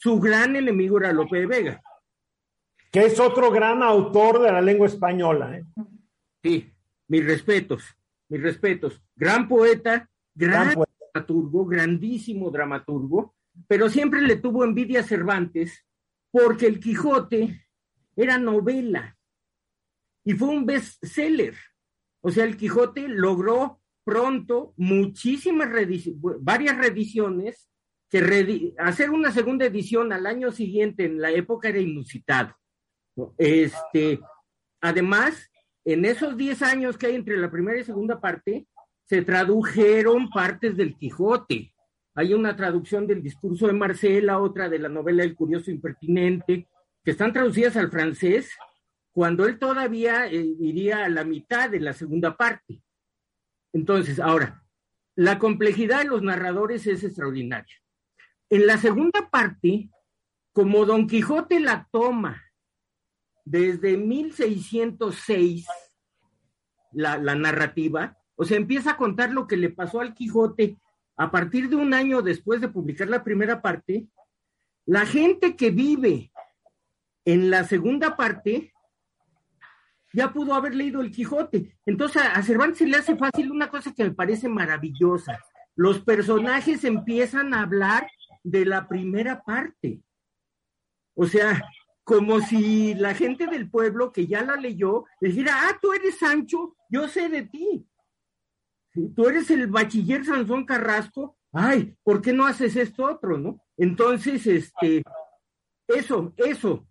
Su 0.01 0.19
gran 0.19 0.55
enemigo 0.55 0.97
era 0.97 1.13
Lope 1.13 1.41
de 1.41 1.45
Vega. 1.45 1.81
Que 2.91 3.05
es 3.05 3.19
otro 3.19 3.51
gran 3.51 3.83
autor 3.83 4.41
de 4.41 4.51
la 4.51 4.59
lengua 4.59 4.87
española. 4.87 5.57
¿eh? 5.57 5.65
Sí, 6.41 6.73
mis 7.07 7.23
respetos, 7.23 7.83
mis 8.27 8.41
respetos. 8.41 8.99
Gran 9.15 9.47
poeta, 9.47 10.09
gran, 10.33 10.73
dramaturgo, 10.73 11.67
grandísimo 11.67 12.49
dramaturgo, 12.49 13.35
pero 13.67 13.89
siempre 13.89 14.21
le 14.21 14.37
tuvo 14.37 14.63
envidia 14.63 15.01
a 15.01 15.03
Cervantes 15.03 15.85
porque 16.31 16.65
el 16.65 16.79
Quijote 16.79 17.67
era 18.15 18.39
novela 18.39 19.15
y 20.23 20.33
fue 20.33 20.49
un 20.49 20.65
bestseller. 20.65 21.55
O 22.21 22.31
sea, 22.31 22.45
el 22.45 22.57
Quijote 22.57 23.07
logró 23.07 23.81
pronto 24.03 24.73
muchísimas 24.77 25.69
varias 26.39 26.77
reediciones 26.77 27.70
que 28.11 28.73
hacer 28.77 29.09
una 29.09 29.31
segunda 29.31 29.65
edición 29.65 30.11
al 30.11 30.27
año 30.27 30.51
siguiente 30.51 31.05
en 31.05 31.21
la 31.21 31.31
época 31.31 31.69
era 31.69 31.79
inusitado. 31.79 32.53
Este, 33.37 34.19
además, 34.81 35.49
en 35.85 36.03
esos 36.03 36.35
10 36.35 36.61
años 36.61 36.97
que 36.97 37.07
hay 37.07 37.15
entre 37.15 37.37
la 37.37 37.49
primera 37.49 37.79
y 37.79 37.85
segunda 37.85 38.19
parte, 38.19 38.67
se 39.05 39.21
tradujeron 39.21 40.29
partes 40.29 40.75
del 40.75 40.97
Quijote. 40.97 41.73
Hay 42.13 42.33
una 42.33 42.55
traducción 42.55 43.07
del 43.07 43.23
discurso 43.23 43.67
de 43.67 43.73
Marcela, 43.73 44.39
otra 44.39 44.67
de 44.67 44.79
la 44.79 44.89
novela 44.89 45.23
El 45.23 45.35
Curioso 45.35 45.71
Impertinente, 45.71 46.67
que 47.03 47.11
están 47.11 47.31
traducidas 47.31 47.77
al 47.77 47.89
francés, 47.89 48.51
cuando 49.13 49.45
él 49.45 49.57
todavía 49.57 50.27
eh, 50.27 50.55
iría 50.59 51.05
a 51.05 51.09
la 51.09 51.23
mitad 51.23 51.69
de 51.69 51.79
la 51.79 51.93
segunda 51.93 52.35
parte. 52.35 52.81
Entonces, 53.73 54.19
ahora, 54.19 54.63
la 55.15 55.39
complejidad 55.39 55.99
de 55.99 56.09
los 56.09 56.21
narradores 56.21 56.85
es 56.87 57.03
extraordinaria. 57.05 57.81
En 58.51 58.67
la 58.67 58.77
segunda 58.77 59.29
parte, 59.31 59.89
como 60.51 60.85
Don 60.85 61.07
Quijote 61.07 61.61
la 61.61 61.87
toma 61.89 62.43
desde 63.45 63.95
1606, 63.95 65.65
la, 66.91 67.17
narrativa, 67.17 68.17
o 68.35 68.43
sea, 68.43 68.57
empieza 68.57 68.91
a 68.91 68.97
contar 68.97 69.31
lo 69.31 69.47
que 69.47 69.55
le 69.55 69.69
pasó 69.69 70.01
al 70.01 70.13
Quijote 70.13 70.77
a 71.15 71.31
partir 71.31 71.69
de 71.69 71.77
un 71.77 71.93
año 71.93 72.21
después 72.21 72.59
de 72.59 72.67
publicar 72.67 73.07
la 73.07 73.23
primera 73.23 73.61
parte, 73.61 74.07
la 74.85 75.05
gente 75.05 75.55
que 75.55 75.71
vive 75.71 76.33
en 77.23 77.49
la 77.49 77.63
segunda 77.63 78.17
parte 78.17 78.73
ya 80.11 80.33
pudo 80.33 80.55
haber 80.55 80.75
leído 80.75 80.99
el 80.99 81.11
Quijote. 81.11 81.77
Entonces 81.85 82.21
a 82.21 82.43
Cervantes 82.43 82.85
le 82.85 82.97
hace 82.97 83.15
fácil 83.15 83.49
una 83.49 83.69
cosa 83.69 83.93
que 83.93 84.03
me 84.03 84.11
parece 84.11 84.49
maravillosa. 84.49 85.39
Los 85.73 86.01
personajes 86.01 86.83
empiezan 86.83 87.53
a 87.53 87.61
hablar 87.61 88.09
de 88.43 88.65
la 88.65 88.87
primera 88.87 89.43
parte. 89.43 90.01
O 91.15 91.25
sea, 91.25 91.63
como 92.03 92.41
si 92.41 92.93
la 92.95 93.13
gente 93.13 93.47
del 93.47 93.69
pueblo 93.69 94.11
que 94.11 94.27
ya 94.27 94.41
la 94.43 94.55
leyó 94.55 95.05
dijera, 95.19 95.67
ah, 95.67 95.77
tú 95.81 95.93
eres 95.93 96.17
Sancho, 96.17 96.75
yo 96.89 97.07
sé 97.07 97.29
de 97.29 97.43
ti. 97.43 97.87
Tú 99.15 99.27
eres 99.27 99.49
el 99.49 99.67
bachiller 99.67 100.25
Sansón 100.25 100.65
Carrasco, 100.65 101.37
ay, 101.53 101.95
¿por 102.03 102.21
qué 102.21 102.33
no 102.33 102.45
haces 102.45 102.75
esto 102.75 103.05
otro, 103.05 103.37
no? 103.37 103.61
Entonces, 103.77 104.45
este, 104.47 105.03
eso, 105.87 106.33
eso, 106.37 106.87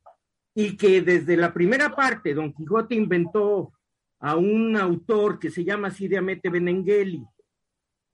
y 0.55 0.77
que 0.77 1.03
desde 1.03 1.37
la 1.37 1.53
primera 1.53 1.95
parte 1.95 2.35
Don 2.35 2.53
Quijote 2.53 2.95
inventó 2.95 3.73
a 4.19 4.37
un 4.37 4.77
autor 4.77 5.39
que 5.39 5.51
se 5.51 5.65
llama 5.65 5.91
Sidiamete 5.91 6.49
Benengeli, 6.49 7.25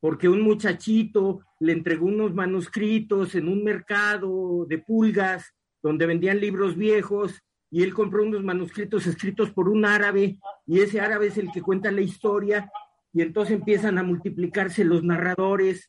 porque 0.00 0.28
un 0.28 0.42
muchachito 0.42 1.40
le 1.60 1.72
entregó 1.72 2.06
unos 2.06 2.34
manuscritos 2.34 3.34
en 3.34 3.48
un 3.48 3.64
mercado 3.64 4.66
de 4.66 4.78
pulgas 4.78 5.54
donde 5.82 6.06
vendían 6.06 6.40
libros 6.40 6.76
viejos 6.76 7.42
y 7.70 7.82
él 7.82 7.94
compró 7.94 8.22
unos 8.22 8.42
manuscritos 8.42 9.06
escritos 9.06 9.50
por 9.50 9.68
un 9.68 9.84
árabe 9.84 10.38
y 10.66 10.80
ese 10.80 11.00
árabe 11.00 11.28
es 11.28 11.38
el 11.38 11.50
que 11.50 11.62
cuenta 11.62 11.90
la 11.90 12.00
historia 12.02 12.70
y 13.12 13.22
entonces 13.22 13.56
empiezan 13.56 13.98
a 13.98 14.02
multiplicarse 14.02 14.84
los 14.84 15.02
narradores, 15.02 15.88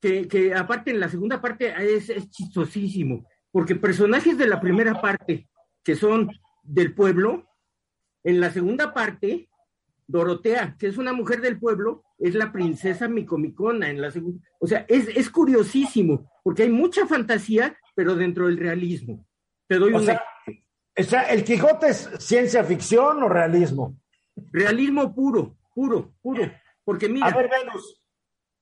que, 0.00 0.28
que 0.28 0.54
aparte 0.54 0.90
en 0.90 1.00
la 1.00 1.08
segunda 1.08 1.40
parte 1.40 1.72
es, 1.78 2.10
es 2.10 2.28
chistosísimo, 2.30 3.26
porque 3.50 3.74
personajes 3.74 4.36
de 4.36 4.46
la 4.46 4.60
primera 4.60 5.00
parte 5.00 5.48
que 5.82 5.96
son 5.96 6.30
del 6.62 6.94
pueblo. 6.94 7.48
En 8.24 8.40
la 8.40 8.50
segunda 8.50 8.94
parte, 8.94 9.48
Dorotea, 10.12 10.76
que 10.78 10.86
es 10.86 10.98
una 10.98 11.12
mujer 11.12 11.40
del 11.40 11.58
pueblo, 11.58 12.04
es 12.18 12.34
la 12.34 12.52
princesa 12.52 13.08
Micomicona 13.08 13.88
en 13.88 14.00
la 14.00 14.10
segunda. 14.10 14.46
O 14.60 14.66
sea, 14.66 14.84
es, 14.88 15.08
es 15.08 15.30
curiosísimo, 15.30 16.30
porque 16.44 16.64
hay 16.64 16.70
mucha 16.70 17.06
fantasía, 17.06 17.76
pero 17.94 18.14
dentro 18.14 18.46
del 18.46 18.58
realismo. 18.58 19.26
Te 19.66 19.78
doy 19.78 19.94
un. 19.94 19.96
o 19.96 21.02
sea, 21.02 21.22
¿el 21.22 21.42
Quijote 21.42 21.88
es 21.88 22.10
ciencia 22.18 22.62
ficción 22.62 23.22
o 23.22 23.28
realismo? 23.28 23.98
Realismo 24.52 25.14
puro, 25.14 25.56
puro, 25.74 26.14
puro. 26.20 26.52
Porque 26.84 27.08
mira. 27.08 27.26
A 27.26 27.36
ver, 27.36 27.48
Venus. 27.48 28.02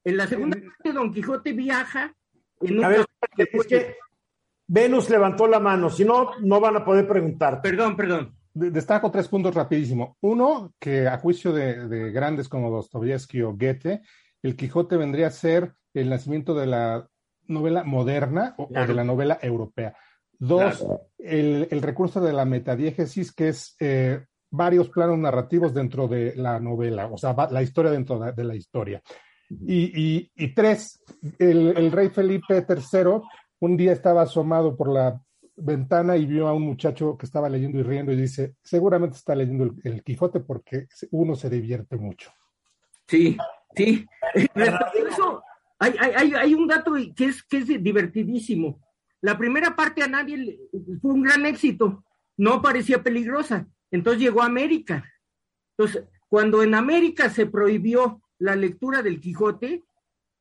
En 0.05 0.17
la 0.17 0.27
segunda 0.27 0.57
parte, 0.57 0.93
Don 0.93 1.13
Quijote 1.13 1.53
viaja 1.53 2.15
en 2.61 2.79
un. 2.79 2.85
A 2.85 2.89
ver, 2.89 3.07
es 3.37 3.67
que 3.67 3.97
Venus 4.69 5.11
levantó 5.11 5.49
la 5.49 5.59
mano, 5.59 5.91
si 5.91 6.05
no, 6.05 6.31
no 6.41 6.61
van 6.61 6.77
a 6.77 6.85
poder 6.85 7.09
preguntar. 7.09 7.61
Perdón, 7.61 7.97
perdón. 7.97 8.39
Destaco 8.53 9.11
tres 9.11 9.29
puntos 9.29 9.55
rapidísimo. 9.55 10.17
Uno, 10.21 10.75
que 10.79 11.07
a 11.07 11.19
juicio 11.19 11.53
de, 11.53 12.11
grandes 12.11 12.49
como 12.49 12.71
Dostoyevsky 12.71 13.43
o 13.43 13.57
Goethe, 13.57 14.03
el 14.43 14.57
Quijote 14.57 14.97
vendría 14.97 15.29
a 15.29 15.31
ser 15.31 15.75
el 15.95 16.09
nacimiento 16.09 16.55
de 16.55 16.67
la 16.67 17.09
novela 17.47 17.85
moderna 17.85 18.55
o, 18.59 18.69
de 18.69 18.95
la 18.95 19.05
novela 19.05 19.39
europea. 19.41 19.95
Dos, 20.39 20.85
el, 21.19 21.83
recurso 21.83 22.21
de 22.21 22.33
la 22.33 22.45
metadiégesis, 22.45 23.33
que 23.33 23.49
es 23.49 23.77
eh, 23.79 24.25
varios 24.51 24.89
planos 24.89 25.19
narrativos 25.19 25.75
dentro 25.75 26.09
de 26.09 26.35
la 26.37 26.59
novela, 26.59 27.07
o 27.07 27.19
sea, 27.19 27.37
la 27.51 27.63
historia 27.63 27.91
dentro 27.91 28.19
de, 28.19 28.45
la 28.45 28.57
historia. 28.57 29.03
Y, 29.49 30.55
tres, 30.55 31.03
el, 31.39 31.77
el, 31.77 31.93
rey 31.93 32.09
Felipe 32.09 32.65
III 32.69 33.21
un 33.61 33.77
día 33.77 33.93
estaba 33.93 34.23
asomado 34.23 34.77
por 34.77 34.89
la 34.89 35.21
ventana 35.57 36.17
y 36.17 36.27
vio 36.27 36.49
a 36.49 36.53
un 36.53 36.63
muchacho 36.63 37.17
que 37.17 37.27
estaba 37.27 37.49
leyendo 37.49 37.79
y 37.79 37.83
riendo 37.83 38.13
y 38.13 38.17
dice, 38.17 38.57
seguramente 38.63 39.17
está 39.17 39.35
leyendo 39.35 39.75
el, 39.85 40.03
Quijote 40.03 40.41
porque 40.41 40.87
uno 41.11 41.35
se 41.35 41.51
divierte 41.51 41.97
mucho. 41.97 42.33
Sí, 43.07 43.37
sí. 43.75 44.07
Eso, 44.35 45.43
hay, 45.79 45.95
hay, 45.99 46.35
hay, 46.35 46.55
un 46.55 46.67
dato 46.67 46.93
que 47.15 47.25
es, 47.27 47.43
que 47.43 47.59
es 47.59 47.67
divertidísimo. 47.67 48.81
La 49.21 49.37
primera 49.37 49.77
parte 49.77 50.03
a 50.03 50.09
nadie 50.09 50.59
fue 51.03 51.13
un 51.13 51.23
gran 51.23 51.45
éxito, 51.45 52.05
no 52.37 52.63
parecía 52.63 53.03
peligrosa, 53.03 53.67
entonces 53.91 54.23
llegó 54.23 54.43
a 54.43 54.47
América. 54.47 55.05
Entonces, 55.77 56.05
cuando 56.29 56.63
en 56.63 56.75
América 56.75 57.29
se 57.29 57.47
prohibió 57.47 58.23
la 58.39 58.57
lectura 58.57 59.03
del 59.03 59.21
Quijote, 59.21 59.85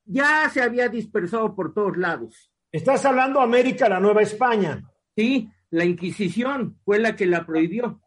ya 0.04 0.48
se 0.48 0.62
había 0.62 0.88
dispersado 0.88 1.54
por 1.54 1.74
todos 1.74 1.96
lados. 1.96 2.50
Estás 2.72 3.04
hablando 3.04 3.40
América, 3.40 3.88
la 3.88 4.00
Nueva 4.00 4.22
España. 4.22 4.82
Sí, 5.20 5.50
la 5.68 5.84
Inquisición 5.84 6.78
fue 6.82 6.98
la 6.98 7.14
que 7.14 7.26
la 7.26 7.44
prohibió. 7.44 8.00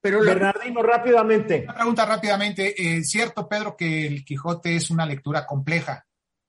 Pero 0.00 0.20
Bernardino, 0.20 0.82
rápidamente. 0.82 1.62
Una 1.62 1.74
pregunta 1.74 2.06
rápidamente. 2.06 2.74
Es 2.76 2.98
eh, 2.98 3.04
cierto, 3.04 3.48
Pedro, 3.48 3.76
que 3.76 4.08
el 4.08 4.24
Quijote 4.24 4.74
es 4.74 4.90
una 4.90 5.06
lectura 5.06 5.46
compleja, 5.46 6.04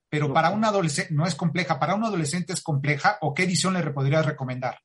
pero 0.09 0.33
para 0.33 0.49
un 0.49 0.65
adolescente 0.65 1.13
no 1.13 1.27
es 1.27 1.35
compleja. 1.35 1.79
¿Para 1.79 1.93
un 1.93 2.03
adolescente 2.03 2.53
es 2.53 2.63
compleja 2.63 3.19
o 3.21 3.35
qué 3.35 3.43
edición 3.43 3.75
le 3.75 3.91
podrías 3.91 4.25
recomendar? 4.25 4.79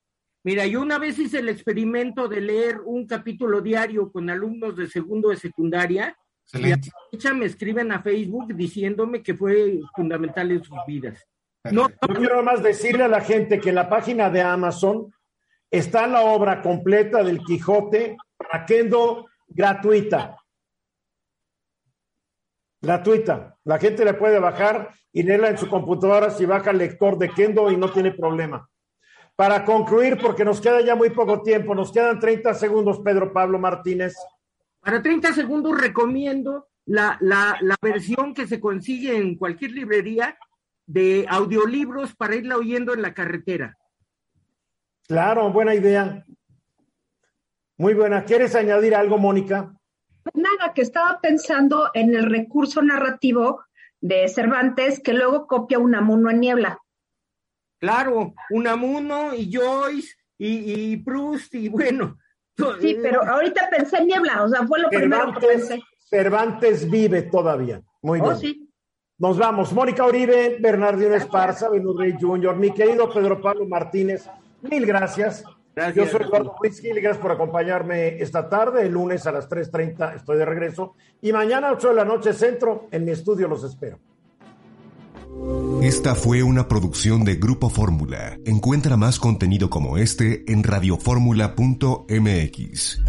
Mira, 0.45 0.66
yo 0.66 0.83
una 0.83 0.99
vez 0.99 1.18
hice 1.18 1.39
el 1.39 1.49
experimento 1.49 2.28
de 2.28 2.41
leer 2.43 2.80
un 2.85 3.07
capítulo 3.07 3.62
diario 3.62 4.12
con 4.12 4.28
alumnos 4.28 4.76
de 4.76 4.87
segundo 4.87 5.30
de 5.30 5.37
secundaria 5.37 6.14
Excelente. 6.45 6.91
y 7.11 7.26
a 7.26 7.33
me 7.33 7.47
escriben 7.47 7.91
a 7.93 8.03
Facebook 8.03 8.55
diciéndome 8.55 9.22
que 9.22 9.35
fue 9.35 9.80
fundamental 9.95 10.51
en 10.51 10.62
sus 10.62 10.76
vidas. 10.87 11.26
No, 11.70 11.89
quiero 11.89 12.43
más 12.43 12.62
decirle 12.62 13.05
a 13.05 13.09
la 13.09 13.20
gente 13.22 13.61
que 13.61 13.70
en 13.70 13.76
la 13.76 13.89
página 13.89 14.28
de 14.28 14.43
Amazon 14.43 15.11
está 15.73 16.07
la 16.07 16.20
obra 16.20 16.61
completa 16.61 17.25
del 17.25 17.41
Quijote 17.41 18.16
para 18.37 18.66
Kendo 18.66 19.27
gratuita. 19.49 20.37
Gratuita. 22.81 23.57
La 23.64 23.79
gente 23.79 24.05
le 24.05 24.14
puede 24.14 24.39
bajar 24.39 24.91
y 25.12 25.23
leerla 25.23 25.49
en 25.49 25.59
su 25.59 25.68
computadora 25.68 26.31
si 26.31 26.45
baja 26.45 26.70
el 26.70 26.79
lector 26.79 27.16
de 27.16 27.31
Kendo 27.31 27.70
y 27.70 27.77
no 27.77 27.91
tiene 27.91 28.12
problema. 28.12 28.68
Para 29.35 29.64
concluir, 29.64 30.18
porque 30.20 30.45
nos 30.45 30.61
queda 30.61 30.83
ya 30.83 30.95
muy 30.95 31.09
poco 31.11 31.43
tiempo, 31.43 31.75
nos 31.75 31.91
quedan 31.91 32.20
30 32.20 32.53
segundos, 32.55 33.01
Pedro 33.01 33.33
Pablo 33.33 33.59
Martínez. 33.59 34.14
Para 34.81 35.01
30 35.01 35.33
segundos 35.33 35.81
recomiendo 35.81 36.68
la, 36.85 37.16
la, 37.20 37.57
la 37.62 37.77
versión 37.81 38.35
que 38.35 38.47
se 38.47 38.61
consigue 38.61 39.16
en 39.16 39.37
cualquier 39.37 39.70
librería 39.70 40.37
de 40.85 41.25
audiolibros 41.29 42.14
para 42.14 42.37
irla 42.37 42.57
oyendo 42.57 42.93
en 42.93 43.01
la 43.01 43.14
carretera. 43.14 43.79
Claro, 45.09 45.50
buena 45.50 45.74
idea. 45.74 46.24
Muy 47.76 47.94
buena. 47.94 48.24
¿Quieres 48.24 48.55
añadir 48.55 48.94
algo, 48.94 49.18
Mónica? 49.18 49.74
Pues 50.22 50.34
nada, 50.34 50.72
que 50.72 50.82
estaba 50.82 51.20
pensando 51.20 51.90
en 51.94 52.14
el 52.14 52.30
recurso 52.30 52.82
narrativo 52.82 53.64
de 54.00 54.28
Cervantes 54.28 55.00
que 55.00 55.12
luego 55.12 55.46
copia 55.46 55.78
Unamuno 55.78 56.30
en 56.30 56.40
Niebla. 56.40 56.78
Claro, 57.80 58.34
Unamuno 58.50 59.34
y 59.34 59.53
Joyce 59.53 60.14
y, 60.38 60.92
y 60.92 60.96
Proust 60.98 61.55
y 61.55 61.68
bueno. 61.68 62.18
Sí, 62.80 62.98
pero 63.03 63.24
ahorita 63.24 63.68
pensé 63.70 63.98
en 63.98 64.07
Niebla, 64.07 64.44
o 64.44 64.48
sea, 64.48 64.66
fue 64.66 64.78
lo 64.78 64.88
primero 64.88 65.32
que 65.32 65.46
pensé. 65.46 65.82
Cervantes 65.98 66.88
vive 66.88 67.22
todavía. 67.22 67.82
Muy 68.03 68.20
oh, 68.20 68.24
bien. 68.24 68.36
Sí. 68.36 68.68
Nos 69.18 69.38
vamos. 69.38 69.72
Mónica 69.72 70.05
Uribe, 70.05 70.59
Bernardino 70.61 71.14
Esparza, 71.14 71.70
Benú 71.70 71.96
Rey 71.96 72.14
Jr., 72.20 72.57
mi 72.57 72.72
querido 72.72 73.11
Pedro 73.11 73.40
Pablo 73.40 73.66
Martínez, 73.66 74.28
mil 74.62 74.86
gracias. 74.86 75.44
gracias 75.74 75.96
Yo 75.96 76.10
soy 76.10 76.26
Eduardo 76.26 76.54
Whisky, 76.62 76.88
gracias 76.88 77.18
por 77.18 77.32
acompañarme 77.32 78.22
esta 78.22 78.48
tarde. 78.48 78.86
El 78.86 78.92
lunes 78.92 79.26
a 79.26 79.32
las 79.32 79.48
3.30 79.48 80.16
estoy 80.16 80.38
de 80.38 80.44
regreso. 80.44 80.94
Y 81.20 81.32
mañana 81.32 81.68
a 81.68 81.72
8 81.72 81.88
de 81.88 81.94
la 81.94 82.04
noche 82.04 82.32
centro, 82.32 82.88
en 82.90 83.04
mi 83.04 83.12
estudio 83.12 83.48
los 83.48 83.64
espero. 83.64 83.98
Esta 85.82 86.14
fue 86.14 86.42
una 86.42 86.68
producción 86.68 87.24
de 87.24 87.36
Grupo 87.36 87.68
Fórmula. 87.68 88.38
Encuentra 88.44 88.96
más 88.96 89.18
contenido 89.18 89.68
como 89.68 89.98
este 89.98 90.44
en 90.46 90.62
radioformula.mx. 90.62 93.02